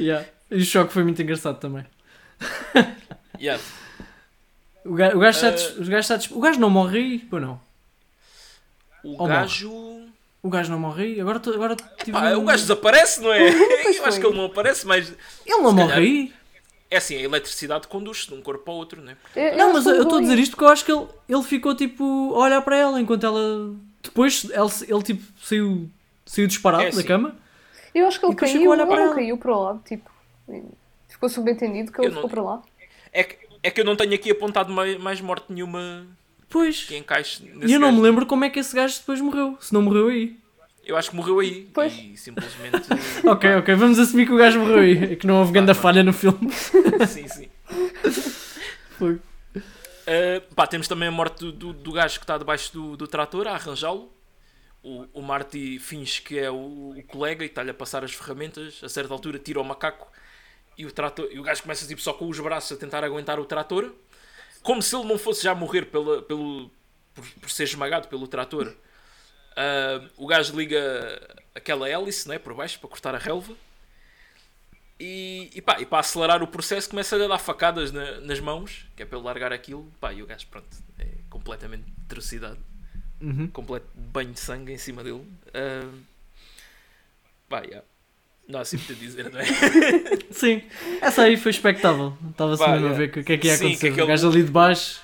Yeah. 0.00 0.26
E 0.50 0.56
o 0.56 0.64
choque 0.64 0.92
foi 0.92 1.02
muito 1.04 1.20
engraçado 1.22 1.58
também. 1.58 1.84
Yeah. 3.40 3.60
O 4.84 4.94
gajo, 4.94 5.16
o 5.16 5.20
gajo, 5.20 5.46
está, 5.46 5.48
Eh, 5.48 5.72
o 5.80 5.84
gajo 5.84 5.98
está 5.98 6.16
dis- 6.16 6.30
O 6.30 6.38
gajo 6.40 6.60
não 6.60 6.70
morre? 6.70 7.26
Ou 7.32 7.40
não? 7.40 7.60
O 9.02 9.24
Oh, 9.24 9.26
gajo. 9.26 9.91
O 10.42 10.48
gajo 10.50 10.70
não 10.72 10.78
morre 10.78 11.04
aí? 11.04 11.20
Agora, 11.20 11.40
agora 11.54 11.76
tive 11.98 12.12
Pá, 12.12 12.30
um- 12.32 12.42
o 12.42 12.44
gajo 12.44 12.62
desaparece, 12.62 13.20
não 13.22 13.32
é? 13.32 13.38
Eu 13.98 14.04
acho 14.06 14.18
que 14.20 14.26
ele 14.26 14.36
não 14.36 14.46
aparece, 14.46 14.86
mas 14.86 15.08
Ele 15.46 15.56
não 15.62 15.72
morre 15.72 15.76
calhar- 15.88 15.98
aí? 15.98 16.32
é 16.90 16.96
assim, 16.96 17.16
a 17.16 17.20
eletricidade 17.20 17.86
conduz-se 17.86 18.26
de 18.26 18.34
um 18.34 18.42
corpo 18.42 18.64
para 18.64 18.72
o 18.72 18.76
outro, 18.76 19.00
não 19.00 19.12
é? 19.12 19.16
Eu- 19.36 19.56
Não, 19.56 19.68
eu 19.68 19.72
mas 19.74 19.86
eu 19.86 20.02
estou 20.02 20.18
a 20.18 20.20
dizer 20.20 20.38
isto 20.38 20.50
porque 20.52 20.64
eu 20.64 20.68
acho 20.68 20.84
que 20.84 20.90
ele, 20.92 21.06
ele 21.28 21.42
ficou 21.44 21.74
tipo 21.76 22.34
a 22.34 22.38
olhar 22.38 22.60
para 22.62 22.76
ela 22.76 23.00
enquanto 23.00 23.24
ela. 23.24 23.72
Depois 24.02 24.44
ele, 24.44 24.92
ele 24.94 25.02
tipo 25.04 25.22
saiu, 25.40 25.88
saiu 26.26 26.46
disparado 26.48 26.82
É 26.82 26.90
da 26.90 26.98
assim. 26.98 27.06
cama. 27.06 27.36
Eu 27.94 28.06
acho 28.08 28.18
que 28.18 28.26
ele 28.26 28.32
E 28.32 28.36
caiu, 28.36 28.74
ele 28.74 28.84
para 28.86 28.96
não 28.96 29.04
ela. 29.06 29.14
caiu 29.14 29.38
para 29.38 29.56
o 29.56 29.62
lado, 29.62 29.82
tipo. 29.86 30.10
Ficou 31.08 31.28
subentendido 31.28 31.92
que 31.92 32.00
ele 32.00 32.08
não- 32.08 32.14
ficou 32.16 32.30
para 32.30 32.42
lá. 32.42 32.62
É 33.12 33.22
que, 33.22 33.38
é 33.62 33.70
que 33.70 33.80
eu 33.80 33.84
não 33.84 33.94
tenho 33.94 34.12
aqui 34.12 34.30
apontado 34.32 34.72
mais, 34.72 34.98
mais 34.98 35.20
morte 35.20 35.46
nenhuma 35.52 36.04
Pois. 36.52 36.84
que 36.84 36.96
encaixe 36.96 37.42
E 37.66 37.72
eu 37.72 37.80
não 37.80 37.88
gajo. 37.88 37.96
me 37.96 38.02
lembro 38.02 38.26
como 38.26 38.44
é 38.44 38.50
que 38.50 38.60
esse 38.60 38.76
gajo 38.76 38.98
depois 38.98 39.20
morreu. 39.20 39.56
Se 39.60 39.72
não 39.72 39.80
morreu 39.82 40.08
aí. 40.08 40.36
Eu 40.84 40.96
acho 40.96 41.10
que 41.10 41.16
morreu 41.16 41.38
aí. 41.40 41.68
Pois. 41.72 41.92
E 41.94 42.16
simplesmente. 42.16 42.82
Ok, 43.24 43.54
ok, 43.56 43.74
vamos 43.74 43.98
assumir 43.98 44.26
que 44.26 44.32
o 44.32 44.36
gajo 44.36 44.58
morreu 44.60 44.78
aí. 44.80 45.12
É 45.12 45.16
que 45.16 45.26
não 45.26 45.38
houve 45.38 45.52
grande 45.52 45.72
falha 45.74 46.02
no 46.02 46.12
filme. 46.12 46.50
sim, 47.08 47.26
sim. 47.28 47.48
Foi. 48.98 49.14
Uh, 49.14 50.54
pá, 50.54 50.66
temos 50.66 50.88
também 50.88 51.08
a 51.08 51.12
morte 51.12 51.38
do, 51.38 51.52
do, 51.52 51.72
do 51.72 51.92
gajo 51.92 52.18
que 52.18 52.24
está 52.24 52.36
debaixo 52.36 52.72
do, 52.72 52.96
do 52.96 53.06
trator 53.06 53.46
a 53.46 53.52
arranjá-lo. 53.52 54.12
O, 54.82 55.06
o 55.14 55.22
Marty 55.22 55.78
finge 55.78 56.20
que 56.20 56.36
é 56.38 56.50
o, 56.50 56.90
o 56.98 57.02
colega 57.06 57.44
e 57.44 57.46
está-lhe 57.46 57.70
a 57.70 57.74
passar 57.74 58.02
as 58.02 58.12
ferramentas. 58.12 58.80
A 58.82 58.88
certa 58.88 59.14
altura 59.14 59.38
tira 59.38 59.60
o 59.60 59.64
macaco 59.64 60.10
e 60.76 60.84
o, 60.84 60.90
trator, 60.90 61.28
e 61.30 61.38
o 61.38 61.42
gajo 61.42 61.62
começa 61.62 61.86
tipo, 61.86 62.00
só 62.00 62.12
com 62.12 62.28
os 62.28 62.40
braços 62.40 62.76
a 62.76 62.80
tentar 62.80 63.04
aguentar 63.04 63.38
o 63.38 63.44
trator. 63.44 63.92
Como 64.62 64.80
se 64.82 64.94
ele 64.94 65.04
não 65.06 65.18
fosse 65.18 65.42
já 65.42 65.54
morrer 65.54 65.86
pela, 65.86 66.22
pelo, 66.22 66.70
por, 67.14 67.24
por 67.40 67.50
ser 67.50 67.64
esmagado 67.64 68.08
pelo 68.08 68.26
trator. 68.28 68.68
Uh, 69.52 70.08
o 70.16 70.26
gajo 70.26 70.56
liga 70.56 70.80
aquela 71.54 71.88
hélice 71.88 72.28
né, 72.28 72.38
por 72.38 72.54
baixo 72.54 72.78
para 72.80 72.88
cortar 72.88 73.14
a 73.14 73.18
relva. 73.18 73.54
E, 74.98 75.50
e, 75.54 75.60
pá, 75.60 75.80
e 75.80 75.86
para 75.86 75.98
acelerar 75.98 76.42
o 76.42 76.46
processo 76.46 76.88
começa 76.88 77.16
a 77.16 77.26
dar 77.28 77.38
facadas 77.38 77.90
na- 77.90 78.20
nas 78.20 78.38
mãos, 78.38 78.86
que 78.94 79.02
é 79.02 79.06
para 79.06 79.18
ele 79.18 79.26
largar 79.26 79.52
aquilo. 79.52 79.90
Pá, 80.00 80.12
e 80.12 80.22
o 80.22 80.26
gajo, 80.26 80.46
pronto, 80.46 80.68
é 80.98 81.06
completamente 81.28 81.84
atrocidade. 82.06 82.58
Uhum. 83.20 83.48
Completo 83.48 83.86
banho 83.94 84.32
de 84.32 84.40
sangue 84.40 84.72
em 84.72 84.78
cima 84.78 85.02
dele. 85.02 85.26
Ah, 85.52 85.90
pá, 87.48 87.60
yeah. 87.62 87.84
Não 88.52 88.58
há 88.58 88.62
assim 88.62 88.76
muito 88.76 88.92
a 88.92 88.96
dizer, 88.96 89.30
não 89.32 89.40
é? 89.40 89.44
Sim, 90.30 90.62
essa 91.00 91.22
aí 91.22 91.36
foi 91.38 91.50
expectável. 91.50 92.16
Estava-se 92.30 92.62
mesmo 92.62 92.74
a 92.74 92.78
yeah. 92.90 92.96
ver 92.98 93.08
o 93.08 93.24
que 93.24 93.32
é 93.32 93.38
que 93.38 93.46
ia 93.48 93.56
Sim, 93.56 93.64
acontecer. 93.64 93.80
que 93.86 93.86
aquele- 93.92 94.02
O 94.02 94.06
gajo 94.06 94.28
ali 94.28 94.42
de 94.42 94.50
baixo. 94.50 95.00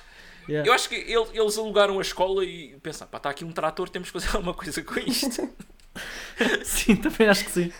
Yeah. 0.47 0.69
Eu 0.69 0.73
acho 0.73 0.87
que 0.87 0.95
ele- 0.95 1.27
eles 1.33 1.57
alugaram 1.57 1.97
a 1.97 2.01
escola 2.01 2.45
e 2.45 2.75
pensaram, 2.81 3.09
pá, 3.11 3.17
está 3.17 3.29
aqui 3.31 3.43
um 3.43 3.51
trator, 3.51 3.89
temos 3.89 4.09
que 4.09 4.13
fazer 4.19 4.29
alguma 4.37 4.53
coisa 4.53 4.81
com 4.83 4.99
isto. 4.99 5.49
Sim, 6.63 6.95
também 6.95 7.27
acho 7.27 7.43
que 7.45 7.51
sim. 7.51 7.71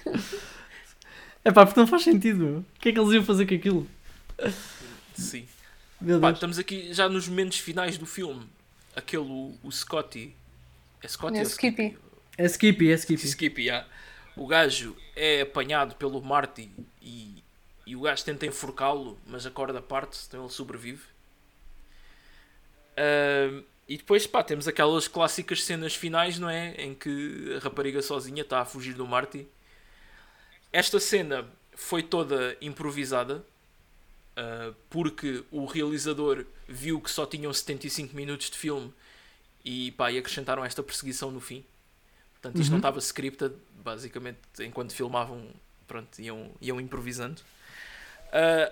É 1.46 1.52
pá, 1.52 1.66
porque 1.66 1.80
não 1.80 1.88
faz 1.88 2.04
sentido. 2.04 2.40
meu. 2.44 2.58
O 2.60 2.66
que 2.80 2.90
é 2.90 2.92
que 2.92 3.00
eles 3.00 3.14
iam 3.14 3.24
fazer 3.24 3.46
com 3.46 3.54
aquilo? 3.56 3.88
Sim. 5.14 5.46
Pá, 6.20 6.32
estamos 6.32 6.58
aqui 6.60 6.94
já 6.94 7.08
nos 7.08 7.28
momentos 7.28 7.60
finais 7.60 7.98
do 7.98 8.06
filme. 8.06 8.46
Aquele, 8.96 9.24
o, 9.24 9.56
o 9.64 9.72
Scotty. 9.72 10.36
É 11.02 11.08
Scotty 11.08 11.38
É, 11.38 11.44
Skippy. 11.44 11.98
É 12.38 12.46
Skippy, 12.46 12.92
é 12.92 12.96
Skippy. 12.96 13.26
Skippy, 13.28 13.62
yeah. 13.64 13.88
O 14.40 14.48
gajo 14.48 14.96
é 15.18 15.42
apanhado 15.42 15.96
pelo 15.96 16.22
Marty 16.22 16.72
e, 17.02 17.44
e 17.86 17.94
o 17.94 18.00
gajo 18.00 18.24
tenta 18.24 18.46
enforcá-lo, 18.46 19.20
mas 19.28 19.46
a 19.46 19.52
corda 19.52 19.82
parte, 19.82 20.18
então 20.28 20.44
ele 20.46 20.50
sobrevive. 20.54 21.04
Ahm, 22.98 23.64
e 23.88 23.98
depois, 23.98 24.26
pá, 24.28 24.44
temos 24.44 24.66
aquelas 24.68 25.08
clássicas 25.08 25.64
cenas 25.64 25.94
finais, 25.96 26.38
não 26.40 26.50
é? 26.50 26.74
Em 26.78 26.94
que 26.94 27.54
a 27.56 27.60
rapariga 27.60 28.02
sozinha 28.02 28.44
está 28.44 28.62
a 28.62 28.66
fugir 28.66 28.94
do 28.94 29.06
Marty. 29.06 29.46
Esta 30.72 31.00
cena 31.02 31.46
foi 31.76 32.04
toda 32.04 32.56
improvisada, 32.62 33.44
ah, 34.38 34.72
porque 34.90 35.44
o 35.52 35.66
realizador 35.66 36.46
viu 36.68 37.02
que 37.02 37.10
só 37.12 37.26
tinham 37.26 37.52
75 37.52 38.16
minutos 38.16 38.50
de 38.50 38.58
filme 38.58 38.94
e, 39.66 39.92
pá, 39.94 40.12
e 40.12 40.18
acrescentaram 40.18 40.64
esta 40.64 40.82
perseguição 40.84 41.32
no 41.32 41.40
fim. 41.42 41.66
Portanto, 42.34 42.62
isto 42.62 42.72
não 42.72 42.78
Uhum. 42.78 42.80
estava 42.80 43.00
scripted, 43.00 43.54
basicamente, 43.84 44.40
enquanto 44.60 44.94
filmavam, 44.94 45.48
pronto, 45.88 46.20
iam, 46.22 46.52
iam 46.62 46.80
improvisando. 46.80 47.42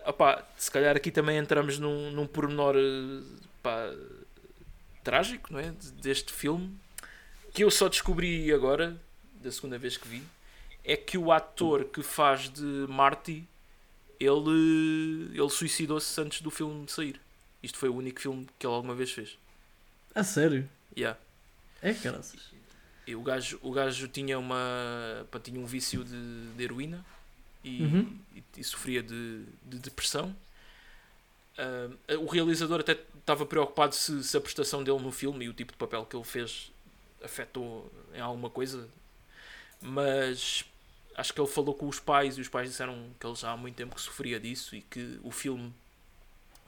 Opá, 0.05 0.43
se 0.57 0.69
calhar 0.69 0.95
aqui 0.95 1.11
também 1.11 1.37
entramos 1.37 1.79
num, 1.79 2.11
num 2.11 2.27
pormenor 2.27 2.75
eh, 2.77 3.23
pá, 3.63 3.91
trágico, 5.03 5.51
não 5.51 5.59
é? 5.59 5.71
de- 5.71 5.91
Deste 5.93 6.31
filme, 6.31 6.75
que 7.53 7.63
eu 7.63 7.71
só 7.71 7.87
descobri 7.89 8.51
agora, 8.53 8.95
da 9.41 9.51
segunda 9.51 9.77
vez 9.77 9.97
que 9.97 10.07
vi, 10.07 10.23
é 10.83 10.95
que 10.95 11.17
o 11.17 11.31
ator 11.31 11.85
que 11.85 12.03
faz 12.03 12.49
de 12.49 12.61
Marty, 12.87 13.43
ele, 14.19 15.31
ele 15.33 15.49
suicidou-se 15.49 16.19
antes 16.21 16.41
do 16.41 16.49
filme 16.51 16.87
sair. 16.87 17.19
Isto 17.61 17.77
foi 17.77 17.89
o 17.89 17.95
único 17.95 18.21
filme 18.21 18.47
que 18.59 18.65
ele 18.65 18.73
alguma 18.73 18.93
vez 18.95 19.11
fez. 19.11 19.37
A 20.13 20.23
sério? 20.23 20.69
Yeah. 20.95 21.19
É 21.81 21.93
caraças. 21.93 22.51
E 23.07 23.15
o 23.15 23.23
gajo, 23.23 23.59
o 23.63 23.71
gajo 23.71 24.07
tinha, 24.09 24.37
uma, 24.37 25.25
pá, 25.31 25.39
tinha 25.39 25.59
um 25.59 25.65
vício 25.65 26.03
de, 26.03 26.47
de 26.55 26.63
heroína 26.63 27.05
e, 27.63 27.81
Uhum. 27.83 28.19
e, 28.35 28.43
e 28.57 28.63
sofria 28.63 29.01
de, 29.03 29.45
de 29.65 29.79
depressão. 29.79 30.35
Ah, 31.57 31.89
o 32.19 32.25
realizador 32.27 32.79
até 32.81 32.97
estava 33.19 33.45
preocupado 33.45 33.95
se, 33.95 34.23
se 34.23 34.37
a 34.37 34.41
prestação 34.41 34.83
dele 34.83 34.99
no 34.99 35.11
filme 35.11 35.45
e 35.45 35.49
o 35.49 35.53
tipo 35.53 35.71
de 35.71 35.77
papel 35.77 36.05
que 36.05 36.15
ele 36.15 36.23
fez 36.23 36.71
afetou 37.23 37.91
em 38.13 38.19
alguma 38.21 38.49
coisa, 38.49 38.87
mas 39.81 40.65
acho 41.15 41.33
que 41.33 41.41
ele 41.41 41.47
falou 41.49 41.73
com 41.75 41.87
os 41.87 41.99
pais 41.99 42.37
e 42.37 42.41
os 42.41 42.47
pais 42.49 42.69
disseram 42.69 43.09
que 43.19 43.25
ele 43.27 43.35
já 43.35 43.51
há 43.51 43.57
muito 43.57 43.75
tempo 43.75 43.95
que 43.95 44.01
sofria 44.01 44.39
disso 44.39 44.75
e 44.75 44.81
que 44.81 45.19
o 45.23 45.31
filme 45.31 45.73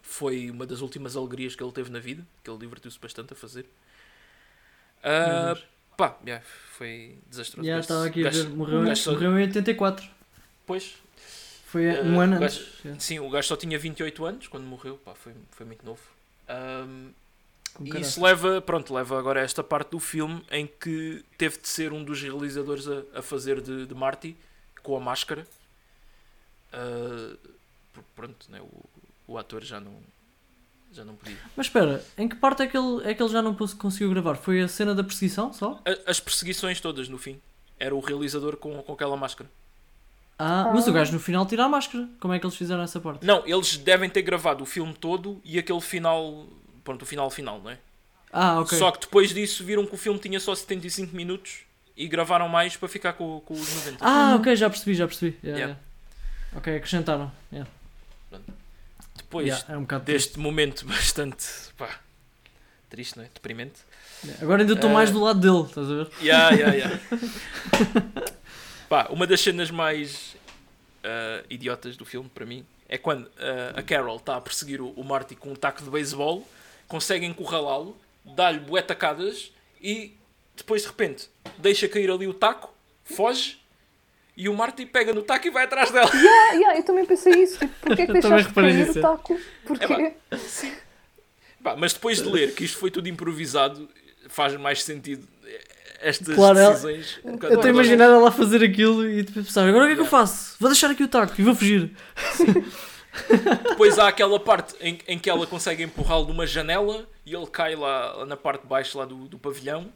foi 0.01 0.49
uma 0.51 0.65
das 0.65 0.81
últimas 0.81 1.15
alegrias 1.15 1.55
que 1.55 1.63
ele 1.63 1.71
teve 1.71 1.89
na 1.91 1.99
vida, 1.99 2.25
que 2.43 2.49
ele 2.49 2.59
divertiu-se 2.59 2.99
bastante 2.99 3.33
a 3.33 3.35
fazer. 3.35 3.65
Deus. 5.21 5.65
Pá, 5.99 6.17
yeah, 6.25 6.43
foi 6.77 7.17
desastroso. 7.29 7.67
Já 7.67 7.79
estava 7.79 8.05
aqui 8.05 8.25
a 8.25 8.29
ver. 8.29 8.49
Morreu, 8.51 8.81
o 8.81 8.85
gajo 8.85 9.01
só- 9.03 9.11
morreu 9.11 9.37
em 9.37 9.41
84. 9.43 10.07
Pois, 10.65 10.95
Foi 11.65 11.83
Eh, 11.83 12.01
um 12.01 12.19
ano 12.21 12.39
o 12.39 12.43
antes. 12.43 12.65
Yeah. 12.85 12.99
sim, 13.01 13.19
o 13.19 13.29
gajo 13.29 13.47
só 13.49 13.55
tinha 13.57 13.77
28 13.77 14.25
anos 14.25 14.47
quando 14.47 14.63
morreu, 14.63 14.95
pá, 14.97 15.13
foi, 15.13 15.33
foi 15.51 15.65
muito 15.65 15.85
novo. 15.85 16.01
Com 17.73 17.85
e 17.85 17.99
isso 18.01 18.23
leva, 18.23 18.61
pronto, 18.61 18.93
leva 18.93 19.19
agora 19.19 19.41
a 19.41 19.43
esta 19.43 19.61
parte 19.63 19.91
do 19.91 19.99
filme 19.99 20.41
em 20.49 20.65
que 20.65 21.23
teve 21.37 21.57
de 21.59 21.67
ser 21.67 21.91
um 21.93 22.01
dos 22.03 22.21
realizadores 22.21 22.87
a, 22.87 23.03
a 23.19 23.21
fazer 23.21 23.61
de, 23.61 23.85
de 23.85 23.93
Marty 23.93 24.35
com 24.81 24.95
a 24.95 24.99
máscara. 25.01 25.45
Porque, 27.93 28.09
pronto, 28.15 28.45
né, 28.49 28.61
o, 28.61 28.83
o 29.33 29.37
ator 29.37 29.63
já 29.63 29.79
não, 29.79 29.93
já 30.91 31.03
não 31.05 31.15
podia. 31.15 31.37
Mas 31.55 31.67
espera, 31.67 32.03
em 32.17 32.27
que 32.27 32.35
parte 32.35 32.63
é 32.63 32.67
que, 32.67 32.77
ele, 32.77 33.01
é 33.09 33.13
que 33.13 33.21
ele 33.21 33.31
já 33.31 33.41
não 33.41 33.53
conseguiu 33.55 34.09
gravar? 34.09 34.35
Foi 34.35 34.61
a 34.61 34.67
cena 34.67 34.93
da 34.95 35.03
perseguição 35.03 35.53
só? 35.53 35.81
A- 35.85 36.09
as 36.11 36.19
perseguições 36.19 36.79
todas 36.81 37.07
no 37.09 37.17
fim. 37.17 37.39
Era 37.79 37.95
o 37.95 37.99
realizador 37.99 38.57
com, 38.57 38.81
com 38.83 38.93
aquela 38.93 39.15
máscara. 39.15 39.49
Ah, 40.37 40.71
mas 40.73 40.87
o 40.87 40.93
gajo 40.93 41.11
no 41.11 41.19
final 41.19 41.45
tira 41.45 41.65
a 41.65 41.69
máscara. 41.69 42.07
Como 42.19 42.33
é 42.33 42.39
que 42.39 42.45
eles 42.45 42.55
fizeram 42.55 42.81
essa 42.81 42.99
parte? 42.99 43.25
Não, 43.25 43.45
eles 43.45 43.75
devem 43.77 44.09
ter 44.09 44.21
gravado 44.21 44.63
o 44.63 44.65
filme 44.65 44.93
todo 44.93 45.41
e 45.43 45.59
aquele 45.59 45.81
final. 45.81 46.47
Pronto, 46.83 47.01
o 47.03 47.05
final 47.05 47.29
final, 47.29 47.59
não 47.61 47.69
é? 47.71 47.77
Ah, 48.31 48.59
ok. 48.61 48.77
Só 48.77 48.91
que 48.91 49.01
depois 49.01 49.33
disso 49.33 49.63
viram 49.65 49.85
que 49.85 49.93
o 49.93 49.97
filme 49.97 50.17
tinha 50.19 50.39
só 50.39 50.55
75 50.55 51.15
minutos 51.15 51.59
e 51.97 52.07
gravaram 52.07 52.47
mais 52.47 52.77
para 52.77 52.87
ficar 52.87 53.13
com, 53.13 53.41
com 53.41 53.53
os 53.53 53.75
90. 53.85 53.97
Ah, 53.99 54.35
ok, 54.39 54.55
já 54.55 54.69
percebi, 54.69 54.93
já 54.95 55.05
percebi. 55.07 55.37
Yeah, 55.43 55.57
Yeah. 55.59 55.73
yeah. 55.73 55.79
Ok, 56.57 56.75
acrescentaram. 56.77 57.31
Yeah. 57.51 57.69
Depois 59.29 59.45
Yeah, 59.47 59.73
é 59.73 59.77
um 59.77 59.81
bocado 59.81 60.05
triste. 60.05 60.27
deste 60.29 60.39
momento 60.39 60.85
bastante. 60.89 61.45
pá, 61.77 61.99
triste, 62.89 63.15
não 63.17 63.23
é? 63.23 63.29
Deprimente. 63.31 63.79
Yeah. 64.23 64.43
Agora 64.43 64.61
ainda 64.63 64.73
estou 64.73 64.89
Eh, 64.89 64.93
mais 64.93 65.11
do 65.11 65.21
lado 65.21 65.39
dele, 65.39 65.67
estás 65.67 65.85
a 65.89 65.93
ver? 65.95 66.07
Yeah, 66.21 66.55
yeah, 66.55 66.73
yeah. 66.75 66.99
Pá, 68.89 69.07
uma 69.11 69.27
das 69.27 69.39
cenas 69.41 69.69
mais 69.69 70.35
ah, 71.03 71.43
idiotas 71.49 71.95
do 71.95 72.05
filme, 72.05 72.27
para 72.27 72.45
mim, 72.45 72.65
é 72.87 72.97
quando 72.97 73.29
ah, 73.37 73.79
a 73.79 73.83
Carol 73.83 74.17
está 74.17 74.35
a 74.35 74.41
perseguir 74.41 74.81
o, 74.81 74.89
o 74.91 75.03
Marty 75.03 75.35
com 75.35 75.51
um 75.51 75.55
taco 75.55 75.83
de 75.83 75.89
beisebol, 75.89 76.47
consegue 76.87 77.25
encurralá-lo, 77.25 77.95
dá-lhe 78.25 78.59
bué 78.59 78.81
tacadas 78.81 79.51
e 79.79 80.17
depois 80.57 80.81
de 80.81 80.87
repente 80.87 81.29
deixa 81.59 81.87
cair 81.87 82.09
ali 82.09 82.27
o 82.27 82.33
taco, 82.33 82.73
foge 83.05 83.58
e 84.39 84.47
o 84.47 84.53
Marty 84.55 84.85
pega 84.85 85.13
no 85.13 85.21
taco 85.21 85.47
e 85.47 85.49
vai 85.49 85.65
atrás 85.65 85.91
dela. 85.91 86.09
Ah, 86.15 86.53
yeah, 86.53 86.77
eu 86.79 86.83
também 86.83 87.05
pensei 87.05 87.33
isso. 87.43 87.59
Tipo, 87.59 87.73
porquê 87.81 88.01
é 88.03 88.05
que 88.07 88.13
deixaste 88.13 88.53
cair 88.53 88.89
o 88.89 89.01
taco? 89.01 89.39
Porquê? 89.65 89.93
É 89.93 90.37
Pá, 91.61 91.75
mas 91.75 91.91
depois 91.91 92.21
de 92.21 92.29
ler 92.29 92.53
que 92.55 92.63
isto 92.63 92.77
foi 92.77 92.89
tudo 92.89 93.09
improvisado, 93.09 93.89
faz 94.29 94.55
mais 94.55 94.81
sentido 94.81 95.27
estas 95.99 96.33
Claro, 96.33 96.57
ela- 96.57 96.69
decisões. 96.69 97.19
um 97.25 97.33
bocado 97.33 97.53
Eu 97.53 97.57
estou 97.57 97.67
a 97.69 97.73
imaginar 97.73 98.05
ela 98.05 98.29
a 98.29 98.31
fazer 98.31 98.63
aquilo 98.63 99.05
e 99.09 99.25
tipo, 99.25 99.43
pensar, 99.43 99.67
agora 99.67 99.83
o 99.83 99.87
que 99.87 99.93
é 99.93 99.95
que 99.97 100.01
eu 100.01 100.05
faço? 100.05 100.55
Vou 100.57 100.69
deixar 100.69 100.89
aqui 100.89 101.03
o 101.03 101.07
taco 101.09 101.33
e 101.37 101.43
vou 101.43 101.53
fugir. 101.53 101.91
Depois 103.69 103.99
há 103.99 104.07
aquela 104.07 104.39
parte 104.39 104.73
em, 104.79 104.97
em 105.07 105.19
que 105.19 105.29
ela 105.29 105.45
consegue 105.45 105.83
empurrá-lo 105.83 106.25
numa 106.27 106.47
janela 106.47 107.05
e 107.25 107.35
ele 107.35 107.47
cai 107.47 107.75
lá, 107.75 108.13
lá 108.13 108.25
na 108.25 108.37
parte 108.37 108.61
de 108.61 108.67
baixo 108.67 108.97
lá 108.97 109.03
do, 109.03 109.27
do 109.27 109.37
pavilhão 109.37 109.89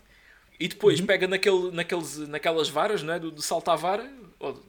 e 0.64 0.68
depois 0.68 1.00
Uhum. 1.00 1.06
pega 1.06 1.28
naquele, 1.28 1.72
naqueles, 1.72 2.18
naquelas 2.28 2.70
varas 2.70 3.04
não 3.04 3.14
é? 3.14 3.20
do, 3.20 3.30
do 3.32 3.42
saltar 3.42 3.78
vara 3.78 4.10
ou, 4.40 4.62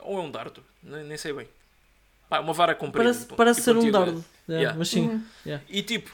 ou 0.00 0.18
é 0.18 0.22
um 0.22 0.30
dardo, 0.30 0.62
nem, 0.82 1.04
nem 1.04 1.16
sei 1.18 1.32
bem. 1.32 1.48
Pá, 2.28 2.38
é 2.38 2.40
uma 2.40 2.52
vara 2.54 2.74
comprida. 2.74 3.04
Parece, 3.04 3.20
tipo, 3.22 3.34
parece 3.36 3.60
e 3.60 3.62
ser 3.62 3.76
um 3.76 3.90
dardo. 3.90 4.24
Yeah, 4.48 4.62
Yeah. 4.62 4.78
Mas 4.78 4.88
sim. 4.88 5.22
Yeah. 5.44 5.62
E 5.68 5.82
tipo, 5.82 6.10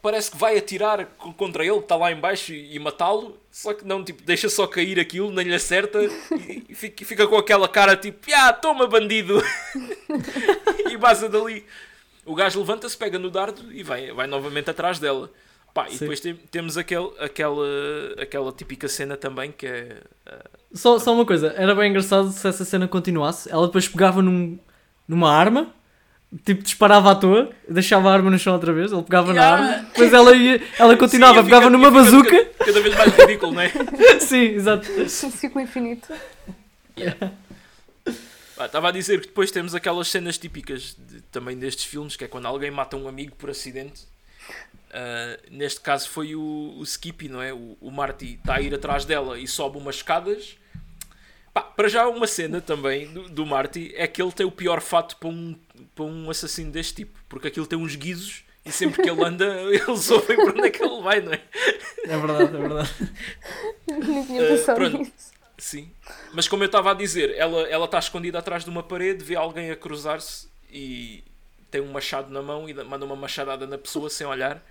parece 0.00 0.30
que 0.30 0.36
vai 0.36 0.56
atirar 0.56 1.04
co- 1.18 1.32
contra 1.34 1.64
ele, 1.64 1.76
que 1.78 1.82
está 1.82 1.96
lá 1.96 2.12
em 2.12 2.20
baixo 2.20 2.52
e, 2.52 2.76
e 2.76 2.78
matá-lo, 2.78 3.36
só 3.50 3.74
que 3.74 3.84
não, 3.84 4.04
tipo, 4.04 4.22
deixa 4.22 4.48
só 4.48 4.66
cair 4.68 5.00
aquilo, 5.00 5.30
nem 5.32 5.44
lhe 5.46 5.54
acerta 5.54 5.98
e, 6.02 6.64
e 6.68 6.74
fica, 6.74 7.04
fica 7.04 7.26
com 7.26 7.36
aquela 7.36 7.68
cara 7.68 7.96
tipo, 7.96 8.24
ah, 8.32 8.52
toma 8.52 8.86
bandido! 8.86 9.42
e 10.90 10.96
vaza 10.96 11.28
dali. 11.28 11.64
O 12.24 12.34
gajo 12.34 12.58
levanta-se, 12.60 12.96
pega 12.96 13.18
no 13.18 13.30
dardo 13.30 13.72
e 13.72 13.82
vai, 13.82 14.10
vai 14.12 14.26
novamente 14.26 14.70
atrás 14.70 14.98
dela. 14.98 15.30
Pá, 15.76 15.88
e 15.90 15.98
depois 15.98 16.20
tem- 16.20 16.34
temos 16.50 16.78
aquele, 16.78 17.10
aquela, 17.20 17.66
aquela 18.18 18.50
típica 18.50 18.88
cena 18.88 19.14
também 19.14 19.52
que 19.52 19.66
é. 19.66 19.98
Só, 20.72 20.98
só 20.98 21.12
uma 21.12 21.26
coisa, 21.26 21.52
era 21.56 21.74
bem 21.74 21.90
engraçado 21.90 22.30
se 22.30 22.48
essa 22.48 22.64
cena 22.64 22.88
continuasse. 22.88 23.50
Ela 23.50 23.66
depois 23.66 23.86
pegava 23.86 24.22
num, 24.22 24.58
numa 25.06 25.30
arma, 25.30 25.70
tipo 26.46 26.62
disparava 26.62 27.10
à 27.12 27.14
toa, 27.14 27.50
deixava 27.68 28.08
a 28.10 28.12
arma 28.14 28.30
no 28.30 28.38
chão 28.38 28.54
outra 28.54 28.72
vez, 28.72 28.90
ele 28.90 29.02
pegava 29.02 29.34
na 29.34 29.42
Yeah. 29.42 29.64
arma, 29.76 29.82
depois 29.88 30.12
ela 30.14 30.34
ia, 30.34 30.62
ela 30.78 30.96
continuava, 30.96 31.38
Sim, 31.40 31.44
pegava 31.44 31.66
fica- 31.66 31.76
numa 31.76 31.90
bazuca. 31.90 32.44
Cada, 32.44 32.64
cada 32.72 32.80
vez 32.80 32.94
mais 32.96 33.14
ridículo, 33.14 33.52
não 33.52 33.60
é? 33.60 33.68
Sim, 34.18 34.44
exato. 34.54 34.86
Ciclo 35.10 35.60
infinito. 35.60 36.10
Ah, 38.58 38.64
Estava 38.64 38.88
a 38.88 38.92
dizer 38.92 39.20
que 39.20 39.26
depois 39.26 39.50
temos 39.50 39.74
aquelas 39.74 40.08
cenas 40.08 40.38
típicas 40.38 40.96
de- 40.98 41.20
também 41.30 41.56
destes 41.58 41.84
filmes, 41.84 42.16
que 42.16 42.24
é 42.24 42.28
quando 42.28 42.46
alguém 42.46 42.70
mata 42.70 42.96
um 42.96 43.06
amigo 43.06 43.34
por 43.36 43.50
acidente. 43.50 44.06
Ah, 44.92 45.38
neste 45.50 45.80
caso 45.80 46.08
foi 46.08 46.34
o, 46.34 46.74
o 46.78 46.82
Skippy, 46.82 47.28
não 47.28 47.42
é? 47.42 47.52
O, 47.52 47.76
o 47.80 47.90
Marty 47.90 48.34
está 48.34 48.56
a 48.56 48.60
ir 48.60 48.74
atrás 48.74 49.04
dela 49.04 49.38
e 49.38 49.46
sobe 49.46 49.78
umas 49.78 49.96
escadas. 49.96 50.56
Pá, 51.52 51.62
para 51.62 51.88
já 51.88 52.06
uma 52.08 52.26
cena 52.26 52.60
também 52.60 53.06
do, 53.12 53.28
do 53.28 53.46
Marty 53.46 53.92
é 53.96 54.06
que 54.06 54.20
ele 54.20 54.32
tem 54.32 54.44
o 54.46 54.50
pior 54.50 54.80
fato 54.80 55.16
para 55.16 55.28
um, 55.28 55.56
para 55.94 56.04
um 56.04 56.30
assassino 56.30 56.70
deste 56.70 56.94
tipo, 56.96 57.18
porque 57.28 57.48
aquilo 57.48 57.66
tem 57.66 57.78
uns 57.78 57.96
guizos 57.96 58.44
e 58.64 58.70
sempre 58.70 59.02
que 59.02 59.08
ele 59.08 59.24
anda 59.24 59.44
eles 59.72 60.10
ouvem 60.10 60.36
para 60.36 60.50
onde 60.50 60.66
é 60.66 60.70
que 60.70 60.82
ele 60.84 61.02
vai, 61.02 61.20
não 61.20 61.32
é? 61.32 61.40
É 62.04 62.18
verdade, 62.18 62.56
é 62.56 62.60
verdade. 62.60 62.90
Nem 63.88 64.26
tinha 64.26 64.42
pensado 64.46 64.78
pronto. 64.78 64.98
nisso. 64.98 65.12
Sim. 65.58 65.90
Mas 66.34 66.46
como 66.46 66.62
eu 66.62 66.66
estava 66.66 66.90
a 66.90 66.94
dizer, 66.94 67.34
ela 67.36 67.62
ela 67.68 67.86
está 67.86 67.98
escondida 67.98 68.38
atrás 68.38 68.62
de 68.62 68.68
uma 68.70 68.82
parede, 68.82 69.24
vê 69.24 69.34
alguém 69.34 69.70
a 69.70 69.76
cruzar-se 69.76 70.48
e 70.70 71.24
tem 71.70 71.80
um 71.80 71.90
machado 71.90 72.30
na 72.30 72.42
mão 72.42 72.68
e 72.68 72.74
dá- 72.74 72.84
manda 72.84 73.06
uma 73.06 73.16
machadada 73.16 73.66
na 73.66 73.78
pessoa 73.78 74.10
sem 74.10 74.26
olhar. 74.26 74.62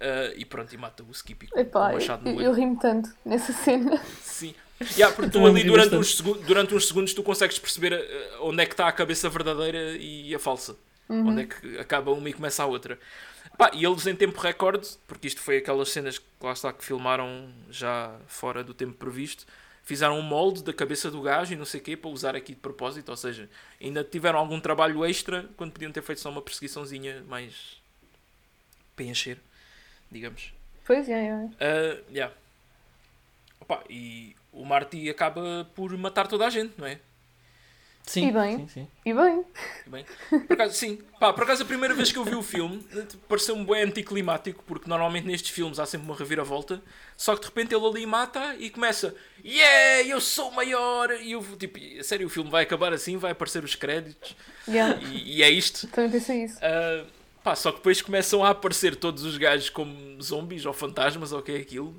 Ah, 0.00 0.32
e 0.36 0.44
pronto, 0.44 0.72
e 0.74 0.76
mata 0.78 1.02
o 1.02 1.10
Skippy 1.10 1.48
com 1.48 1.58
Epá, 1.58 1.90
um 1.90 1.92
machado 1.94 2.28
eu, 2.28 2.34
no 2.34 2.40
eu 2.40 2.50
olho. 2.50 2.60
rimo 2.60 2.78
tanto 2.78 3.10
nessa 3.24 3.52
cena. 3.52 4.00
Sim. 4.20 4.54
Yeah, 4.96 5.14
porque 5.14 5.30
tu 5.30 5.46
ali 5.46 5.62
durante 5.62 5.94
uns, 5.94 6.20
durante 6.20 6.74
uns 6.74 6.88
segundos 6.88 7.14
tu 7.14 7.22
consegues 7.22 7.58
perceber 7.58 7.94
ah, 7.94 8.38
onde 8.42 8.62
é 8.62 8.66
que 8.66 8.72
está 8.72 8.88
a 8.88 8.92
cabeça 8.92 9.28
verdadeira 9.28 9.96
e 9.96 10.34
a 10.34 10.38
falsa. 10.38 10.76
Onde 11.08 11.42
é 11.42 11.46
que 11.46 11.78
acaba 11.78 12.10
uma 12.12 12.28
e 12.28 12.32
começa 12.32 12.62
a 12.62 12.66
outra. 12.66 12.98
Pá, 13.58 13.70
e 13.72 13.84
eles 13.84 14.06
em 14.06 14.16
tempo 14.16 14.40
recorde, 14.40 14.88
porque 15.06 15.28
isto 15.28 15.40
foi 15.40 15.58
aquelas 15.58 15.90
cenas 15.90 16.18
que 16.18 16.24
lá 16.40 16.52
está 16.52 16.72
que 16.72 16.84
filmaram 16.84 17.48
já 17.70 18.16
fora 18.26 18.64
do 18.64 18.74
tempo 18.74 18.94
previsto, 18.94 19.46
fizeram 19.84 20.18
um 20.18 20.22
molde 20.22 20.64
da 20.64 20.72
cabeça 20.72 21.10
do 21.10 21.20
gajo 21.20 21.52
e 21.52 21.56
não 21.56 21.64
sei 21.64 21.78
o 21.78 21.82
quê 21.84 21.96
para 21.96 22.10
usar 22.10 22.34
aqui 22.34 22.54
de 22.54 22.60
propósito, 22.60 23.10
ou 23.10 23.16
seja, 23.16 23.48
ainda 23.80 24.02
tiveram 24.02 24.38
algum 24.38 24.58
trabalho 24.58 25.04
extra 25.04 25.48
quando 25.56 25.72
podiam 25.72 25.92
ter 25.92 26.02
feito 26.02 26.20
só 26.20 26.30
uma 26.30 26.42
perseguiçãozinha 26.42 27.22
mais 27.28 27.80
para 28.96 29.04
encher, 29.04 29.38
digamos. 30.10 30.52
Pois 30.86 31.08
é, 31.08 31.26
é. 31.26 31.48
Ah, 31.60 32.00
yeah. 32.10 32.34
Opa, 33.60 33.82
e 33.88 34.36
o 34.52 34.64
Marty 34.64 35.08
acaba 35.10 35.68
por 35.74 35.96
matar 35.96 36.26
toda 36.26 36.46
a 36.46 36.50
gente, 36.50 36.74
não 36.78 36.86
é? 36.86 36.98
Sim, 38.06 38.28
E 38.28 38.32
bem. 38.32 38.56
sim, 38.58 38.68
sim. 38.68 38.88
E 39.06 39.14
bem, 39.14 39.42
Bem, 39.86 40.04
por 40.46 40.52
acaso, 40.52 40.74
sim, 40.74 40.98
pá, 41.18 41.32
por 41.32 41.44
acaso 41.44 41.62
a 41.62 41.66
primeira 41.66 41.94
vez 41.94 42.12
que 42.12 42.18
eu 42.18 42.24
vi 42.24 42.34
o 42.34 42.42
filme 42.42 42.86
pareceu-me 43.26 43.64
bem 43.64 43.82
anticlimático, 43.82 44.62
porque 44.64 44.86
normalmente 44.86 45.26
nestes 45.26 45.50
filmes 45.50 45.78
há 45.78 45.86
sempre 45.86 46.06
uma 46.06 46.14
reviravolta, 46.14 46.82
só 47.16 47.34
que 47.34 47.40
de 47.40 47.46
repente 47.46 47.74
ele 47.74 47.86
ali 47.86 48.04
mata 48.04 48.54
e 48.58 48.68
começa 48.68 49.14
Yeah, 49.42 50.06
eu 50.06 50.20
sou 50.20 50.50
o 50.50 50.54
maior! 50.54 51.12
E 51.12 51.32
eu 51.32 51.42
tipo, 51.56 51.78
a 51.98 52.02
sério, 52.04 52.26
o 52.26 52.30
filme 52.30 52.50
vai 52.50 52.64
acabar 52.64 52.92
assim, 52.92 53.16
vai 53.16 53.32
aparecer 53.32 53.64
os 53.64 53.74
créditos 53.74 54.36
yeah. 54.68 55.00
e, 55.02 55.38
e 55.38 55.42
é 55.42 55.48
isto. 55.48 55.86
também 55.88 56.10
pensei 56.10 56.44
isso. 56.44 56.58
Ah, 56.60 57.06
pá, 57.44 57.54
só 57.54 57.70
que 57.70 57.76
depois 57.76 58.00
começam 58.00 58.42
a 58.42 58.50
aparecer 58.50 58.96
todos 58.96 59.22
os 59.22 59.36
gajos 59.36 59.68
como 59.68 60.20
zombies 60.20 60.64
ou 60.64 60.72
fantasmas 60.72 61.30
ou 61.30 61.40
o 61.40 61.42
que 61.42 61.52
é 61.52 61.56
aquilo, 61.56 61.94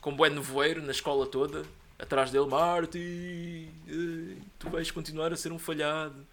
com 0.00 0.14
bué 0.14 0.28
nevoeiro 0.28 0.82
na 0.82 0.90
escola 0.90 1.24
toda, 1.26 1.62
atrás 1.98 2.30
dele, 2.32 2.46
Marty, 2.46 3.68
tu 4.58 4.68
vais 4.68 4.90
continuar 4.90 5.32
a 5.32 5.36
ser 5.36 5.52
um 5.52 5.58
falhado. 5.58 6.26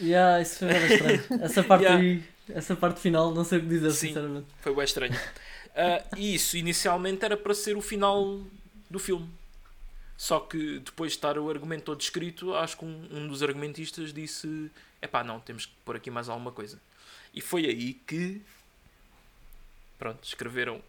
Yeah, 0.00 0.40
isso 0.40 0.58
foi 0.60 0.68
bem 0.68 0.86
estranho. 0.86 1.24
Essa 1.42 1.62
parte 1.62 1.84
Yeah. 1.84 2.02
aí, 2.02 2.24
essa 2.52 2.76
parte 2.76 3.00
final, 3.00 3.32
não 3.32 3.44
sei 3.44 3.58
o 3.58 3.62
que 3.62 3.68
dizer, 3.68 3.90
Sim. 3.92 4.08
sinceramente. 4.08 4.46
Foi 4.60 4.74
bem 4.74 4.84
estranho. 4.84 5.14
Ah, 5.74 6.04
e 6.16 6.34
isso 6.34 6.56
inicialmente 6.56 7.24
era 7.24 7.36
para 7.36 7.54
ser 7.54 7.76
o 7.76 7.80
final 7.80 8.40
do 8.90 8.98
filme. 8.98 9.28
Só 10.16 10.40
que 10.40 10.78
depois 10.80 11.12
de 11.12 11.18
estar 11.18 11.38
o 11.38 11.48
argumento 11.48 11.84
todo 11.84 12.00
escrito, 12.00 12.54
acho 12.54 12.76
que 12.76 12.84
um, 12.84 13.08
um 13.10 13.28
dos 13.28 13.42
argumentistas 13.42 14.12
disse: 14.12 14.70
epá, 15.00 15.24
não, 15.24 15.40
temos 15.40 15.66
que 15.66 15.72
pôr 15.84 15.96
aqui 15.96 16.10
mais 16.10 16.28
alguma 16.28 16.52
coisa. 16.52 16.78
E 17.34 17.40
foi 17.40 17.66
aí 17.66 17.94
que, 18.06 18.40
pronto, 19.98 20.18
escreveram 20.22 20.80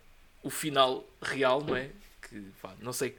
o 0.44 0.50
final 0.50 1.04
real, 1.22 1.62
não 1.64 1.76
é? 1.76 1.90
Que, 2.22 2.42
pá, 2.62 2.72
não 2.82 2.94
sei, 2.94 3.12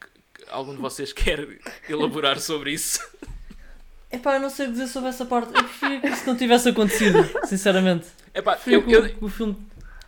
que- 0.00 0.06
que 0.44 0.50
algum 0.50 0.74
de 0.74 0.80
vocês 0.80 1.12
quer 1.14 1.46
elaborar 1.88 2.40
sobre 2.40 2.72
isso? 2.72 3.00
Epá, 4.10 4.34
eu 4.36 4.40
não 4.40 4.50
sei 4.50 4.66
o 4.66 4.68
que 4.68 4.74
dizer 4.74 4.88
sobre 4.88 5.08
essa 5.08 5.24
parte. 5.24 5.48
Eu 5.54 5.64
preferia 5.64 6.00
que 6.00 6.08
isso 6.08 6.26
não 6.26 6.36
tivesse 6.36 6.68
acontecido, 6.68 7.18
sinceramente. 7.46 8.06
Epá, 8.34 8.52
Preferia 8.56 8.78
eu, 8.78 8.84
que 8.86 8.94
eu, 8.94 9.18
o, 9.22 9.26
o 9.26 9.28
filme. 9.28 9.56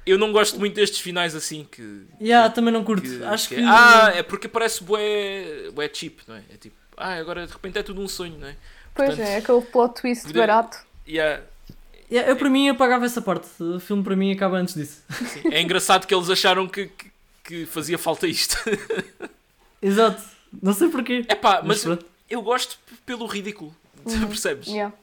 eu 0.06 0.18
não 0.18 0.30
gosto 0.32 0.58
muito 0.58 0.74
destes 0.74 1.00
finais 1.00 1.34
assim 1.34 1.64
que, 1.70 2.06
Yeah, 2.20 2.48
também 2.50 2.72
não 2.72 2.84
curto. 2.84 3.02
que- 3.02 3.24
Acho 3.24 3.48
que 3.48 3.56
que. 3.56 3.60
é- 3.60 3.64
Ah, 3.66 4.12
é 4.14 4.22
porque 4.22 4.48
parece 4.48 4.82
bué, 4.84 5.70
bué 5.72 5.90
cheap, 5.92 6.20
não 6.28 6.36
é? 6.36 6.42
É 6.52 6.56
tipo, 6.56 6.76
ah, 6.96 7.14
agora 7.14 7.46
de 7.46 7.52
repente 7.52 7.78
é 7.78 7.82
tudo 7.82 8.00
um 8.00 8.08
sonho, 8.08 8.38
não 8.38 8.48
é? 8.48 8.56
Pois 8.94 9.08
portanto, 9.10 9.26
é, 9.26 9.36
aquele 9.36 9.62
plot 9.62 10.00
twist 10.00 10.26
poder- 10.26 10.38
barato. 10.38 10.78
E 11.06 11.18
é, 11.18 11.22
Yeah, 11.22 11.42
eu 12.10 12.36
para 12.36 12.50
mim 12.50 12.68
apagava 12.68 13.04
essa 13.04 13.20
parte. 13.22 13.48
O 13.62 13.80
filme 13.80 14.02
para 14.02 14.14
mim 14.16 14.32
acaba 14.32 14.56
antes 14.58 14.74
disso. 14.74 15.02
sim, 15.10 15.48
é 15.50 15.60
engraçado 15.60 16.06
que 16.06 16.14
eles 16.14 16.28
acharam 16.30 16.66
que, 16.68 16.86
que, 16.86 17.10
que 17.44 17.66
fazia 17.66 17.98
falta 17.98 18.26
isto. 18.26 18.56
Exato. 19.80 20.22
Não 20.62 20.72
sei 20.72 20.88
porquê. 20.88 21.24
É 21.28 21.34
pá, 21.34 21.60
Mas 21.64 21.84
mas 21.84 21.98
eu 22.30 22.40
gosto 22.42 22.78
pelo 23.04 23.26
ridículo, 23.26 23.74
percebes? 24.28 24.68
Yeah. 24.68 24.94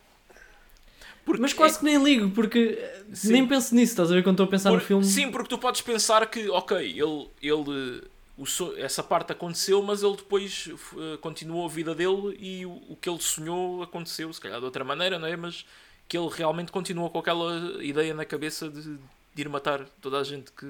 Porque 1.24 1.40
Mas 1.42 1.54
quase 1.54 1.78
que 1.78 1.86
nem 1.86 2.02
ligo, 2.04 2.32
porque 2.32 2.78
eh, 2.82 3.04
Sim. 3.14 3.32
nem 3.34 3.48
penso 3.48 3.76
nisso, 3.76 3.92
estás 3.94 4.12
a 4.12 4.16
ver 4.16 4.24
quando 4.24 4.36
estou 4.36 4.46
a 4.48 4.50
pensar 4.50 4.70
Por- 4.72 4.80
no 4.80 4.86
filme? 4.86 5.06
Sim, 5.06 5.30
porque 5.30 5.50
tu 5.50 5.58
podes 5.58 5.82
pensar 5.82 6.26
que, 6.26 6.50
ok, 6.50 6.78
ele, 6.78 7.28
ele 7.42 8.02
o 8.36 8.46
so- 8.46 8.74
essa 8.76 9.04
parte 9.04 9.32
aconteceu, 9.32 9.84
mas 9.84 10.02
ele 10.02 10.16
depois 10.16 10.68
uh, 10.94 11.18
continuou 11.20 11.66
a 11.66 11.70
vida 11.70 11.94
dele 11.94 12.36
e 12.40 12.66
o, 12.66 12.72
o 12.90 12.98
que 13.00 13.08
ele 13.08 13.20
sonhou 13.22 13.84
aconteceu, 13.84 14.34
se 14.34 14.42
calhar 14.42 14.58
de 14.58 14.66
outra 14.66 14.84
maneira, 14.84 15.20
não 15.20 15.28
é? 15.28 15.36
Mas 15.38 15.64
que 16.12 16.18
ele 16.18 16.28
realmente 16.28 16.74
continuou 16.74 17.10
com 17.10 17.20
aquela 17.20 17.82
ideia 17.82 18.14
na 18.14 18.26
cabeça 18.26 18.68
de, 18.68 18.98
de 19.34 19.42
ir 19.42 19.48
matar 19.48 19.86
toda 20.02 20.20
a 20.20 20.24
gente 20.26 20.52
que, 20.52 20.66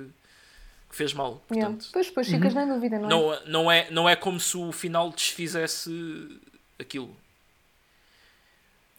que 0.88 0.96
fez 0.96 1.16
mal. 1.16 1.42
Yeah. 1.52 1.68
Portanto, 1.72 1.90
Pois, 1.92 2.06
depois 2.06 2.28
ficas 2.28 2.54
na 2.54 2.64
dúvida, 2.64 3.00
não 3.00 3.08
é? 3.08 3.10
não, 3.10 3.40
não, 3.48 3.72
é, 3.72 3.90
não 3.90 4.08
é 4.08 4.16
como 4.16 4.40
se 4.40 4.56
o 4.56 4.72
final 4.72 5.10
desfizesse 5.10 6.40
aquilo. 6.78 7.10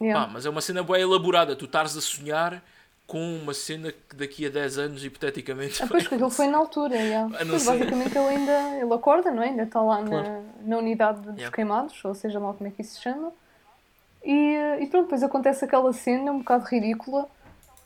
Yeah. 0.01 0.25
Pá, 0.25 0.33
mas 0.33 0.45
é 0.45 0.49
uma 0.49 0.59
cena 0.59 0.83
bem 0.83 0.99
elaborada. 1.01 1.55
Tu 1.55 1.63
estares 1.63 1.95
a 1.95 2.01
sonhar 2.01 2.61
com 3.07 3.37
uma 3.37 3.53
cena 3.53 3.93
que 3.93 4.13
daqui 4.17 4.45
a 4.45 4.49
10 4.49 4.77
anos, 4.79 5.05
hipoteticamente. 5.05 5.81
Ah, 5.81 5.87
pois, 5.87 6.03
porque 6.09 6.21
ele 6.21 6.29
foi 6.29 6.47
na 6.47 6.57
altura, 6.57 6.97
yeah. 6.97 7.33
Ah, 7.39 7.45
Pois, 7.47 7.65
basicamente 7.65 8.17
ele 8.17 8.27
ainda 8.27 8.79
ele 8.81 8.93
acorda, 8.93 9.31
não 9.31 9.41
é? 9.41 9.47
Ainda 9.47 9.63
está 9.63 9.81
lá 9.81 10.01
na, 10.01 10.09
Claro. 10.09 10.45
na 10.65 10.77
unidade 10.77 11.21
dos 11.21 11.35
Yeah. 11.37 11.55
queimados, 11.55 12.03
ou 12.03 12.13
seja 12.13 12.37
lá 12.37 12.53
como 12.53 12.67
é 12.67 12.71
que 12.71 12.81
isso 12.81 12.95
se 12.95 13.01
chama. 13.01 13.31
E, 14.23 14.55
e 14.79 14.87
pronto, 14.87 15.03
depois 15.03 15.23
acontece 15.23 15.65
aquela 15.65 15.91
cena 15.91 16.31
um 16.31 16.39
bocado 16.39 16.65
ridícula 16.65 17.27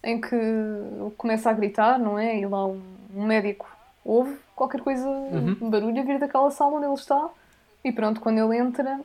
em 0.04 0.22
que 0.22 0.36
ele 0.36 1.12
começa 1.18 1.50
a 1.50 1.54
gritar, 1.54 1.98
não 1.98 2.18
é? 2.18 2.38
E 2.40 2.46
lá 2.46 2.66
um, 2.66 2.82
um 3.16 3.26
médico 3.26 3.68
ouve 4.06 4.38
qualquer 4.56 4.82
coisa, 4.82 5.08
um 5.08 5.70
barulho 5.70 6.00
a 6.00 6.04
vir 6.04 6.20
daquela 6.20 6.50
sala 6.52 6.78
onde 6.78 6.86
ele 6.86 6.94
está. 6.94 7.30
E 7.84 7.92
pronto, 7.92 8.22
quando 8.22 8.40
ele 8.40 8.58
entra, 8.58 9.00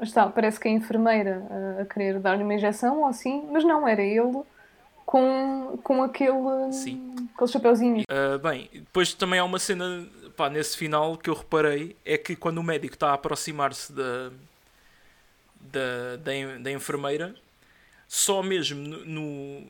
está, 0.00 0.26
parece 0.28 0.60
que 0.60 0.68
é 0.68 0.70
a 0.70 0.74
enfermeira 0.74 1.42
a, 1.78 1.82
a 1.82 1.84
querer 1.84 2.20
dar-lhe 2.20 2.42
uma 2.42 2.54
injeção 2.54 3.00
ou 3.00 3.06
assim, 3.06 3.46
mas 3.50 3.64
não, 3.64 3.86
era 3.86 4.02
ele 4.02 4.42
com, 5.04 5.78
com 5.82 6.02
aquele, 6.02 6.72
Sim. 6.72 7.14
aquele 7.34 7.50
chapeuzinho. 7.50 8.04
Ah, 8.08 8.38
bem, 8.38 8.68
depois 8.72 9.12
também 9.14 9.38
há 9.38 9.44
uma 9.44 9.58
cena 9.58 10.06
pá, 10.36 10.48
nesse 10.48 10.76
final 10.76 11.16
que 11.16 11.30
eu 11.30 11.34
reparei: 11.34 11.96
é 12.04 12.16
que 12.16 12.34
quando 12.36 12.58
o 12.58 12.62
médico 12.62 12.94
está 12.94 13.10
a 13.10 13.14
aproximar-se 13.14 13.92
da, 13.92 14.30
da, 15.72 16.16
da, 16.16 16.58
da 16.60 16.70
enfermeira, 16.70 17.34
só 18.08 18.42
mesmo 18.42 18.80
no. 18.80 19.04
no- 19.04 19.66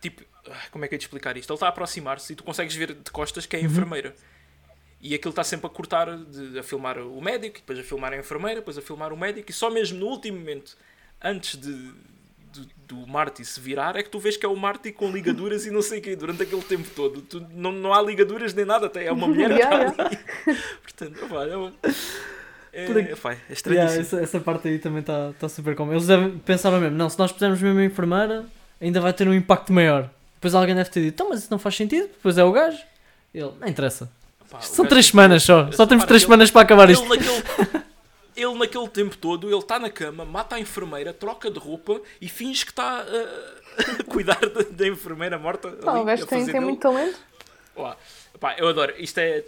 tipo, 0.00 0.22
ah, 0.48 0.66
como 0.70 0.84
é 0.84 0.88
que 0.88 0.94
é 0.94 0.98
de 0.98 1.04
explicar 1.04 1.36
isto? 1.36 1.50
Ele 1.50 1.56
está 1.56 1.66
a 1.66 1.68
aproximar-se 1.70 2.32
e 2.32 2.36
tu 2.36 2.44
consegues 2.44 2.74
ver 2.74 2.94
de 2.94 3.10
costas 3.10 3.46
que 3.46 3.56
é 3.56 3.58
a 3.58 3.62
enfermeira. 3.62 4.14
E 5.00 5.14
aquilo 5.14 5.30
está 5.30 5.44
sempre 5.44 5.66
a 5.66 5.70
cortar, 5.70 6.16
de- 6.16 6.58
a 6.58 6.62
filmar 6.62 6.98
o 6.98 7.20
médico, 7.20 7.56
depois 7.58 7.78
a 7.78 7.82
filmar 7.82 8.12
a 8.12 8.16
enfermeira, 8.16 8.60
depois 8.60 8.76
a 8.78 8.82
filmar 8.82 9.12
o 9.12 9.16
médico, 9.16 9.50
e 9.50 9.54
só 9.54 9.70
mesmo 9.70 9.98
no 9.98 10.06
último 10.06 10.38
momento, 10.38 10.76
antes 11.22 11.56
de, 11.56 11.72
do, 12.52 12.68
do 12.88 13.06
Marty 13.06 13.44
se 13.44 13.60
virar, 13.60 13.94
é 13.96 14.02
que 14.02 14.10
tu 14.10 14.18
vês 14.18 14.36
que 14.36 14.44
é 14.44 14.48
o 14.48 14.56
Marty 14.56 14.90
com 14.92 15.10
ligaduras 15.12 15.66
e 15.66 15.70
não 15.70 15.82
sei 15.82 16.00
o 16.00 16.02
quê, 16.02 16.16
durante 16.16 16.42
aquele 16.42 16.62
tempo 16.62 16.88
todo. 16.96 17.22
Tu, 17.22 17.40
não, 17.54 17.70
não 17.70 17.94
há 17.94 18.02
ligaduras 18.02 18.52
nem 18.54 18.64
nada, 18.64 18.86
até 18.86 19.04
é 19.06 19.12
uma 19.12 19.28
mulher 19.28 19.50
que 19.50 19.54
Yeah, 19.62 19.86
está 19.86 20.06
ali. 20.06 20.18
Portanto, 20.82 21.24
opá, 21.26 21.44
é, 21.46 21.56
uma- 21.56 21.72
é, 22.78 22.86
Por 22.86 22.98
aqui- 22.98 23.12
opá, 23.12 23.32
é 23.32 23.38
Yeah, 23.70 23.92
essa, 23.94 24.20
essa 24.20 24.40
parte 24.40 24.68
aí 24.68 24.78
também 24.78 25.00
está 25.00 25.32
tá 25.38 25.48
super 25.48 25.74
cómoda. 25.74 25.96
Eles 25.96 26.06
devem, 26.06 26.38
pensaram 26.38 26.80
mesmo, 26.80 26.96
não, 26.96 27.10
se 27.10 27.18
nós 27.18 27.32
pusermos 27.32 27.60
mesmo 27.60 27.80
a 27.80 27.84
enfermeira, 27.84 28.46
ainda 28.80 29.00
vai 29.00 29.12
ter 29.12 29.26
um 29.26 29.34
impacto 29.34 29.72
maior. 29.72 30.08
Depois 30.34 30.54
alguém 30.54 30.74
deve 30.76 30.88
ter 30.88 31.00
dito, 31.00 31.14
então, 31.14 31.28
mas 31.30 31.40
isso 31.40 31.48
não 31.50 31.58
faz 31.58 31.74
sentido, 31.74 32.06
depois 32.06 32.38
é 32.38 32.44
o 32.44 32.52
gajo. 32.52 32.78
Ele, 33.34 33.50
não 33.60 33.66
interessa. 33.66 34.08
Opá, 34.40 34.58
o 34.58 34.62
São 34.62 34.86
três 34.86 35.06
semanas 35.06 35.42
só, 35.42 35.70
só 35.72 35.86
temos 35.86 36.04
três 36.04 36.22
que 36.22 36.26
semanas 36.26 36.50
para 36.52 36.62
acabar 36.62 36.84
ele, 36.84 36.92
isto. 36.92 37.04
ele 37.12 37.24
naquele, 37.24 37.84
ele 38.36 38.58
naquele 38.58 38.88
tempo 38.88 39.16
todo, 39.16 39.48
ele 39.48 39.58
está 39.58 39.80
na 39.80 39.90
cama, 39.90 40.24
mata 40.24 40.54
a 40.54 40.60
enfermeira, 40.60 41.12
troca 41.12 41.50
de 41.50 41.58
roupa 41.58 42.00
e 42.20 42.28
finge 42.28 42.64
que 42.64 42.70
está 42.70 43.00
a, 43.00 43.02
a 44.00 44.04
cuidar 44.04 44.38
da, 44.70 44.86
enfermeira 44.86 45.36
morta. 45.36 45.68
Pá, 45.70 45.90
ali, 45.92 46.00
o 46.00 46.04
gajo 46.04 46.24
a 46.24 46.26
tem, 46.28 46.60
muito 46.60 46.80
talento. 46.80 47.18
Opá, 47.74 48.54
eu 48.56 48.68
adoro. 48.68 48.94
Isto 48.98 49.18
é 49.18 49.42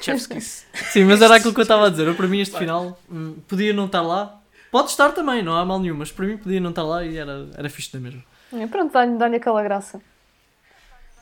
Chef's 0.00 0.26
Kiss. 0.26 0.66
Sim, 0.92 1.04
mas 1.04 1.20
era 1.22 1.36
aquilo 1.36 1.52
que 1.54 1.60
eu 1.60 1.62
estava 1.62 1.86
a 1.86 1.90
dizer. 1.90 2.06
Eu, 2.06 2.14
para 2.14 2.26
mim, 2.26 2.40
este 2.40 2.56
final 2.58 3.00
hum, 3.10 3.36
podia 3.48 3.72
não 3.72 3.86
estar 3.86 4.02
lá. 4.02 4.40
Pode 4.70 4.90
estar 4.90 5.12
também, 5.12 5.42
não 5.42 5.56
há 5.56 5.64
mal 5.64 5.78
nenhum, 5.78 5.94
mas 5.96 6.10
para 6.12 6.26
mim 6.26 6.36
podia 6.36 6.60
não 6.60 6.70
estar 6.70 6.82
lá 6.82 7.04
e 7.04 7.16
era, 7.16 7.48
era 7.56 7.70
fixe 7.70 7.92
da 7.92 7.98
mesmo. 8.00 8.22
É, 8.52 8.66
Pronto, 8.66 8.92
dá-lhe 8.92 9.16
dá 9.16 9.26
aquela 9.26 9.62
graça. 9.62 10.00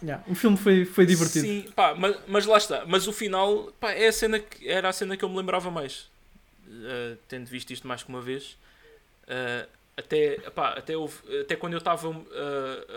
Yeah, 0.02 0.22
o 0.28 0.34
filme 0.34 0.56
foi, 0.56 0.84
foi 0.84 1.06
divertido. 1.06 1.46
Sim, 1.46 1.66
pá, 1.74 1.94
mas, 1.94 2.16
mas 2.26 2.46
lá 2.46 2.58
está. 2.58 2.84
Mas 2.86 3.06
o 3.06 3.12
final 3.12 3.72
pá, 3.80 3.92
é 3.92 4.08
a 4.08 4.12
cena 4.12 4.38
que, 4.38 4.68
era 4.68 4.88
a 4.88 4.92
cena 4.92 5.16
que 5.16 5.24
eu 5.24 5.28
me 5.28 5.36
lembrava 5.36 5.70
mais. 5.70 6.10
Uh, 6.66 7.16
tendo 7.28 7.46
visto 7.46 7.70
isto 7.72 7.86
mais 7.86 8.02
que 8.02 8.08
uma 8.08 8.20
vez. 8.20 8.56
Uh, 9.24 9.66
até, 9.96 10.36
pá, 10.50 10.70
até, 10.70 10.96
houve- 10.96 11.40
até 11.40 11.54
quando 11.56 11.74
eu 11.74 11.78
estava 11.78 12.08
uh, 12.08 12.18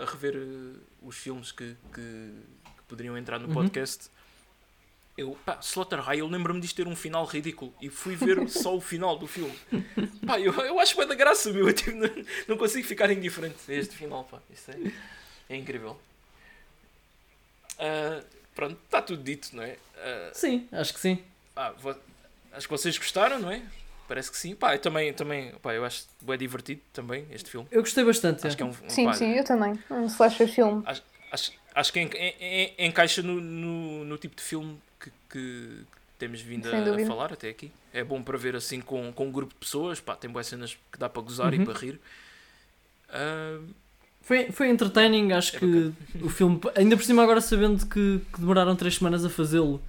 a 0.02 0.10
rever 0.10 0.36
uh, 0.36 0.76
os 1.02 1.16
filmes 1.16 1.52
que, 1.52 1.76
que, 1.94 2.00
que 2.00 2.82
poderiam 2.88 3.16
entrar 3.16 3.38
no 3.38 3.46
Uhum. 3.48 3.54
podcast, 3.54 4.10
eu, 5.18 5.36
pá, 5.44 5.58
Slaughter 5.60 6.00
High, 6.00 6.20
eu 6.20 6.28
lembro-me 6.28 6.60
disto 6.60 6.76
ter 6.76 6.86
um 6.86 6.94
final 6.94 7.24
ridículo 7.26 7.74
e 7.82 7.90
fui 7.90 8.14
ver 8.14 8.46
só 8.48 8.74
o 8.76 8.80
final 8.80 9.18
do 9.18 9.26
filme. 9.26 9.52
Pá, 10.24 10.38
eu, 10.38 10.52
eu 10.54 10.78
acho 10.78 10.94
que 10.94 11.00
é 11.00 11.06
da 11.06 11.14
graça, 11.16 11.52
meu. 11.52 11.66
Eu, 11.66 11.74
tipo, 11.74 11.90
não, 11.96 12.08
não 12.46 12.56
consigo 12.56 12.86
ficar 12.86 13.10
indiferente 13.10 13.56
a 13.68 13.74
este 13.74 13.96
final, 13.96 14.22
pá. 14.24 14.38
Isto 14.48 14.70
é, 14.70 14.92
é 15.50 15.56
incrível. 15.56 15.98
Ah, 17.78 18.22
pronto, 18.54 18.78
está 18.84 19.02
tudo 19.02 19.22
dito, 19.22 19.54
não 19.54 19.62
é? 19.62 19.76
Ah, 19.96 20.30
Sim, 20.32 20.68
acho 20.72 20.94
que 20.94 21.00
sim. 21.00 21.22
pá, 21.54 21.70
vo- 21.72 21.96
acho 22.52 22.66
que 22.66 22.70
vocês 22.72 22.96
gostaram, 22.96 23.38
não 23.38 23.50
é? 23.50 23.62
Parece 24.06 24.30
que 24.30 24.36
sim. 24.38 24.54
Pá, 24.54 24.74
eu 24.74 24.78
também, 24.78 25.12
também 25.12 25.52
pá, 25.60 25.74
eu 25.74 25.84
acho 25.84 26.06
bem 26.22 26.38
divertido 26.38 26.80
também 26.92 27.26
este 27.30 27.50
filme. 27.50 27.66
Eu 27.70 27.82
gostei 27.82 28.04
bastante. 28.04 28.46
Acho 28.46 28.54
é. 28.54 28.56
que 28.56 28.62
é 28.62 28.66
um, 28.66 28.70
um 28.70 28.88
Sim, 28.88 29.04
pá, 29.04 29.12
sim, 29.14 29.32
eu 29.32 29.44
também. 29.44 29.78
Um 29.90 30.06
slasher 30.06 30.48
filme. 30.48 30.82
acho, 30.86 31.02
acho, 31.30 31.52
acho 31.78 31.92
que 31.92 32.00
en- 32.00 32.10
en- 32.14 32.34
en- 32.40 32.86
encaixa 32.88 33.22
no, 33.22 33.40
no, 33.40 34.04
no 34.04 34.18
tipo 34.18 34.34
de 34.36 34.42
filme 34.42 34.76
que, 35.00 35.10
que 35.30 35.80
temos 36.18 36.40
vindo 36.40 36.68
a, 36.68 36.76
a 36.94 37.06
falar 37.06 37.32
até 37.32 37.48
aqui. 37.48 37.70
É 37.92 38.02
bom 38.04 38.22
para 38.22 38.36
ver 38.36 38.54
assim 38.56 38.80
com, 38.80 39.12
com 39.12 39.26
um 39.28 39.32
grupo 39.32 39.52
de 39.54 39.60
pessoas. 39.60 40.00
Pá, 40.00 40.14
tem 40.16 40.30
boas 40.30 40.46
cenas 40.46 40.76
que 40.92 40.98
dá 40.98 41.08
para 41.08 41.22
gozar 41.22 41.52
e 41.54 41.58
Uhum. 41.58 41.64
para 41.64 41.78
rir. 41.78 42.00
Ah, 43.10 43.58
Foi, 44.22 44.50
foi 44.52 44.68
entertaining, 44.68 45.32
acho 45.32 45.56
É 45.56 45.58
que 45.60 45.92
o 46.22 46.28
filme, 46.28 46.60
ainda 46.76 46.96
por 46.96 47.02
cima 47.04 47.22
agora 47.22 47.40
sabendo 47.40 47.86
que, 47.86 48.20
que 48.32 48.40
demoraram 48.40 48.76
3 48.76 48.94
semanas 48.96 49.24
a 49.24 49.30
fazê-lo, 49.30 49.80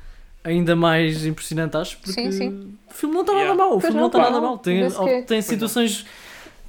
ainda 0.43 0.75
mais 0.77 1.25
impressionante 1.25 1.75
acho, 1.75 1.97
porque 1.97 2.13
Sim, 2.13 2.31
sim. 2.31 2.77
o 2.89 2.93
filme 2.93 3.13
não 3.15 3.21
está 3.21 3.33
Yeah. 3.33 3.53
nada 3.53 3.57
mal, 3.69 3.69
o 3.77 3.81
Pois 3.81 3.83
filme 3.91 3.95
não, 3.95 4.01
não 4.03 4.07
está 4.07 4.19
nada 4.31 4.39
mal, 4.41 4.57
tem, 4.57 4.81
é. 4.83 5.21
tem 5.23 5.37
não. 5.39 5.41
situações 5.41 6.05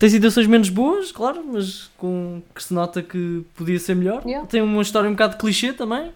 tem 0.00 0.08
situações 0.08 0.46
menos 0.46 0.70
boas, 0.70 1.12
claro, 1.12 1.44
mas 1.46 1.90
com 1.98 2.40
que 2.54 2.64
se 2.64 2.72
nota 2.72 3.02
que 3.02 3.44
podia 3.54 3.78
ser 3.78 3.94
melhor, 3.94 4.22
Yeah. 4.26 4.46
tem 4.48 4.62
uma 4.62 4.80
história 4.80 5.08
um 5.08 5.12
bocado 5.12 5.36
clichê 5.36 5.74
também, 5.74 6.10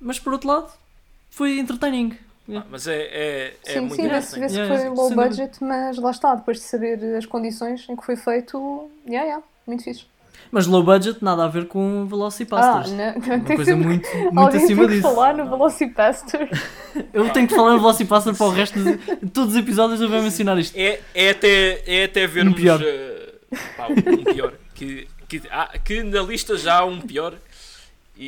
mas 0.00 0.18
por 0.18 0.32
outro 0.32 0.48
lado 0.48 0.70
foi 1.30 1.58
entertaining. 1.60 2.10
pá, 2.52 2.66
mas 2.68 2.88
é, 2.88 2.96
é, 3.00 3.54
é 3.64 3.72
sim, 3.74 3.80
muito 3.82 3.94
sim, 3.94 4.08
vê-se 4.08 4.36
interessante. 4.36 4.40
vê-se 4.40 4.54
que 4.54 4.60
Yeah, 4.60 4.74
foi 4.74 4.84
yeah, 4.88 5.00
low 5.00 5.10
budget, 5.14 5.64
mas 5.64 5.96
lá 5.98 6.10
está, 6.10 6.34
depois 6.34 6.56
de 6.58 6.64
saber 6.64 7.16
as 7.16 7.24
condições 7.24 7.86
em 7.88 7.94
que 7.94 8.04
foi 8.04 8.16
feito, 8.16 8.90
yeah, 9.06 9.24
yeah, 9.26 9.44
muito 9.68 9.84
fixe. 9.84 10.04
Mas 10.50 10.66
low 10.66 10.82
budget 10.82 11.22
nada 11.22 11.44
a 11.44 11.48
ver 11.48 11.66
com 11.66 12.02
Ah, 12.02 12.08
Velocipastors. 12.08 12.90
não, 12.92 13.12
uma 13.16 13.20
tem 13.44 13.56
coisa 13.56 13.64
sempre- 13.64 13.86
muito, 13.86 14.08
muito 14.16 14.38
Alguém 14.38 14.64
acima 14.64 14.80
tem 14.80 14.88
que 14.88 14.94
disso. 14.96 15.02
falar 15.14 15.34
no 15.34 15.48
Velocipaster. 15.48 16.48
Eu 17.12 17.30
tenho 17.30 17.48
que 17.48 17.54
falar 17.54 17.74
em 17.74 17.78
Velocipaster 17.78 18.34
para 18.34 18.46
o 18.46 18.50
resto 18.50 18.78
de, 18.82 18.96
de 18.96 19.30
todos 19.30 19.54
os 19.54 19.56
episódios 19.58 20.00
eu 20.00 20.08
vou 20.08 20.20
mencionar 20.22 20.58
isto. 20.58 20.76
É, 20.76 21.00
é, 21.14 21.30
até, 21.30 21.82
é 21.86 22.04
até 22.04 22.26
vermos 22.26 22.54
pior. 22.60 22.80
eh, 22.82 23.32
pá, 23.76 23.86
um 23.88 24.24
pior. 24.24 24.52
Que, 24.74 25.08
que, 25.28 25.42
há- 25.50 25.70
que 25.82 26.02
na 26.02 26.20
lista 26.22 26.56
já 26.58 26.80
há 26.80 26.84
um 26.84 27.00
pior 27.00 27.34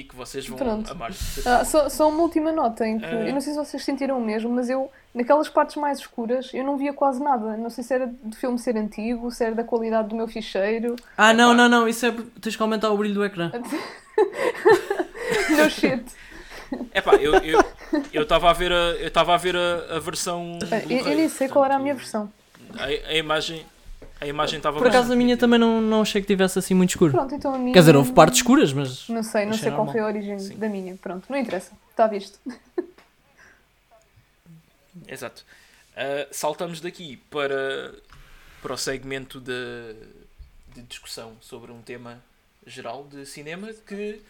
e 0.01 0.03
que 0.05 0.16
vocês 0.16 0.47
vão 0.49 0.59
Pronto. 0.59 0.90
amar. 0.90 1.12
Ah, 1.47 1.64
só, 1.64 1.88
só 1.88 2.09
uma 2.09 2.20
última 2.22 2.51
nota 2.51 2.86
em 2.86 2.99
que 2.99 3.05
Ah. 3.05 3.26
eu 3.28 3.32
não 3.32 3.40
sei 3.40 3.53
se 3.53 3.59
vocês 3.59 3.84
sentiram 3.84 4.18
o 4.18 4.20
mesmo, 4.20 4.51
mas 4.51 4.68
eu, 4.68 4.90
naquelas 5.14 5.49
partes 5.49 5.76
mais 5.76 5.99
escuras, 5.99 6.51
eu 6.53 6.64
não 6.64 6.76
via 6.76 6.92
quase 6.92 7.22
nada. 7.22 7.57
Não 7.57 7.70
sei 7.70 7.84
se 7.84 7.95
era 7.95 8.07
do 8.22 8.34
filme 8.36 8.59
ser 8.59 8.76
antigo, 8.76 9.30
se 9.30 9.45
era 9.45 9.55
da 9.55 9.62
qualidade 9.62 10.09
do 10.09 10.16
meu 10.16 10.26
ficheiro. 10.26 10.97
Ah, 11.16 11.32
não, 11.32 11.53
Epá. 11.53 11.57
não, 11.62 11.68
não, 11.68 11.88
isso 11.88 12.05
é. 12.07 12.14
Tens 12.40 12.57
que 12.57 12.62
aumentar 12.62 12.90
o 12.90 12.97
brilho 12.97 13.14
do 13.14 13.24
ecrã. 13.24 13.53
No 15.51 15.70
shit. 15.70 16.05
É 16.92 17.01
pá, 17.01 17.14
eu 17.16 17.34
eu 17.36 17.62
eu 18.12 18.22
estava 18.22 18.51
a 18.51 18.53
ver 18.53 18.72
a 18.72 18.92
eu 18.99 19.09
estava 19.09 19.34
a 19.34 19.36
ver 19.36 19.57
a, 19.57 19.97
a 19.97 19.99
versão. 19.99 20.59
Eu, 20.88 20.99
eu 20.99 21.16
nem 21.16 21.28
sei 21.28 21.49
qual 21.49 21.64
era 21.64 21.76
a 21.76 21.78
minha 21.78 21.95
versão. 21.95 22.30
A, 22.78 22.84
a 23.11 23.14
imagem 23.14 23.64
a 24.20 24.26
imagem 24.26 24.58
estava 24.58 24.78
Por 24.78 24.86
acaso 24.86 25.12
a 25.12 25.16
minha 25.16 25.36
também 25.36 25.58
não, 25.58 25.80
não 25.80 26.02
achei 26.02 26.20
que 26.20 26.26
tivesse 26.26 26.58
assim 26.58 26.74
muito 26.74 26.90
escuro. 26.90 27.12
Pronto, 27.12 27.34
então 27.34 27.54
a 27.54 27.58
minha. 27.58 27.72
Quer 27.72 27.80
dizer, 27.80 27.96
houve 27.96 28.12
partes 28.12 28.38
escuras, 28.38 28.72
mas. 28.72 29.08
Não 29.08 29.22
sei, 29.22 29.46
não 29.46 29.54
sei 29.54 29.70
qual 29.70 29.90
foi 29.90 30.00
a 30.00 30.06
origem 30.06 30.38
Sim. 30.38 30.56
da 30.56 30.68
minha. 30.68 30.96
Pronto, 30.96 31.26
não 31.28 31.36
interessa. 31.36 31.72
Está 31.90 32.06
visto. 32.06 32.38
Exato. 35.06 35.44
Ah, 35.96 36.26
saltamos 36.30 36.80
daqui 36.80 37.16
para, 37.30 37.94
para 38.62 38.72
o 38.72 38.76
segmento 38.76 39.40
de, 39.40 39.94
de 40.74 40.82
discussão 40.82 41.36
sobre 41.40 41.70
um 41.70 41.82
tema 41.82 42.22
geral 42.66 43.04
de 43.04 43.26
cinema 43.26 43.72
que 43.86 44.22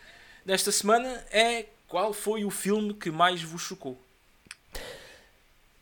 desta 0.45 0.73
semana 0.73 1.25
é 1.31 1.67
qual 1.89 2.13
foi 2.13 2.45
o 2.45 2.51
filme 2.51 2.95
que 2.95 3.11
mais 3.11 3.43
vos 3.43 3.63
chocou? 3.63 3.99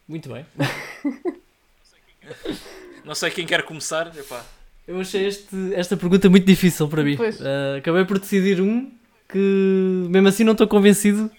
Muito 0.06 0.28
bem. 0.28 0.46
Não 3.04 3.14
sei 3.14 3.30
quem 3.30 3.46
quer 3.46 3.62
começar. 3.64 4.12
Epá, 4.16 4.44
Eu 4.86 5.00
achei 5.00 5.26
este, 5.26 5.74
esta 5.74 5.96
pergunta 5.96 6.28
muito 6.30 6.46
difícil 6.46 6.88
para 6.88 7.02
mim. 7.02 7.16
Pois. 7.16 7.40
Ah, 7.40 7.76
acabei 7.78 8.04
por 8.04 8.18
decidir 8.18 8.60
um 8.60 8.90
que, 9.28 10.06
mesmo 10.08 10.28
assim, 10.28 10.44
não 10.44 10.52
estou 10.52 10.66
convencido 10.68 11.30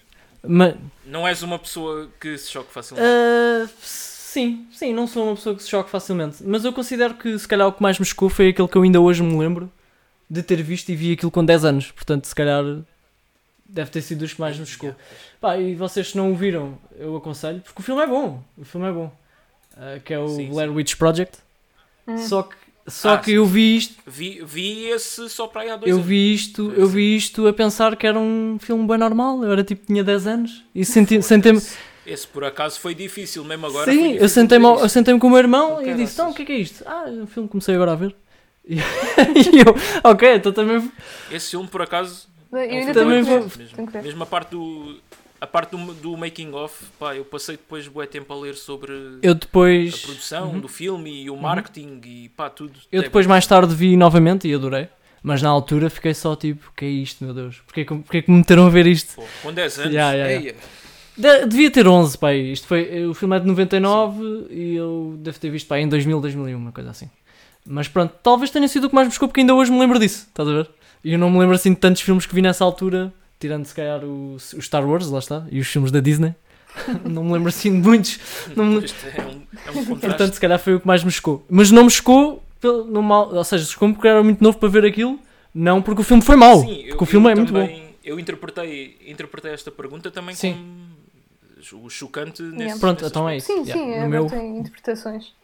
Mas, 0.42 0.74
Não 1.06 1.26
és 1.26 1.42
uma 1.42 1.58
pessoa 1.58 2.08
que 2.20 2.36
se 2.36 2.50
choque 2.50 2.72
facilmente. 2.72 3.06
ah, 3.08 3.68
sim, 3.80 4.66
sim, 4.72 4.92
não 4.92 5.06
sou 5.06 5.26
uma 5.26 5.34
pessoa 5.36 5.54
que 5.54 5.62
se 5.62 5.70
choque 5.70 5.90
facilmente. 5.90 6.38
Mas 6.44 6.64
eu 6.64 6.72
considero 6.72 7.14
que 7.14 7.38
se 7.38 7.46
calhar 7.46 7.68
o 7.68 7.72
que 7.72 7.82
mais 7.82 7.98
me 7.98 8.04
chocou 8.04 8.28
foi 8.28 8.48
aquele 8.48 8.68
que 8.68 8.76
eu 8.76 8.82
ainda 8.82 9.00
hoje 9.00 9.22
me 9.22 9.38
lembro 9.38 9.70
de 10.28 10.42
ter 10.42 10.60
visto 10.62 10.88
e 10.88 10.96
vi 10.96 11.12
aquilo 11.12 11.30
com 11.30 11.44
10 11.44 11.64
anos. 11.64 11.90
Portanto, 11.92 12.26
se 12.26 12.34
calhar 12.34 12.64
deve 13.66 13.90
ter 13.90 14.02
sido 14.02 14.22
os 14.22 14.32
que 14.34 14.40
mais 14.40 14.58
me 14.58 14.66
chocou. 14.66 14.94
Pá, 15.40 15.56
e 15.58 15.74
vocês 15.74 16.10
se 16.10 16.16
não 16.16 16.32
o 16.32 16.36
viram, 16.36 16.78
eu 16.98 17.16
aconselho, 17.16 17.60
porque 17.60 17.80
o 17.80 17.84
filme 17.84 18.02
é 18.02 18.06
bom. 18.06 18.42
O 18.58 18.64
filme 18.64 18.88
é 18.88 18.92
bom. 18.92 19.12
Ah, 19.76 19.98
que 20.04 20.12
é 20.14 20.18
o 20.18 20.28
Sim, 20.28 20.48
Blair. 20.50 20.70
Witch 20.72 20.96
Project. 20.96 21.38
Hum. 22.06 22.18
Só 22.18 22.42
que, 22.42 22.56
só 22.86 23.14
Ah, 23.14 23.18
que 23.18 23.26
sim. 23.30 23.36
eu 23.36 23.46
vi 23.46 23.76
isto 23.76 23.94
Vi, 24.06 24.42
vi 24.44 24.84
esse 24.88 25.28
só 25.30 25.46
para 25.46 25.62
aí 25.62 25.70
há 25.70 25.76
dois 25.76 25.88
eu 25.90 25.96
anos. 25.96 26.06
vi 26.08 26.34
isto, 26.34 26.72
eu 26.76 26.86
vi 26.86 27.16
isto 27.16 27.46
a 27.46 27.52
pensar 27.52 27.96
que 27.96 28.06
era 28.06 28.18
um 28.18 28.58
filme 28.60 28.86
bem 28.86 28.98
normal. 28.98 29.42
Eu 29.42 29.52
era 29.52 29.64
tipo, 29.64 29.86
tinha 29.86 30.04
10 30.04 30.26
anos 30.26 30.64
e 30.74 30.84
senti, 30.84 31.20
sentei-me. 31.22 31.58
Esse, 31.58 31.76
esse 32.06 32.26
por 32.26 32.44
acaso 32.44 32.78
foi 32.78 32.94
difícil, 32.94 33.42
mesmo 33.44 33.66
agora. 33.66 33.90
Sim, 33.90 34.12
eu 34.14 34.28
sentei-me, 34.28 34.66
ao- 34.66 34.80
eu 34.80 35.18
com 35.18 35.26
o 35.26 35.30
meu 35.30 35.38
irmão 35.38 35.80
e 35.82 35.94
disse: 35.94 36.14
Então, 36.14 36.30
o 36.30 36.34
que 36.34 36.42
é 36.42 36.44
que 36.44 36.52
é 36.52 36.58
isto? 36.58 36.84
Ah, 36.86 37.04
é 37.06 37.10
um 37.10 37.26
filme 37.26 37.48
que 37.48 37.52
comecei 37.52 37.74
agora 37.74 37.92
a 37.92 37.96
ver. 37.96 38.14
E, 38.66 38.76
e 39.54 39.58
eu, 39.60 39.74
ok, 40.04 40.34
então 40.34 40.52
também. 40.52 40.90
Esse 41.30 41.50
filme, 41.50 41.68
por 41.68 41.80
acaso, 41.82 42.28
Eu 42.52 42.58
é 42.58 42.66
um 42.66 42.70
ainda 42.70 42.94
filme 42.94 42.94
também 42.94 43.22
vou- 43.22 43.40
mesmo. 43.40 44.02
Mesmo 44.02 44.22
a 44.22 44.26
parte 44.26 44.50
do. 44.50 44.98
A 45.44 45.46
parte 45.46 45.76
do, 45.76 45.92
do 45.94 46.16
making 46.16 46.52
of, 46.54 46.74
pá, 46.98 47.14
eu 47.14 47.22
passei 47.24 47.56
depois 47.56 47.86
bué 47.86 48.06
tempo 48.06 48.32
a 48.32 48.36
ler 48.36 48.54
sobre 48.54 48.92
Eu 49.22 49.32
a 49.32 49.34
depois. 49.34 49.94
produção 50.02 50.52
Uhum. 50.52 50.60
do 50.60 50.68
filme 50.68 51.24
e 51.24 51.28
o 51.30 51.36
marketing 51.36 52.00
e 52.04 52.28
pá, 52.30 52.48
tudo. 52.48 52.72
Eu 52.90 53.02
depois 53.02 53.26
bué 53.26 53.30
mais 53.34 53.46
tarde 53.46 53.74
vi 53.74 53.94
novamente 53.96 54.48
e 54.48 54.54
adorei. 54.54 54.88
Mas 55.22 55.42
na 55.42 55.50
altura 55.50 55.90
fiquei 55.90 56.14
só 56.14 56.34
tipo: 56.34 56.72
que 56.76 56.84
é 56.86 56.88
isto, 56.88 57.22
meu 57.24 57.34
Deus? 57.34 57.60
Porquê, 57.66 57.84
que- 57.84 57.94
porquê 57.94 58.22
que 58.22 58.30
me 58.30 58.38
meteram 58.38 58.66
a 58.66 58.70
ver 58.70 58.86
isto? 58.86 59.16
Pô, 59.16 59.24
com 59.42 59.52
10 59.52 59.78
anos, 59.80 59.92
Yeah, 59.92 60.14
yeah, 60.16 60.34
yeah. 60.42 60.60
De- 61.16 61.46
devia 61.46 61.70
ter 61.70 61.86
11, 61.86 62.16
pai. 62.18 62.38
Isto 62.40 62.66
foi, 62.66 63.06
o 63.06 63.12
filme 63.14 63.36
é 63.36 63.40
de 63.40 63.46
99 63.46 64.46
e 64.50 64.74
eu 64.76 65.14
devo 65.18 65.38
ter 65.38 65.50
visto 65.50 65.66
pá, 65.68 65.78
em 65.78 65.88
2000, 65.88 66.20
2001, 66.20 66.56
uma 66.56 66.72
coisa 66.72 66.90
assim. 66.90 67.10
Mas 67.66 67.86
pronto, 67.86 68.14
talvez 68.22 68.50
tenha 68.50 68.66
sido 68.68 68.84
o 68.84 68.88
que 68.88 68.94
mais 68.94 69.08
me 69.08 69.12
chocou 69.14 69.28
porque 69.28 69.40
ainda 69.40 69.54
hoje 69.54 69.70
me 69.70 69.78
lembro 69.78 69.98
disso, 69.98 70.26
estás 70.28 70.48
a 70.48 70.52
ver? 70.52 70.70
E 71.04 71.12
eu 71.12 71.18
não 71.18 71.28
me 71.30 71.38
lembro 71.38 71.54
assim 71.54 71.70
de 71.72 71.76
tantos 71.80 72.02
filmes 72.02 72.26
que 72.26 72.34
vi 72.34 72.40
nessa 72.42 72.64
altura, 72.64 73.12
tirando 73.44 73.66
se 73.66 73.74
calhar 73.74 74.02
o, 74.02 74.36
o 74.36 74.62
Star 74.62 74.88
Wars, 74.88 75.10
lá 75.10 75.18
está, 75.18 75.44
e 75.50 75.60
os 75.60 75.66
filmes 75.68 75.90
da 75.92 76.00
Disney. 76.00 76.34
não 77.04 77.22
me 77.24 77.32
lembro 77.34 77.50
assim 77.50 77.70
de 77.78 77.86
muitos. 77.86 78.18
Não 78.56 78.64
me... 78.64 78.76
É 78.78 79.22
um, 79.22 79.42
é 79.66 79.70
um. 79.78 79.84
Portanto, 79.98 80.32
se 80.32 80.40
calhar 80.40 80.58
foi 80.58 80.74
o 80.76 80.80
que 80.80 80.86
mais 80.86 81.04
me 81.04 81.10
chocou. 81.10 81.44
Mas 81.48 81.70
não 81.70 81.84
me 81.84 81.90
chocou, 81.90 82.42
pelo, 82.58 82.84
no 82.84 83.02
mal, 83.02 83.32
ou 83.34 83.44
seja, 83.44 83.66
chocou-me 83.66 83.92
porque 83.92 84.08
era 84.08 84.22
muito 84.22 84.42
novo 84.42 84.56
para 84.58 84.68
ver 84.70 84.86
aquilo, 84.86 85.18
não 85.54 85.82
porque 85.82 86.00
o 86.00 86.04
filme 86.04 86.22
foi 86.22 86.36
mau. 86.36 86.60
Sim, 86.60 86.72
eu- 86.80 86.88
porque 86.88 87.04
o 87.04 87.06
filme 87.06 87.26
eu 87.26 87.30
é 87.32 87.34
muito 87.34 87.52
bom. 87.52 87.60
também- 87.60 87.84
Eu 88.02 88.18
interpretei, 88.18 88.96
interpretei 89.06 89.52
esta 89.52 89.70
pergunta 89.70 90.10
também 90.10 90.34
Sim. 90.34 90.54
como 91.70 91.84
o 91.84 91.90
chocante 91.90 92.42
Yeah. 92.42 92.64
nesse 92.64 92.80
Pronto, 92.80 93.04
então 93.04 93.28
é 93.28 93.36
isso. 93.36 93.46
Sim, 93.46 93.62
Yeah, 93.62 93.72
sim, 93.74 93.86
no 93.86 94.04
é, 94.04 94.08
meu- 94.08 94.26
tem 94.26 94.56
interpretações. 94.58 95.34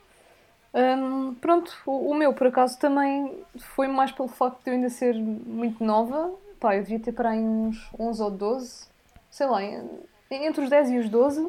Hum, 0.72 1.34
pronto, 1.40 1.70
o, 1.84 2.10
o 2.12 2.14
meu, 2.14 2.32
por 2.32 2.46
acaso, 2.46 2.78
também 2.78 3.32
foi 3.74 3.88
mais 3.88 4.10
pelo 4.12 4.28
facto 4.28 4.62
de 4.64 4.70
eu 4.70 4.74
ainda 4.74 4.88
ser 4.88 5.14
muito 5.14 5.84
nova. 5.84 6.30
Pá, 6.60 6.76
eu 6.76 6.82
devia 6.82 7.00
ter 7.00 7.12
para 7.12 7.30
aí 7.30 7.40
uns 7.40 7.88
11 7.98 8.22
ou 8.22 8.30
12, 8.30 8.84
sei 9.30 9.46
lá, 9.46 9.62
en- 9.64 9.88
entre 10.30 10.62
os 10.62 10.70
10 10.70 10.90
e 10.90 10.98
os 10.98 11.08
12. 11.08 11.48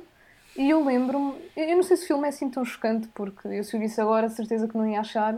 E 0.55 0.69
eu 0.69 0.83
lembro-me, 0.83 1.35
eu 1.55 1.75
não 1.75 1.83
sei 1.83 1.95
se 1.97 2.03
o 2.03 2.07
filme 2.07 2.25
é 2.25 2.29
assim 2.29 2.49
tão 2.49 2.63
chocante, 2.65 3.07
porque 3.13 3.47
eu 3.47 3.63
se 3.63 3.75
o 3.75 3.79
visse 3.79 3.99
agora, 4.01 4.27
de 4.27 4.33
certeza 4.35 4.67
que 4.67 4.77
não 4.77 4.87
ia 4.87 4.99
achar, 4.99 5.37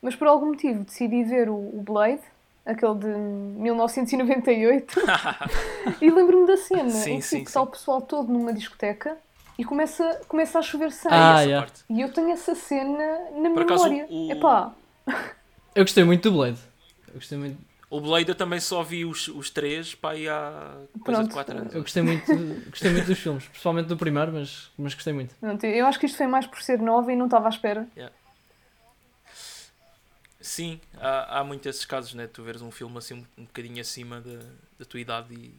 mas 0.00 0.14
por 0.14 0.26
algum 0.26 0.46
motivo 0.46 0.84
decidi 0.84 1.22
ver 1.24 1.48
o, 1.50 1.54
o 1.54 1.82
Blade, 1.82 2.22
aquele 2.64 2.94
de 2.94 3.06
1998, 3.08 5.00
e 6.00 6.10
lembro-me 6.10 6.46
da 6.46 6.56
cena 6.56 6.88
Sim, 6.90 7.10
em 7.12 7.20
que 7.20 7.26
sim, 7.26 7.36
tipo, 7.38 7.48
está 7.48 7.60
sim. 7.60 7.66
o 7.66 7.70
pessoal 7.70 8.00
todo 8.00 8.32
numa 8.32 8.52
discoteca 8.54 9.16
e 9.58 9.64
começa, 9.64 10.20
começa 10.28 10.58
a 10.58 10.62
chover 10.62 10.90
sangue. 10.92 11.14
Ah, 11.14 11.40
yeah. 11.42 11.66
parte. 11.66 11.84
E 11.88 12.00
eu 12.00 12.12
tenho 12.12 12.30
essa 12.30 12.54
cena 12.54 13.18
na 13.32 13.50
Por 13.50 13.62
acaso, 13.62 13.84
memória. 13.84 14.06
o- 14.10 14.32
Epá, 14.32 14.72
Eu 15.74 15.84
gostei 15.84 16.04
muito 16.04 16.30
do 16.30 16.36
Blade. 16.36 16.58
Eu 17.08 17.14
gostei 17.14 17.36
muito, 17.38 17.58
O 17.90 18.00
Blade 18.00 18.28
eu 18.28 18.34
também 18.34 18.58
só 18.60 18.82
vi 18.82 19.04
os, 19.04 19.28
os 19.28 19.50
três 19.50 19.94
pá, 19.94 20.12
aí 20.12 20.28
há 20.28 20.76
coisa 21.04 21.22
de 21.22 21.28
Pronto. 21.28 21.32
4 21.32 21.58
anos. 21.58 21.74
eu 21.74 21.82
gostei 21.82 22.02
muito, 22.02 22.26
gostei 22.70 22.90
muito 22.90 23.06
dos 23.06 23.18
filmes, 23.18 23.44
principalmente 23.46 23.86
do 23.86 23.96
primeiro, 23.96 24.32
mas, 24.32 24.70
mas 24.76 24.94
gostei 24.94 25.12
muito. 25.12 25.34
pronto, 25.36 25.64
eu 25.64 25.86
acho 25.86 25.98
que 26.00 26.06
isto 26.06 26.16
foi 26.16 26.26
mais 26.26 26.46
por 26.46 26.60
ser 26.62 26.80
nova 26.80 27.12
e 27.12 27.16
não 27.16 27.26
estava 27.26 27.46
à 27.46 27.50
espera. 27.50 27.86
Sim, 30.40 30.78
há, 30.98 31.38
há 31.38 31.44
muito 31.44 31.66
esses 31.68 31.86
casos, 31.86 32.12
né? 32.12 32.26
Tu 32.26 32.42
veres 32.42 32.60
um 32.60 32.70
filme 32.70 32.98
assim 32.98 33.14
um, 33.14 33.42
um 33.42 33.44
bocadinho 33.44 33.80
acima 33.80 34.20
da, 34.20 34.40
da 34.78 34.84
tua 34.84 35.00
idade 35.00 35.32
e 35.34 35.54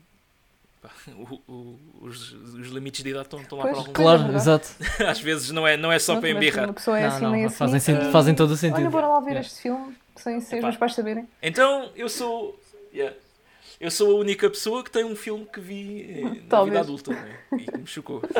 o- 1.18 1.42
o- 1.52 1.80
os, 2.02 2.32
os 2.34 2.68
limites 2.70 3.04
de 3.04 3.10
idade 3.10 3.26
estão, 3.26 3.42
estão 3.42 3.58
lá 3.58 3.64
Pois, 3.66 3.74
para 3.74 3.82
algum 3.82 3.94
pois. 3.94 4.04
Claro, 4.06 4.20
é 4.22 4.24
verdade. 4.32 4.44
exato. 4.44 5.04
Às 5.10 5.20
vezes 5.20 5.52
não 5.52 5.68
é, 5.68 5.76
não 5.78 5.92
é 5.92 6.00
só 6.00 6.14
Pronto, 6.14 6.22
para 6.22 6.30
embirrar. 6.32 6.64
É 6.64 6.68
Não, 6.68 7.08
assim 7.08 7.22
não, 7.44 7.50
fazem 7.50 7.78
assim. 7.78 7.86
sentido- 7.94 8.10
e- 8.10 8.12
fazem 8.12 8.36
todo 8.36 8.52
o 8.52 8.58
sentido. 8.58 8.82
Olha, 8.82 8.90
bora 8.90 9.08
lá 9.08 9.20
ver 9.20 9.32
Yeah. 9.32 9.48
este 9.48 9.62
filme, 9.62 9.96
sem 10.16 10.40
ser 10.42 10.58
Epá. 10.58 10.70
os 10.70 10.78
pais 10.78 10.94
saberem. 10.96 11.28
Então 11.42 11.92
eu 11.96 12.08
sou. 12.10 12.60
yeah, 12.94 13.16
eu 13.80 13.92
sou 13.92 14.12
a 14.16 14.20
única 14.20 14.50
pessoa 14.50 14.84
que 14.84 14.90
tem 14.92 15.04
um 15.04 15.16
filme 15.16 15.46
que 15.52 15.60
vi 15.60 16.02
eh, 16.20 16.22
na 16.24 16.30
vida 16.30 16.46
Talvez. 16.50 16.78
adulta 16.80 17.12
né? 17.14 17.36
e 17.58 17.66
que 17.66 17.78
me 17.78 17.88
chocou. 17.88 18.22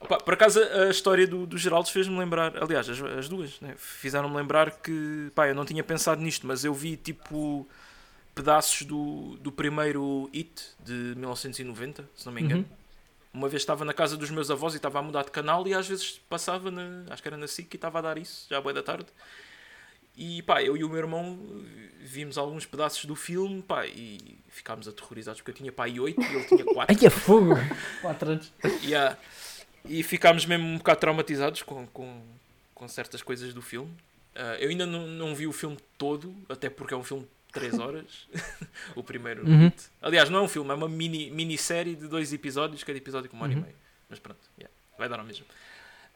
Opa, 0.00 0.16
por 0.18 0.34
acaso 0.34 0.60
a 0.62 0.84
a 0.84 0.90
história 0.90 1.26
do, 1.26 1.46
do 1.46 1.58
Geraldo 1.58 1.88
fez-me 1.90 2.18
lembrar, 2.18 2.52
aliás, 2.62 2.88
as, 2.88 3.00
as 3.02 3.28
duas, 3.28 3.60
né? 3.60 3.74
fizeram-me 3.76 4.34
lembrar 4.34 4.70
que 4.70 5.30
pá, 5.34 5.46
eu 5.48 5.54
não 5.54 5.64
tinha 5.64 5.84
pensado 5.84 6.22
nisto, 6.22 6.46
mas 6.46 6.64
eu 6.64 6.72
vi 6.72 6.96
tipo 6.96 7.68
pedaços 8.40 8.86
do, 8.86 9.36
do 9.36 9.52
primeiro 9.52 10.30
It 10.34 10.62
de 10.82 11.14
1990, 11.14 12.08
se 12.16 12.24
não 12.24 12.32
me 12.32 12.40
engano. 12.40 12.62
Uhum. 12.62 12.76
Uma 13.34 13.48
vez 13.50 13.60
estava 13.60 13.84
na 13.84 13.92
casa 13.92 14.16
dos 14.16 14.30
meus 14.30 14.50
avós 14.50 14.72
e 14.72 14.78
estava 14.78 14.98
a 14.98 15.02
mudar 15.02 15.24
de 15.24 15.30
canal 15.30 15.68
e 15.68 15.74
às 15.74 15.86
vezes 15.86 16.18
passava, 16.26 16.70
na, 16.70 17.04
acho 17.10 17.20
que 17.20 17.28
era 17.28 17.36
na 17.36 17.46
SIC 17.46 17.74
e 17.74 17.76
estava 17.76 17.98
a 17.98 18.02
dar 18.02 18.16
isso, 18.16 18.46
já 18.48 18.56
à 18.56 18.60
boa 18.62 18.72
da 18.72 18.82
tarde. 18.82 19.06
E 20.16 20.40
pá, 20.42 20.62
eu 20.62 20.74
e 20.74 20.82
o 20.82 20.88
meu 20.88 20.98
irmão 20.98 21.38
vimos 22.00 22.38
alguns 22.38 22.64
pedaços 22.64 23.04
do 23.04 23.14
filme 23.14 23.60
pá, 23.60 23.86
e 23.86 24.38
ficámos 24.48 24.88
aterrorizados 24.88 25.42
porque 25.42 25.50
eu 25.50 25.54
tinha 25.54 25.70
pai 25.70 26.00
8 26.00 26.18
e 26.18 26.24
ele 26.24 26.44
tinha 26.44 26.64
4. 26.72 26.96
Ai, 26.98 27.06
é 27.06 27.10
fogo! 27.10 27.54
4 28.00 28.30
anos. 28.30 28.52
E, 28.82 28.94
ah, 28.94 29.18
e 29.84 30.02
ficámos 30.02 30.46
mesmo 30.46 30.66
um 30.66 30.78
bocado 30.78 31.00
traumatizados 31.00 31.62
com, 31.62 31.86
com, 31.88 32.22
com 32.74 32.88
certas 32.88 33.20
coisas 33.20 33.52
do 33.52 33.60
filme. 33.60 33.94
Ah, 34.34 34.56
eu 34.58 34.70
ainda 34.70 34.86
não, 34.86 35.06
não 35.06 35.34
vi 35.34 35.46
o 35.46 35.52
filme 35.52 35.76
todo, 35.98 36.34
até 36.48 36.70
porque 36.70 36.94
é 36.94 36.96
um 36.96 37.04
filme 37.04 37.28
3 37.52 37.78
horas. 37.78 38.28
o 38.94 39.02
primeiro. 39.02 39.46
Uhum. 39.46 39.72
Aliás, 40.02 40.28
não 40.30 40.40
é 40.40 40.42
um 40.42 40.48
filme, 40.48 40.70
é 40.70 40.74
uma 40.74 40.88
mini, 40.88 41.30
minissérie 41.30 41.94
de 41.96 42.06
dois 42.08 42.32
episódios, 42.32 42.82
cada 42.84 42.96
episódio 42.98 43.28
com 43.30 43.36
uma 43.36 43.44
hora 43.46 43.52
Uhum. 43.54 43.60
e 43.60 43.62
meia. 43.62 43.74
Mas 44.08 44.18
pronto, 44.18 44.40
yeah, 44.58 44.74
vai 44.98 45.08
dar 45.08 45.18
ao 45.20 45.24
mesmo. 45.24 45.44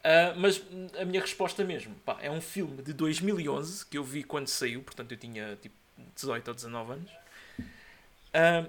Ah, 0.03 0.35
mas 0.37 0.61
a 1.01 1.05
minha 1.05 1.20
resposta 1.20 1.64
mesmo, 1.64 1.95
pá, 2.05 2.18
é 2.20 2.30
um 2.30 2.41
filme 2.41 2.82
de 2.82 2.93
2011 2.93 3.87
que 3.87 3.97
eu 3.97 4.05
vi 4.05 4.22
quando 4.22 4.49
saiu, 4.49 4.82
portanto 4.82 5.12
eu 5.12 5.16
tinha 5.18 5.57
tipo 5.62 5.74
18 6.14 6.49
ou 6.49 6.55
19 6.55 6.93
anos, 6.93 7.11
ah, 8.35 8.66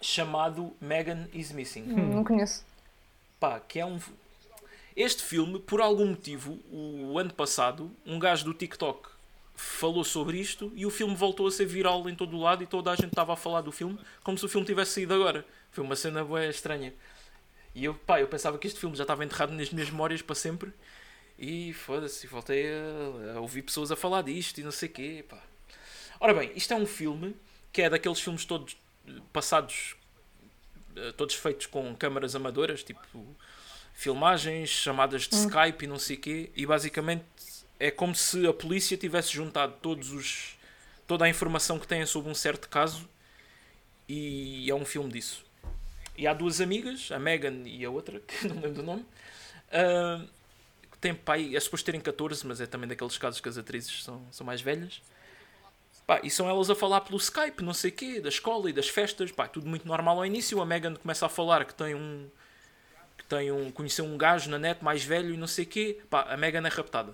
chamado 0.00 0.74
Megan 0.80 1.26
is 1.32 1.52
Missing. 1.52 1.82
Hum, 1.92 2.14
Não 2.14 2.24
conheço. 2.24 2.64
Pá, 3.40 3.58
que 3.60 3.78
é 3.80 3.86
um. 3.86 3.98
Este 4.94 5.22
filme, 5.22 5.58
por 5.58 5.80
algum 5.80 6.06
motivo, 6.08 6.58
o 6.70 7.18
ano 7.18 7.32
passado, 7.32 7.90
um 8.04 8.18
gajo 8.18 8.44
do 8.44 8.52
TikTok 8.52 9.08
falou 9.54 10.04
sobre 10.04 10.38
isto 10.38 10.72
e 10.74 10.86
o 10.86 10.90
filme 10.90 11.14
voltou 11.14 11.46
a 11.46 11.50
ser 11.50 11.66
viral 11.66 12.08
em 12.08 12.14
todo 12.14 12.36
o 12.36 12.40
lado 12.40 12.62
e 12.62 12.66
toda 12.66 12.90
a 12.90 12.94
gente 12.94 13.08
estava 13.08 13.32
a 13.32 13.36
falar 13.36 13.60
do 13.60 13.70
filme 13.70 13.98
como 14.22 14.38
se 14.38 14.44
o 14.44 14.48
filme 14.48 14.66
tivesse 14.66 14.92
saído 14.92 15.14
agora. 15.14 15.44
Foi 15.70 15.84
uma 15.84 15.96
cena 15.96 16.24
bué 16.24 16.48
estranha. 16.48 16.92
E 17.74 17.84
eu, 17.84 17.94
pá, 17.94 18.20
eu 18.20 18.28
pensava 18.28 18.58
que 18.58 18.66
este 18.66 18.78
filme 18.78 18.96
já 18.96 19.04
estava 19.04 19.24
enterrado 19.24 19.52
nas 19.52 19.70
minhas 19.70 19.90
memórias 19.90 20.20
para 20.20 20.34
sempre. 20.34 20.72
E 21.38 21.72
foda-se, 21.72 22.26
voltei 22.26 22.66
a, 22.66 23.36
a 23.36 23.40
ouvir 23.40 23.62
pessoas 23.62 23.90
a 23.90 23.96
falar 23.96 24.22
disto 24.22 24.58
e 24.58 24.62
não 24.62 24.70
sei 24.70 24.88
o 24.88 24.92
quê, 24.92 25.24
pá. 25.28 25.42
Ora 26.20 26.34
bem, 26.34 26.52
isto 26.54 26.72
é 26.72 26.76
um 26.76 26.86
filme 26.86 27.34
que 27.72 27.82
é 27.82 27.90
daqueles 27.90 28.20
filmes 28.20 28.44
todos 28.44 28.76
passados, 29.32 29.96
eh, 30.94 31.12
todos 31.12 31.34
feitos 31.34 31.66
com 31.66 31.96
câmaras 31.96 32.36
amadoras, 32.36 32.84
tipo 32.84 33.00
filmagens, 33.94 34.70
chamadas 34.70 35.22
de 35.22 35.36
Skype 35.36 35.84
e 35.84 35.88
não 35.88 35.98
sei 35.98 36.16
o 36.16 36.20
quê, 36.20 36.50
e 36.54 36.66
basicamente 36.66 37.24
é 37.82 37.90
como 37.90 38.14
se 38.14 38.46
a 38.46 38.52
polícia 38.52 38.96
tivesse 38.96 39.32
juntado 39.32 39.74
todos 39.82 40.12
os, 40.12 40.56
toda 41.04 41.24
a 41.24 41.28
informação 41.28 41.80
que 41.80 41.86
têm 41.86 42.06
sobre 42.06 42.30
um 42.30 42.34
certo 42.34 42.68
caso 42.68 43.08
e 44.08 44.70
é 44.70 44.74
um 44.74 44.84
filme 44.84 45.10
disso. 45.10 45.44
E 46.16 46.28
há 46.28 46.32
duas 46.32 46.60
amigas, 46.60 47.10
a 47.10 47.18
Megan 47.18 47.64
e 47.66 47.84
a 47.84 47.90
outra, 47.90 48.20
que 48.22 48.46
não 48.46 48.54
lembro 48.54 48.74
do 48.74 48.82
nome, 48.84 49.04
ah, 49.72 50.24
que 51.00 51.12
pai, 51.12 51.56
é 51.56 51.58
suposto 51.58 51.84
terem 51.86 52.00
14, 52.00 52.46
mas 52.46 52.60
é 52.60 52.66
também 52.66 52.88
daqueles 52.88 53.18
casos 53.18 53.40
que 53.40 53.48
as 53.48 53.58
atrizes 53.58 54.04
são, 54.04 54.22
são 54.30 54.46
mais 54.46 54.60
velhas. 54.60 55.02
Pá, 56.06 56.20
e 56.22 56.30
são 56.30 56.48
elas 56.48 56.70
a 56.70 56.76
falar 56.76 57.00
pelo 57.00 57.18
Skype, 57.18 57.64
não 57.64 57.74
sei 57.74 57.90
o 57.90 57.94
quê, 57.94 58.20
da 58.20 58.28
escola 58.28 58.70
e 58.70 58.72
das 58.72 58.88
festas, 58.88 59.32
pá, 59.32 59.48
tudo 59.48 59.68
muito 59.68 59.88
normal 59.88 60.18
ao 60.18 60.26
início. 60.26 60.60
A 60.62 60.66
Megan 60.66 60.94
começa 60.94 61.26
a 61.26 61.28
falar 61.28 61.64
que 61.64 61.74
tem 61.74 61.96
um. 61.96 62.28
que 63.18 63.24
tem 63.24 63.50
um. 63.50 63.72
conheceu 63.72 64.04
um 64.04 64.16
gajo 64.16 64.48
na 64.48 64.58
net 64.58 64.84
mais 64.84 65.02
velho 65.02 65.34
e 65.34 65.36
não 65.36 65.48
sei 65.48 65.64
o 65.64 65.68
quê. 65.68 66.00
Pá, 66.08 66.22
a 66.32 66.36
Megan 66.36 66.64
é 66.64 66.68
raptada. 66.68 67.12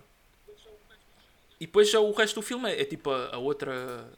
E 1.61 1.67
depois 1.67 1.91
já 1.91 2.01
o 2.01 2.13
resto 2.13 2.37
do 2.37 2.43
filme 2.43 2.71
é, 2.71 2.83
é 2.83 2.85
tipo 2.85 3.11
a, 3.11 3.35
a 3.35 3.39
outra 3.39 4.09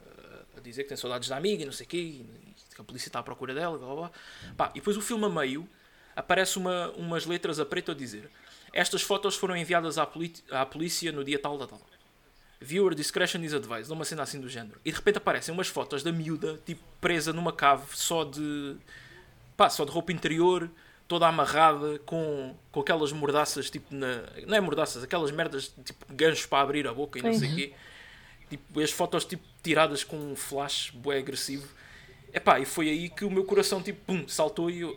a 0.57 0.61
dizer 0.61 0.83
que 0.83 0.89
tem 0.89 0.97
saudades 0.97 1.29
da 1.29 1.37
amiga 1.37 1.63
e 1.63 1.67
não 1.67 1.73
sei 1.73 1.87
o 1.87 1.89
quê, 1.89 1.97
e, 1.97 2.27
que 2.75 2.81
a 2.81 2.85
polícia 2.85 3.09
está 3.09 3.19
à 3.19 3.23
procura 3.23 3.55
dela, 3.55 3.79
blá, 3.79 3.95
blá. 3.95 4.11
Pá, 4.57 4.71
e 4.75 4.79
depois 4.79 4.97
o 4.97 5.01
filme 5.01 5.25
a 5.25 5.29
meio 5.29 5.69
aparece 6.15 6.59
uma, 6.59 6.91
umas 6.91 7.25
letras 7.25 7.59
a 7.59 7.65
preto 7.65 7.93
a 7.93 7.95
dizer 7.95 8.31
estas 8.73 9.03
fotos 9.03 9.37
foram 9.37 9.57
enviadas 9.57 9.99
à, 9.99 10.09
à 10.51 10.67
polícia 10.67 11.13
no 11.13 11.25
dia 11.25 11.39
tal 11.39 11.59
da 11.59 11.67
tal. 11.67 11.81
Viewer 12.61 12.95
discretion 12.95 13.43
is 13.43 13.55
advised, 13.55 13.91
uma 13.91 14.05
cena 14.05 14.23
assim 14.23 14.41
do 14.41 14.49
género. 14.49 14.79
E 14.85 14.91
de 14.91 14.97
repente 14.97 15.19
aparecem 15.19 15.53
umas 15.53 15.69
fotos 15.69 16.03
da 16.03 16.13
miúda, 16.13 16.61
tipo, 16.67 16.83
presa 17.01 17.33
numa 17.33 17.53
cave 17.53 17.85
só 17.95 18.25
de. 18.25 18.77
pá, 19.57 19.71
só 19.71 19.85
de 19.85 19.91
roupa 19.91 20.13
interior, 20.13 20.71
toda 21.11 21.27
amarrada, 21.27 21.99
com, 22.07 22.55
com 22.71 22.81
aquelas 22.81 23.11
mordaças, 23.11 23.69
tipo, 23.69 23.93
na. 23.93 24.23
não 24.47 24.57
é 24.57 24.61
mordaças, 24.61 25.03
aquelas 25.03 25.33
merdas, 25.33 25.75
tipo, 25.85 26.07
ganchos 26.09 26.47
para 26.47 26.63
abrir 26.63 26.87
a 26.87 26.95
boca 26.95 27.19
e 27.19 27.23
não 27.23 27.35
sei 27.35 27.51
o 27.51 27.55
quê. 27.57 27.73
Tipo, 28.49 28.81
as 28.81 28.93
fotos, 28.93 29.25
tipo, 29.25 29.43
tiradas 29.61 30.05
com 30.05 30.17
um 30.17 30.37
flash 30.37 30.93
bué 30.95 31.19
agressivo. 31.19 31.67
Epá, 32.33 32.61
e 32.61 32.65
foi 32.65 32.89
aí 32.89 33.09
que 33.09 33.25
o 33.25 33.31
meu 33.31 33.43
coração, 33.43 33.83
tipo, 33.83 33.99
pum, 34.07 34.29
saltou 34.29 34.71
e 34.71 34.83
eu. 34.83 34.97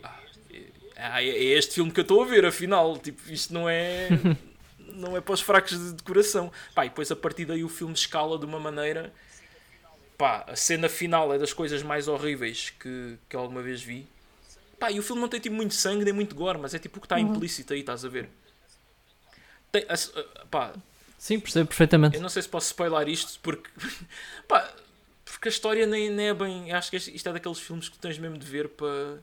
Ah, 0.96 1.20
é, 1.20 1.30
é 1.30 1.58
este 1.58 1.74
filme 1.74 1.90
que 1.90 1.98
eu 1.98 2.02
estou 2.02 2.22
a 2.22 2.26
ver, 2.26 2.46
afinal. 2.46 2.96
Tipo, 2.96 3.20
isto 3.32 3.52
não 3.52 3.68
é. 3.68 4.08
não 4.94 5.16
é 5.16 5.20
para 5.20 5.34
os 5.34 5.40
fracos 5.40 5.76
de, 5.76 5.94
de 5.94 6.02
coração. 6.04 6.52
Pá, 6.76 6.86
e 6.86 6.90
depois 6.90 7.10
a 7.10 7.16
partir 7.16 7.44
daí 7.44 7.64
o 7.64 7.68
filme 7.68 7.92
escala 7.92 8.38
de 8.38 8.44
uma 8.44 8.60
maneira. 8.60 9.12
Pá, 10.16 10.44
a 10.46 10.54
cena 10.54 10.88
final 10.88 11.34
é 11.34 11.38
das 11.38 11.52
coisas 11.52 11.82
mais 11.82 12.06
horríveis 12.06 12.70
que, 12.78 13.18
que 13.28 13.34
alguma 13.34 13.62
vez 13.62 13.82
vi. 13.82 14.06
Pá, 14.78 14.90
e 14.90 14.98
o 14.98 15.02
filme 15.02 15.20
não 15.20 15.28
tem 15.28 15.40
tipo 15.40 15.54
muito 15.54 15.74
sangue 15.74 16.04
nem 16.04 16.12
muito 16.12 16.34
gore, 16.34 16.58
mas 16.58 16.74
é 16.74 16.78
tipo 16.78 16.98
o 16.98 17.00
que 17.00 17.06
está 17.06 17.16
uhum. 17.16 17.34
implícito 17.34 17.72
aí, 17.72 17.80
estás 17.80 18.04
a 18.04 18.08
ver? 18.08 18.28
Tem, 19.70 19.84
a, 19.88 20.44
pá, 20.46 20.72
Sim, 21.24 21.40
percebo 21.40 21.68
perfeitamente. 21.68 22.16
Eu 22.16 22.22
não 22.22 22.28
sei 22.28 22.42
se 22.42 22.48
posso 22.48 22.66
spoiler 22.66 23.08
isto 23.08 23.40
porque. 23.40 23.70
pá, 24.46 24.70
porque 25.24 25.48
a 25.48 25.50
história 25.50 25.86
nem, 25.86 26.10
nem 26.10 26.28
é 26.28 26.34
bem. 26.34 26.70
Acho 26.70 26.90
que 26.90 26.96
isto 26.98 27.28
é 27.28 27.32
daqueles 27.32 27.58
filmes 27.58 27.88
que 27.88 27.98
tens 27.98 28.18
mesmo 28.18 28.36
de 28.36 28.46
ver 28.46 28.68
para 28.68 29.18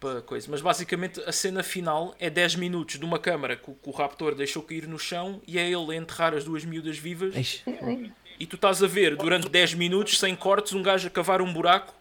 para 0.00 0.22
coisa. 0.22 0.46
Mas 0.50 0.62
basicamente 0.62 1.20
a 1.20 1.32
cena 1.32 1.62
final 1.62 2.14
é 2.18 2.30
10 2.30 2.56
minutos 2.56 2.98
de 2.98 3.04
uma 3.04 3.18
câmara 3.18 3.56
que 3.56 3.70
o, 3.70 3.74
que 3.74 3.88
o 3.88 3.92
raptor 3.92 4.34
deixou 4.34 4.62
cair 4.62 4.86
no 4.86 4.98
chão 4.98 5.42
e 5.46 5.58
é 5.58 5.70
ele 5.70 5.92
a 5.92 5.96
enterrar 5.96 6.34
as 6.34 6.44
duas 6.44 6.64
miúdas 6.64 6.96
vivas. 6.98 7.62
E 8.38 8.46
tu 8.46 8.56
estás 8.56 8.82
a 8.82 8.86
ver 8.86 9.16
durante 9.16 9.48
10 9.50 9.74
minutos, 9.74 10.18
sem 10.18 10.34
cortes, 10.34 10.72
um 10.72 10.82
gajo 10.82 11.08
a 11.08 11.10
cavar 11.10 11.40
um 11.40 11.52
buraco 11.52 11.94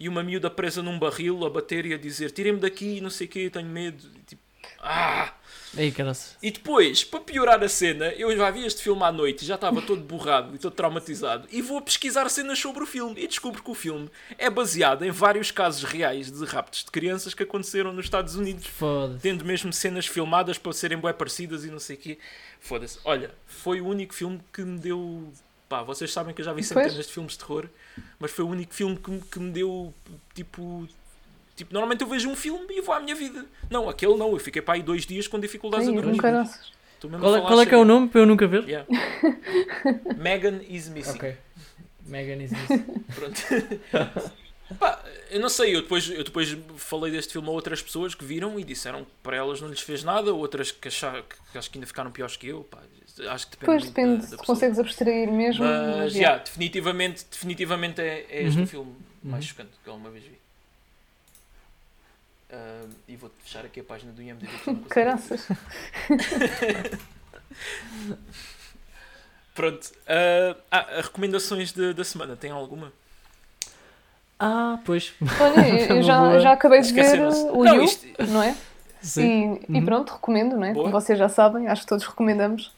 e 0.00 0.08
uma 0.08 0.22
miúda 0.22 0.50
presa 0.50 0.82
num 0.82 0.98
barril 0.98 1.44
a 1.44 1.50
bater 1.50 1.84
e 1.84 1.94
a 1.94 1.98
dizer 1.98 2.30
tirem-me 2.30 2.58
daqui, 2.58 3.00
não 3.00 3.10
sei 3.10 3.26
o 3.26 3.30
quê, 3.30 3.50
tenho 3.50 3.68
medo. 3.68 4.02
Tipo, 4.26 4.42
ah! 4.80 5.34
Ei, 5.76 5.94
e 6.42 6.50
depois, 6.50 7.04
para 7.04 7.20
piorar 7.20 7.62
a 7.62 7.68
cena, 7.68 8.06
eu 8.14 8.36
já 8.36 8.50
vi 8.50 8.66
este 8.66 8.82
filme 8.82 9.04
à 9.04 9.12
noite 9.12 9.42
e 9.42 9.46
já 9.46 9.54
estava 9.54 9.80
todo 9.80 10.02
borrado 10.02 10.52
e 10.54 10.58
todo 10.58 10.74
traumatizado. 10.74 11.46
E 11.52 11.62
vou 11.62 11.80
pesquisar 11.80 12.28
cenas 12.28 12.58
sobre 12.58 12.82
o 12.82 12.86
filme 12.86 13.22
e 13.22 13.28
descubro 13.28 13.62
que 13.62 13.70
o 13.70 13.74
filme 13.74 14.10
é 14.36 14.50
baseado 14.50 15.04
em 15.04 15.12
vários 15.12 15.52
casos 15.52 15.84
reais 15.84 16.28
de 16.28 16.44
raptos 16.44 16.84
de 16.84 16.90
crianças 16.90 17.34
que 17.34 17.44
aconteceram 17.44 17.92
nos 17.92 18.06
Estados 18.06 18.34
Unidos. 18.34 18.66
Tendo 19.22 19.44
mesmo 19.44 19.72
cenas 19.72 20.06
filmadas 20.06 20.58
para 20.58 20.72
serem 20.72 20.98
bem 20.98 21.14
parecidas 21.14 21.64
e 21.64 21.70
não 21.70 21.78
sei 21.78 21.94
o 21.94 21.98
quê. 22.00 22.18
Foda-se. 22.58 22.98
Olha, 23.04 23.30
foi 23.46 23.80
o 23.80 23.86
único 23.86 24.12
filme 24.12 24.40
que 24.52 24.62
me 24.62 24.78
deu. 24.78 25.32
Pá, 25.70 25.84
vocês 25.84 26.12
sabem 26.12 26.34
que 26.34 26.40
eu 26.40 26.44
já 26.44 26.52
vi 26.52 26.64
centenas 26.64 27.06
de 27.06 27.12
filmes 27.12 27.34
de 27.34 27.38
terror, 27.38 27.68
mas 28.18 28.32
foi 28.32 28.44
o 28.44 28.48
único 28.48 28.74
filme 28.74 28.96
que, 28.96 29.20
que 29.30 29.38
me 29.38 29.52
deu 29.52 29.94
tipo 30.34 30.88
Tipo, 31.54 31.74
normalmente 31.74 32.00
eu 32.00 32.08
vejo 32.08 32.28
um 32.28 32.34
filme 32.34 32.66
e 32.70 32.80
vou 32.80 32.94
à 32.94 33.00
minha 33.00 33.14
vida. 33.14 33.44
Não, 33.68 33.86
aquele 33.86 34.16
não. 34.16 34.32
Eu 34.32 34.38
fiquei 34.38 34.62
para 34.62 34.74
aí 34.74 34.82
dois 34.82 35.04
dias 35.04 35.28
com 35.28 35.38
dificuldades 35.38 35.86
Sim, 35.86 35.96
a 35.96 36.00
dormir. 36.00 36.18
Qual, 36.18 37.36
é, 37.36 37.40
qual 37.40 37.60
é 37.60 37.66
que 37.66 37.74
é 37.74 37.78
o 37.78 37.84
nome 37.84 38.08
para 38.08 38.22
eu 38.22 38.26
nunca 38.26 38.46
ver? 38.46 38.64
Yeah. 38.64 38.88
Megan 40.16 40.60
is 40.68 40.88
missing. 40.88 41.18
Ok. 41.18 41.36
Megan 42.06 42.42
is 42.42 42.50
missing. 42.50 42.84
Pronto. 43.14 43.42
Pá, 44.78 45.04
eu 45.30 45.38
não 45.38 45.50
sei, 45.50 45.76
eu 45.76 45.82
depois, 45.82 46.08
eu 46.08 46.24
depois 46.24 46.56
falei 46.78 47.12
deste 47.12 47.34
filme 47.34 47.48
a 47.48 47.50
outras 47.50 47.82
pessoas 47.82 48.14
que 48.14 48.24
viram 48.24 48.58
e 48.58 48.64
disseram 48.64 49.04
que 49.04 49.10
para 49.22 49.36
elas 49.36 49.60
não 49.60 49.68
lhes 49.68 49.80
fez 49.80 50.02
nada, 50.02 50.32
outras 50.32 50.72
que, 50.72 50.88
achar, 50.88 51.22
que 51.52 51.58
acho 51.58 51.70
que 51.70 51.76
ainda 51.76 51.86
ficaram 51.86 52.10
piores 52.10 52.36
que 52.36 52.48
eu. 52.48 52.64
Pá, 52.64 52.78
acho 53.28 53.46
que 53.46 53.56
depende 53.56 53.66
pois 53.66 53.84
depende, 53.84 54.22
da, 54.22 54.30
da 54.30 54.38
se 54.38 54.46
consegues 54.46 54.78
abstrair 54.78 55.30
mesmo. 55.30 55.64
Mas, 55.64 55.96
mas 55.96 56.14
yeah, 56.14 56.42
definitivamente, 56.42 57.26
definitivamente 57.30 58.00
é, 58.00 58.26
é 58.28 58.42
este 58.42 58.58
uhum. 58.58 58.64
o 58.64 58.66
filme 58.66 58.96
mais 59.22 59.44
uhum. 59.44 59.48
chocante 59.50 59.70
que 59.82 59.90
alguma 59.90 60.10
vez 60.10 60.24
vi. 60.24 60.40
Uh, 62.52 62.88
e 63.06 63.16
vou 63.16 63.30
fechar 63.44 63.64
aqui 63.64 63.80
a 63.80 63.84
página 63.84 64.12
do 64.12 64.20
IMDb. 64.22 64.50
Caraças! 64.90 65.46
Pronto. 69.54 69.86
Uh, 69.86 70.56
ah, 70.70 70.86
recomendações 71.02 71.72
de, 71.72 71.92
da 71.92 72.04
semana, 72.04 72.34
tem 72.34 72.50
alguma? 72.50 72.92
Ah, 74.38 74.78
pois. 74.84 75.12
Olha, 75.38 75.68
eu 75.92 76.02
já, 76.02 76.40
já 76.40 76.52
acabei 76.52 76.80
de 76.80 76.92
ver 76.92 77.20
o 77.20 77.62
não, 77.62 77.74
You, 77.76 77.84
isto... 77.84 78.06
não 78.28 78.42
é? 78.42 78.56
Sim. 79.02 79.60
E, 79.68 79.72
uhum. 79.72 79.76
e, 79.76 79.84
pronto, 79.84 80.12
recomendo, 80.14 80.56
não 80.56 80.64
é? 80.64 80.72
Boa. 80.72 80.84
Como 80.84 81.00
vocês 81.00 81.18
já 81.18 81.28
sabem, 81.28 81.68
acho 81.68 81.82
que 81.82 81.88
todos 81.88 82.06
recomendamos. 82.06 82.72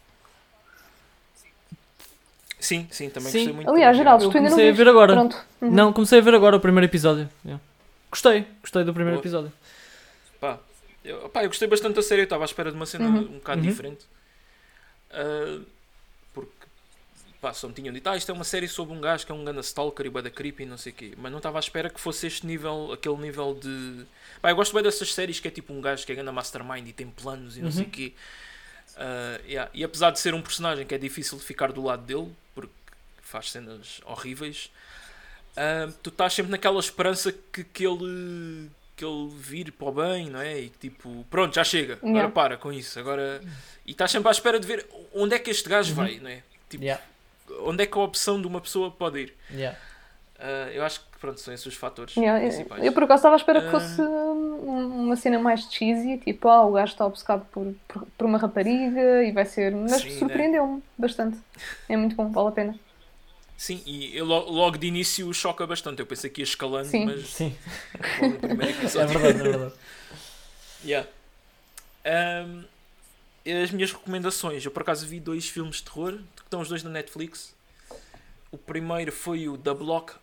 Sim, 2.62 2.86
sim, 2.92 3.10
também 3.10 3.32
sim. 3.32 3.38
gostei 3.38 3.54
muito. 3.54 3.70
Aliás, 3.70 3.96
Geraldo, 3.96 4.30
tu 4.30 4.36
ainda 4.36 4.48
não 4.48 4.56
comecei 4.56 4.70
a 4.70 4.72
ver 4.72 4.88
agora. 4.88 5.12
Pronto. 5.14 5.36
Uhum. 5.60 5.70
Não, 5.72 5.92
comecei 5.92 6.18
a 6.20 6.22
ver 6.22 6.32
agora 6.32 6.56
o 6.56 6.60
primeiro 6.60 6.86
episódio. 6.86 7.28
Yeah. 7.44 7.60
Gostei, 8.08 8.46
gostei 8.60 8.84
do 8.84 8.94
primeiro 8.94 9.16
Boa. 9.16 9.22
episódio. 9.22 9.52
Pá, 10.40 10.60
eu, 11.04 11.28
pá, 11.28 11.42
eu 11.42 11.48
gostei 11.48 11.66
bastante 11.66 11.96
da 11.96 12.02
série, 12.02 12.20
eu 12.20 12.24
estava 12.24 12.44
à 12.44 12.46
espera 12.46 12.70
de 12.70 12.76
uma 12.76 12.86
cena 12.86 13.06
uhum. 13.06 13.18
um 13.18 13.38
bocado 13.38 13.60
uhum. 13.60 13.66
diferente. 13.66 14.06
Uh, 15.10 15.64
porque 16.32 16.52
pá, 17.40 17.52
só 17.52 17.66
me 17.66 17.74
tinham 17.74 17.92
dito, 17.92 18.08
ah, 18.08 18.16
isto 18.16 18.30
é 18.30 18.34
uma 18.34 18.44
série 18.44 18.68
sobre 18.68 18.94
um 18.94 19.00
gajo 19.00 19.26
que 19.26 19.32
é 19.32 19.34
um 19.34 19.44
ganda 19.44 19.60
stalker 19.60 20.06
e 20.06 20.10
bada 20.10 20.30
creepy 20.30 20.62
e 20.62 20.66
não 20.66 20.78
sei 20.78 20.92
o 20.92 20.94
quê. 20.94 21.14
Mas 21.16 21.32
não 21.32 21.38
estava 21.38 21.58
à 21.58 21.60
espera 21.60 21.90
que 21.90 22.00
fosse 22.00 22.28
este 22.28 22.46
nível, 22.46 22.92
aquele 22.92 23.16
nível 23.16 23.58
de. 23.60 24.04
Pá, 24.40 24.50
eu 24.50 24.54
gosto 24.54 24.72
bem 24.72 24.84
dessas 24.84 25.12
séries 25.12 25.40
que 25.40 25.48
é 25.48 25.50
tipo 25.50 25.72
um 25.72 25.80
gajo 25.80 26.06
que 26.06 26.12
é 26.12 26.14
ganda 26.14 26.30
mastermind 26.30 26.86
e 26.86 26.92
tem 26.92 27.08
planos 27.08 27.56
e 27.56 27.60
não 27.60 27.66
uhum. 27.66 27.72
sei 27.72 27.84
o 27.84 27.90
quê. 27.90 28.12
Uh, 28.96 29.42
yeah. 29.46 29.70
E 29.72 29.82
apesar 29.82 30.10
de 30.10 30.20
ser 30.20 30.34
um 30.34 30.42
personagem 30.42 30.86
que 30.86 30.94
é 30.94 30.98
difícil 30.98 31.38
de 31.38 31.44
ficar 31.44 31.72
do 31.72 31.82
lado 31.82 32.02
dele, 32.02 32.30
porque 32.54 32.72
faz 33.22 33.50
cenas 33.50 34.00
horríveis, 34.04 34.70
uh, 35.56 35.92
tu 36.02 36.10
estás 36.10 36.34
sempre 36.34 36.50
naquela 36.50 36.78
esperança 36.78 37.32
que, 37.32 37.64
que 37.64 37.86
ele 37.86 38.70
que 38.94 39.04
ele 39.04 39.30
vire 39.34 39.72
para 39.72 39.88
o 39.88 39.92
bem, 39.92 40.28
não 40.28 40.40
é? 40.40 40.60
E 40.60 40.68
tipo, 40.68 41.26
pronto, 41.30 41.54
já 41.54 41.64
chega, 41.64 41.94
agora 41.94 42.12
yeah. 42.12 42.30
para 42.30 42.56
com 42.56 42.72
isso, 42.72 42.98
agora. 43.00 43.42
E 43.86 43.92
estás 43.92 44.10
sempre 44.10 44.28
à 44.28 44.30
espera 44.30 44.60
de 44.60 44.66
ver 44.66 44.86
onde 45.12 45.34
é 45.34 45.38
que 45.38 45.50
este 45.50 45.68
gajo 45.68 45.90
uhum. 45.90 45.96
vai, 45.96 46.20
não 46.20 46.30
é? 46.30 46.42
Tipo, 46.68 46.84
yeah. 46.84 47.02
onde 47.60 47.82
é 47.82 47.86
que 47.86 47.98
a 47.98 48.00
opção 48.00 48.40
de 48.40 48.46
uma 48.46 48.60
pessoa 48.60 48.90
pode 48.90 49.20
ir. 49.20 49.34
Yeah. 49.50 49.78
Uh, 50.42 50.70
eu 50.72 50.84
acho 50.84 50.98
que 50.98 51.06
pronto, 51.20 51.38
são 51.38 51.54
esses 51.54 51.64
os 51.66 51.76
fatores 51.76 52.16
yeah, 52.16 52.40
principais. 52.40 52.80
Eu, 52.80 52.86
eu, 52.86 52.92
por 52.92 53.04
acaso 53.04 53.20
estava 53.20 53.36
à 53.36 53.38
espera 53.38 53.60
uh... 53.60 53.62
que 53.62 53.70
fosse 53.70 54.02
uma 54.02 55.14
cena 55.14 55.38
mais 55.38 55.70
cheesy, 55.70 56.18
tipo, 56.18 56.48
ah, 56.48 56.66
o 56.66 56.72
gajo 56.72 56.92
está 56.92 57.06
obcecado 57.06 57.46
por, 57.52 57.72
por, 57.86 58.04
por 58.18 58.26
uma 58.26 58.38
rapariga 58.38 59.22
e 59.22 59.30
vai 59.30 59.44
ser. 59.44 59.72
Mas 59.72 60.04
né? 60.04 60.10
surpreendeu-me 60.18 60.76
né? 60.78 60.82
bastante. 60.98 61.38
É 61.88 61.96
muito 61.96 62.16
bom, 62.16 62.28
vale 62.28 62.48
a 62.48 62.52
pena. 62.52 62.80
Sim, 63.56 63.80
e 63.86 64.20
logo 64.20 64.76
de 64.76 64.88
início 64.88 65.32
choca 65.32 65.64
bastante. 65.64 66.00
Eu 66.00 66.06
pensei 66.06 66.28
que 66.28 66.40
ia 66.40 66.44
escalando, 66.44 66.88
Sim. 66.88 67.04
mas. 67.04 67.28
Sim. 67.28 67.56
Logo 68.20 68.34
no 68.34 68.40
primeiro 68.40 68.72
episódio. 68.78 69.16
É 69.16 69.18
verdade, 69.20 69.48
é 69.48 69.50
verdade. 69.50 69.74
yeah. 70.84 71.08
Um, 72.04 72.64
as 73.62 73.70
minhas 73.70 73.92
recomendações. 73.92 74.64
Eu 74.64 74.72
por 74.72 74.82
acaso 74.82 75.06
vi 75.06 75.20
dois 75.20 75.48
filmes 75.48 75.76
de 75.76 75.84
terror, 75.84 76.18
que 76.34 76.42
estão 76.42 76.60
os 76.60 76.68
dois 76.68 76.82
na 76.82 76.90
Netflix. 76.90 77.54
O 78.50 78.58
primeiro 78.58 79.12
foi 79.12 79.48
o 79.48 79.56
The 79.56 79.74
Block 79.74 80.14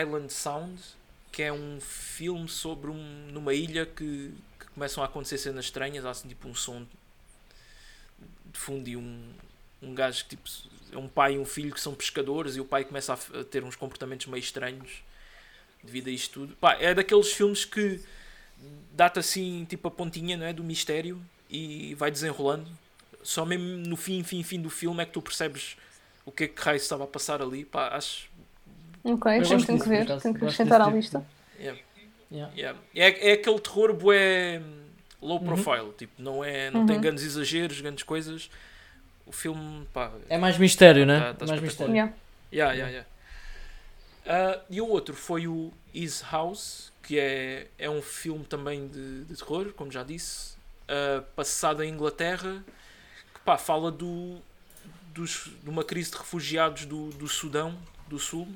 Island 0.00 0.32
Sound, 0.32 0.80
que 1.30 1.42
é 1.42 1.52
um 1.52 1.80
filme 1.80 2.48
sobre 2.48 2.90
um, 2.90 3.28
numa 3.32 3.54
ilha 3.54 3.86
que, 3.86 4.32
que 4.58 4.66
começam 4.74 5.02
a 5.02 5.06
acontecer 5.06 5.38
cenas 5.38 5.66
estranhas, 5.66 6.04
há 6.04 6.10
assim 6.10 6.28
tipo 6.28 6.48
um 6.48 6.54
som 6.54 6.86
de 8.46 8.58
fundo 8.58 8.88
e 8.88 8.96
um, 8.96 9.32
um 9.82 9.94
gajo 9.94 10.24
que 10.24 10.36
tipo 10.36 10.48
é 10.92 10.98
um 10.98 11.08
pai 11.08 11.34
e 11.34 11.38
um 11.38 11.44
filho 11.44 11.72
que 11.72 11.80
são 11.80 11.94
pescadores 11.94 12.54
e 12.54 12.60
o 12.60 12.64
pai 12.64 12.84
começa 12.84 13.14
a, 13.14 13.44
ter 13.44 13.64
uns 13.64 13.76
comportamentos 13.76 14.26
meio 14.26 14.40
estranhos 14.40 15.02
devido 15.82 16.08
a 16.08 16.10
isto 16.10 16.40
tudo. 16.40 16.56
Pá, 16.56 16.74
é 16.74 16.94
daqueles 16.94 17.32
filmes 17.32 17.64
que 17.64 18.00
dá-te 18.92 19.18
assim, 19.18 19.64
tipo 19.64 19.88
a 19.88 19.90
pontinha 19.90 20.36
não 20.36 20.46
é, 20.46 20.52
do 20.52 20.62
mistério 20.62 21.20
e 21.50 21.94
vai 21.94 22.10
desenrolando. 22.10 22.68
Só 23.22 23.44
mesmo 23.44 23.64
no 23.64 23.96
fim, 23.96 24.22
fim, 24.22 24.42
fim 24.42 24.60
do 24.60 24.70
filme 24.70 25.02
é 25.02 25.06
que 25.06 25.12
tu 25.12 25.22
percebes 25.22 25.76
o 26.24 26.30
que 26.30 26.44
é 26.44 26.48
que 26.48 26.60
raio 26.60 26.76
estava 26.76 27.04
a 27.04 27.06
passar 27.06 27.42
ali. 27.42 27.64
Pá, 27.64 27.88
acho. 27.88 28.28
Ok, 29.04 29.42
tenho, 29.42 29.66
tenho 29.66 29.80
que 29.80 29.88
ver, 29.88 30.06
tenho 30.06 30.34
que 30.34 30.44
acrescentar 30.44 30.80
à 30.80 30.88
lista. 30.88 31.24
Yeah. 31.58 31.80
Yeah. 32.30 32.52
Yeah. 32.56 32.78
É, 32.94 33.30
é 33.30 33.32
aquele 33.32 33.60
terror 33.60 33.92
bué 33.94 34.62
low 35.20 35.38
uhum. 35.38 35.46
profile, 35.46 35.80
uhum. 35.80 35.92
tipo, 35.92 36.22
não, 36.22 36.44
é, 36.44 36.70
não 36.70 36.80
uhum. 36.80 36.86
tem 36.86 37.00
grandes 37.00 37.24
exageros, 37.24 37.80
grandes 37.80 38.02
coisas 38.02 38.50
o 39.26 39.32
filme 39.32 39.86
pá, 39.92 40.12
é 40.28 40.36
mais 40.36 40.58
mistério, 40.58 41.06
né? 41.06 41.18
Tá, 41.18 41.34
tá 41.34 41.46
mais 41.46 41.60
mistério. 41.60 41.92
Yeah. 41.92 42.12
Yeah, 42.52 42.74
yeah, 42.74 43.04
yeah. 44.26 44.58
Uh, 44.58 44.62
e 44.68 44.80
o 44.80 44.88
outro 44.88 45.14
foi 45.14 45.48
o 45.48 45.72
Is 45.92 46.22
House, 46.30 46.92
que 47.02 47.18
é, 47.18 47.66
é 47.78 47.88
um 47.88 48.02
filme 48.02 48.44
também 48.44 48.86
de, 48.86 49.24
de 49.24 49.36
terror, 49.36 49.72
como 49.72 49.90
já 49.90 50.02
disse, 50.02 50.54
uh, 50.84 51.22
passado 51.34 51.82
em 51.82 51.90
Inglaterra, 51.90 52.62
que 53.34 53.40
pá, 53.40 53.56
fala 53.56 53.90
do, 53.90 54.38
dos, 55.14 55.50
de 55.62 55.70
uma 55.70 55.82
crise 55.82 56.10
de 56.10 56.18
refugiados 56.18 56.84
do, 56.84 57.08
do 57.10 57.26
Sudão 57.26 57.76
do 58.12 58.18
Sul. 58.18 58.46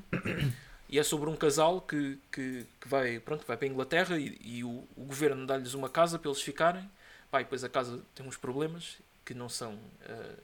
E 0.89 0.99
é 0.99 1.03
sobre 1.03 1.29
um 1.29 1.35
casal 1.35 1.81
que, 1.81 2.19
que, 2.31 2.65
que 2.81 2.89
vai, 2.89 3.19
pronto, 3.19 3.45
vai 3.47 3.57
para 3.57 3.67
a 3.67 3.71
Inglaterra 3.71 4.19
e, 4.19 4.39
e 4.41 4.63
o, 4.63 4.85
o 4.97 5.05
governo 5.05 5.45
dá-lhes 5.47 5.75
uma 5.75 5.89
casa 5.89 6.19
para 6.19 6.31
eles 6.31 6.41
ficarem. 6.41 6.89
Pá, 7.31 7.41
e 7.41 7.45
depois 7.45 7.65
a 7.65 7.69
casa 7.69 8.01
tem 8.15 8.25
uns 8.25 8.37
problemas 8.37 8.99
que 9.25 9.35
não 9.35 9.49
são 9.49 9.73
uh, 9.73 10.37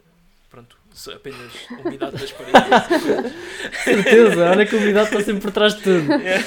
pronto, 0.50 0.76
apenas 1.14 1.52
umidade 1.84 2.16
das 2.16 2.32
paredes. 2.32 3.32
Certeza, 3.84 4.50
olha 4.50 4.66
que 4.66 4.74
a 4.74 4.78
umidade 4.78 5.06
está 5.10 5.20
sempre 5.22 5.42
por 5.42 5.52
trás 5.52 5.76
de 5.76 5.82
tudo. 5.82 6.12
É. 6.22 6.42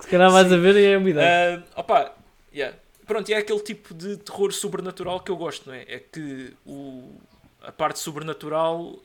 Se 0.00 0.10
calhar 0.10 0.30
mais 0.30 0.52
a 0.52 0.56
ver 0.58 0.76
e 0.76 0.84
é 0.84 0.94
a 0.96 0.98
umidade. 0.98 1.62
Uh, 1.62 1.64
opa, 1.76 2.14
yeah. 2.52 2.76
Pronto, 3.06 3.28
e 3.30 3.34
é 3.34 3.38
aquele 3.38 3.60
tipo 3.60 3.94
de 3.94 4.18
terror 4.18 4.52
sobrenatural 4.52 5.20
que 5.20 5.30
eu 5.30 5.36
gosto, 5.36 5.68
não 5.68 5.74
é? 5.74 5.82
É 5.82 5.98
que 5.98 6.52
o, 6.66 7.18
a 7.62 7.72
parte 7.72 7.98
sobrenatural 7.98 8.98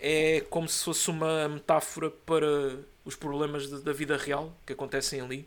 é 0.00 0.40
como 0.48 0.68
se 0.68 0.82
fosse 0.84 1.10
uma 1.10 1.48
metáfora 1.48 2.10
para 2.10 2.78
os 3.04 3.14
problemas 3.14 3.68
de, 3.68 3.80
da 3.80 3.92
vida 3.92 4.16
real 4.16 4.52
que 4.66 4.72
acontecem 4.72 5.20
ali. 5.20 5.46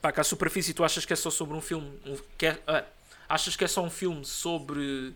Pá, 0.00 0.12
que 0.12 0.20
à 0.20 0.24
superfície 0.24 0.72
tu 0.72 0.84
achas 0.84 1.04
que 1.04 1.12
é 1.12 1.16
só 1.16 1.30
sobre 1.30 1.56
um 1.56 1.60
filme. 1.60 1.88
Um, 2.06 2.16
que 2.38 2.46
é, 2.46 2.58
ah, 2.66 2.84
achas 3.28 3.56
que 3.56 3.64
é 3.64 3.68
só 3.68 3.82
um 3.82 3.90
filme 3.90 4.24
sobre 4.24 5.14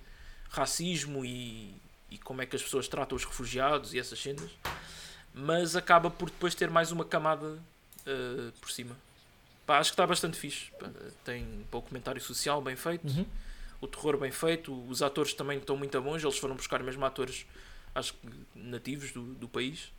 racismo 0.50 1.24
e, 1.24 1.74
e 2.11 2.18
como 2.18 2.42
é 2.42 2.46
que 2.46 2.56
as 2.56 2.62
pessoas 2.62 2.88
tratam 2.88 3.14
os 3.16 3.24
refugiados 3.24 3.94
e 3.94 3.98
essas 3.98 4.20
cenas, 4.20 4.50
mas 5.32 5.76
acaba 5.76 6.11
por 6.11 6.28
depois 6.30 6.54
ter 6.54 6.68
mais 6.68 6.90
uma 6.90 7.04
camada 7.04 7.46
uh, 7.46 8.52
por 8.61 8.70
cima. 8.70 8.96
Pá, 9.64 9.78
acho 9.78 9.90
que 9.90 9.94
está 9.94 10.06
bastante 10.06 10.36
fixe. 10.36 10.72
Pá, 10.78 10.90
tem 11.24 11.44
um 11.44 11.64
pouco 11.70 11.88
comentário 11.88 12.20
social 12.20 12.61
bem 12.61 12.74
feito, 12.74 13.06
Uhum. 13.06 13.24
o 13.80 13.86
terror 13.86 14.16
bem 14.18 14.32
feito, 14.32 14.74
os 14.88 15.02
atores 15.02 15.32
também 15.34 15.58
estão 15.58 15.76
muito 15.76 16.00
bons, 16.00 16.22
eles 16.24 16.38
foram 16.38 16.56
buscar 16.56 16.82
mesmo 16.82 17.04
atores, 17.04 17.46
acho 17.95 18.14
que 18.14 18.28
nativos 18.55 19.12
do, 19.12 19.22
do 19.22 19.49
país. 19.49 19.93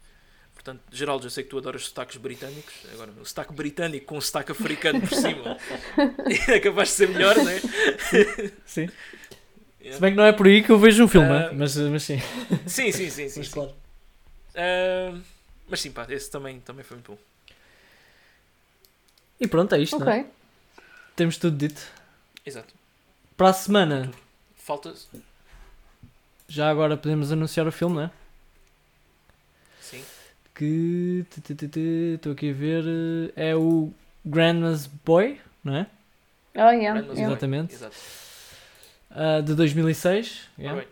Portanto, 0.53 0.81
Geraldo, 0.91 1.25
eu 1.25 1.29
sei 1.29 1.43
que 1.43 1.49
tu 1.49 1.57
adoras 1.57 1.85
sotaques 1.85 2.17
britânicos. 2.17 2.73
Agora, 2.93 3.11
o 3.19 3.25
sotaque 3.25 3.53
britânico 3.53 4.05
com 4.05 4.17
o 4.17 4.21
sotaque 4.21 4.51
africano 4.51 4.99
por 5.01 5.09
cima 5.09 5.57
é 6.47 6.59
capaz 6.59 6.89
de 6.89 6.95
ser 6.95 7.09
melhor, 7.09 7.35
não 7.35 7.49
é? 7.49 7.59
Sim. 8.65 8.89
Yeah. 9.79 9.95
Se 9.95 10.01
bem 10.01 10.11
que 10.11 10.17
não 10.17 10.25
é 10.25 10.31
por 10.31 10.45
aí 10.45 10.61
que 10.61 10.71
eu 10.71 10.77
vejo 10.77 11.03
um 11.03 11.07
filme, 11.07 11.27
né? 11.27 11.49
mas, 11.53 11.75
mas 11.75 12.03
sim. 12.03 12.19
Sim, 12.67 12.91
sim, 12.91 13.09
sim. 13.09 13.29
sim, 13.29 13.39
Mas 13.39 13.47
sim. 13.47 13.53
claro. 13.53 13.73
Ah, 14.53 15.19
mas 15.67 15.81
sim, 15.81 15.91
pá, 15.91 16.05
esse 16.09 16.29
também, 16.29 16.59
também 16.59 16.83
foi 16.83 16.97
muito 16.97 17.11
bom. 17.13 17.17
E 19.39 19.47
pronto, 19.47 19.73
é 19.73 19.79
isto, 19.79 19.97
né? 19.97 20.19
Ok. 20.19 20.31
Temos 21.15 21.37
tudo 21.37 21.57
dito. 21.57 21.81
Exato. 22.45 22.73
Para 23.35 23.49
a 23.49 23.53
semana, 23.53 24.11
Falta. 24.55 24.93
Já 26.51 26.69
agora 26.69 26.97
podemos 26.97 27.31
anunciar 27.31 27.65
o 27.67 27.71
filme, 27.71 27.95
né? 27.97 28.11
Sim. 29.79 30.03
Que. 30.55 31.25
Estou 32.15 32.33
aqui 32.33 32.49
a 32.49 32.53
ver. 32.53 32.83
eh, 33.35 33.49
É 33.51 33.55
o 33.55 33.91
Grandma's 34.25 34.87
Boy, 34.87 35.39
não 35.63 35.75
é? 35.75 35.87
Ah, 36.55 36.71
yeah. 36.71 37.01
Boy. 37.01 37.19
Exatamente. 37.21 37.77
Ah, 39.09 39.41
de 39.41 39.53
2006. 39.55 40.49
yeah. 40.59 40.79
Bem. 40.79 40.87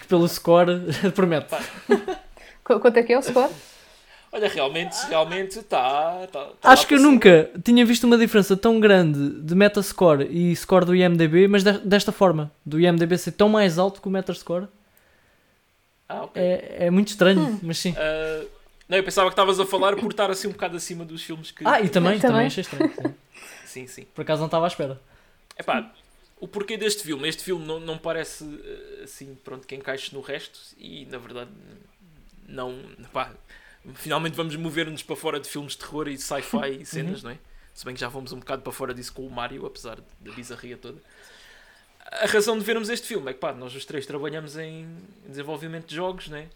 Que 0.00 0.06
pelo 0.08 0.26
score 0.28 0.80
promete. 1.14 1.54
Quanto 2.64 2.96
é 2.96 3.02
que 3.02 3.12
é 3.12 3.18
o 3.18 3.22
score? 3.22 3.52
Olha, 4.30 4.48
realmente, 4.48 4.94
realmente 5.08 5.58
está. 5.58 6.26
Tá, 6.30 6.44
tá 6.60 6.70
Acho 6.70 6.82
lá 6.82 6.88
que 6.88 6.94
eu 6.94 7.00
nunca 7.00 7.50
tinha 7.64 7.84
visto 7.84 8.04
uma 8.04 8.18
diferença 8.18 8.56
tão 8.56 8.78
grande 8.78 9.40
de 9.40 9.54
Metascore 9.54 10.24
e 10.30 10.54
score 10.54 10.84
do 10.84 10.94
IMDB, 10.94 11.48
mas 11.48 11.64
de- 11.64 11.78
desta 11.78 12.12
forma, 12.12 12.52
do 12.64 12.78
IMDB 12.78 13.16
ser 13.16 13.32
tão 13.32 13.48
mais 13.48 13.78
alto 13.78 14.02
que 14.02 14.08
o 14.08 14.10
Metascore. 14.10 14.66
Ah, 16.08 16.24
ok. 16.24 16.40
É, 16.42 16.86
é 16.86 16.90
muito 16.90 17.08
estranho, 17.08 17.58
mas 17.62 17.78
sim. 17.78 17.94
Ah, 17.96 18.44
não, 18.88 18.96
eu 18.96 19.04
pensava 19.04 19.28
que 19.28 19.32
estavas 19.32 19.58
a 19.60 19.66
falar 19.66 19.96
por 19.96 20.10
estar 20.10 20.30
assim 20.30 20.48
um 20.48 20.52
bocado 20.52 20.76
acima 20.76 21.04
dos 21.04 21.22
filmes 21.22 21.50
que. 21.50 21.66
Ah, 21.66 21.80
e 21.80 21.88
também, 21.88 22.12
também 22.18 22.20
Também. 22.20 22.46
achei 22.46 22.62
estranho. 22.62 22.90
sim. 22.94 23.14
Sim, 23.64 23.86
sim. 23.86 24.06
Por 24.14 24.22
acaso 24.22 24.40
não 24.40 24.46
estava 24.46 24.64
à 24.64 24.68
espera. 24.68 24.98
Epá, 25.58 25.92
o 26.40 26.48
porquê 26.48 26.78
deste 26.78 27.02
filme? 27.02 27.28
Este 27.28 27.44
filme 27.44 27.66
não, 27.66 27.78
não 27.78 27.98
parece 27.98 28.44
eh, 28.44 29.02
assim, 29.04 29.36
pronto, 29.44 29.66
que 29.66 29.74
encaixe 29.74 30.14
no 30.14 30.22
resto 30.22 30.58
e 30.78 31.04
na 31.04 31.18
verdade 31.18 31.50
não. 32.48 32.74
Pá, 33.12 33.30
finalmente 33.94 34.34
vamos 34.34 34.54
mover-nos 34.56 35.02
para 35.02 35.16
fora 35.16 35.40
de 35.40 35.48
filmes 35.48 35.72
de 35.72 35.78
terror 35.78 36.08
e 36.08 36.18
sci-fi 36.18 36.80
e 36.80 36.86
cenas, 36.86 37.22
não 37.22 37.30
é? 37.30 37.38
Se 37.74 37.84
bem 37.84 37.94
que 37.94 38.00
já 38.00 38.10
fomos 38.10 38.32
um 38.32 38.38
bocado 38.40 38.62
para 38.62 38.72
fora 38.72 38.92
disso 38.92 39.12
com 39.12 39.26
o 39.26 39.30
Mario, 39.30 39.64
apesar 39.64 40.00
da 40.20 40.32
bizarria 40.32 40.76
toda. 40.76 41.00
A 42.10 42.26
razão 42.26 42.58
de 42.58 42.64
vermos 42.64 42.88
este 42.88 43.06
filme 43.06 43.30
é 43.30 43.34
que 43.34 43.38
pá, 43.40 43.52
nós 43.52 43.74
os 43.74 43.84
três 43.84 44.04
trabalhamos 44.06 44.56
em 44.56 44.88
desenvolvimento 45.26 45.86
de 45.86 45.94
jogos, 45.94 46.28
né? 46.28 46.48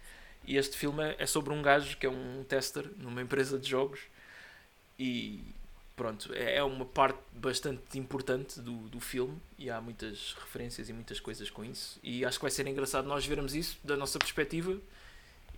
E 0.45 0.57
este 0.57 0.77
filme 0.77 1.03
é- 1.05 1.16
é 1.20 1.27
sobre 1.27 1.53
um 1.53 1.62
gajo 1.62 1.97
que 1.97 2.07
é 2.07 2.11
um 2.11 2.45
tester 2.49 2.87
numa 2.97 3.23
empresa 3.23 3.59
de 3.59 3.68
jogos 3.70 4.01
e 4.99 5.41
pronto, 5.95 6.33
é 6.35 6.57
é 6.57 6.62
uma 6.64 6.85
parte 6.85 7.18
bastante 7.35 7.99
importante 7.99 8.61
do, 8.61 8.73
do 8.89 8.99
filme 8.99 9.37
e 9.59 9.70
há 9.70 9.81
muitas 9.81 10.35
referências 10.41 10.89
e 10.89 10.93
muitas 10.93 11.20
coisas 11.20 11.51
com 11.51 11.64
isso. 11.64 12.01
E 12.03 12.25
acho 12.25 12.39
que 12.39 12.43
vai 12.43 12.51
ser 12.51 12.66
engraçado 12.66 13.07
nós 13.07 13.25
vermos 13.25 13.55
isso 13.55 13.79
da 13.85 13.97
nossa 13.97 14.18
perspectiva 14.18 14.77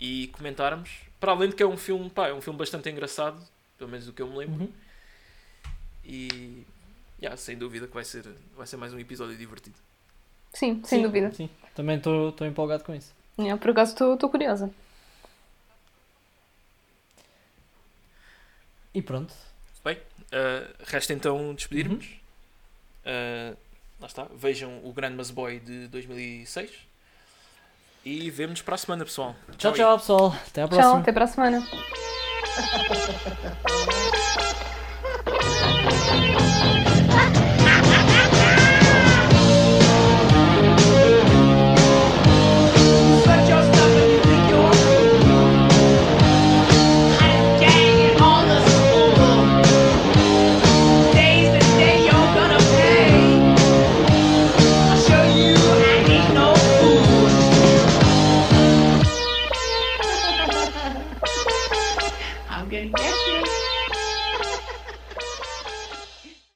e 0.00 0.28
comentarmos. 0.28 0.90
Para 1.20 1.32
além 1.32 1.48
de 1.48 1.54
que 1.54 1.62
é 1.62 1.66
um 1.66 1.76
filme, 1.76 2.10
pá, 2.10 2.28
é 2.28 2.34
um 2.34 2.40
filme 2.40 2.58
bastante 2.58 2.88
engraçado, 2.90 3.40
pelo 3.78 3.90
menos 3.90 4.06
do 4.06 4.12
que 4.12 4.20
eu 4.20 4.28
me 4.28 4.36
lembro. 4.36 4.64
Uhum. 4.64 4.72
E 6.04 6.64
yeah, 7.20 7.36
sem 7.36 7.56
dúvida 7.56 7.86
que 7.86 7.94
vai 7.94 8.04
ser, 8.04 8.24
vai 8.56 8.66
ser 8.66 8.76
mais 8.76 8.92
um 8.92 8.98
episódio 8.98 9.36
divertido. 9.36 9.76
Sim, 10.52 10.82
sem 10.84 10.98
Sim, 10.98 11.02
dúvida. 11.02 11.32
Sim, 11.32 11.48
também 11.74 11.96
estou 11.96 12.46
empolgado 12.46 12.84
com 12.84 12.94
isso. 12.94 13.14
Yeah, 13.38 13.60
por 13.60 13.70
acaso 13.70 13.92
estou 13.92 14.30
curiosa. 14.30 14.70
E 18.92 19.02
pronto. 19.02 19.34
Bem, 19.84 19.96
uh, 19.96 20.74
resta 20.84 21.12
então 21.12 21.52
despedirmos. 21.54 22.06
Uh, 23.04 23.56
lá 24.00 24.06
está, 24.06 24.24
vejam 24.34 24.80
o 24.84 24.92
Grandma's 24.92 25.30
Boy 25.30 25.58
de 25.58 25.88
2006 25.88 26.93
e 28.04 28.30
vemo-nos 28.30 28.62
para 28.62 28.74
a 28.74 28.78
semana, 28.78 29.04
pessoal. 29.04 29.34
Tchau, 29.56 29.72
aí. 29.72 29.76
tchau, 29.78 29.98
pessoal. 29.98 30.36
Até 30.48 30.62
à 30.62 30.68
Tchau, 30.68 30.78
próxima. 30.78 31.00
até 31.00 31.12
para 31.12 31.24
a 31.24 31.28
semana. 31.28 31.66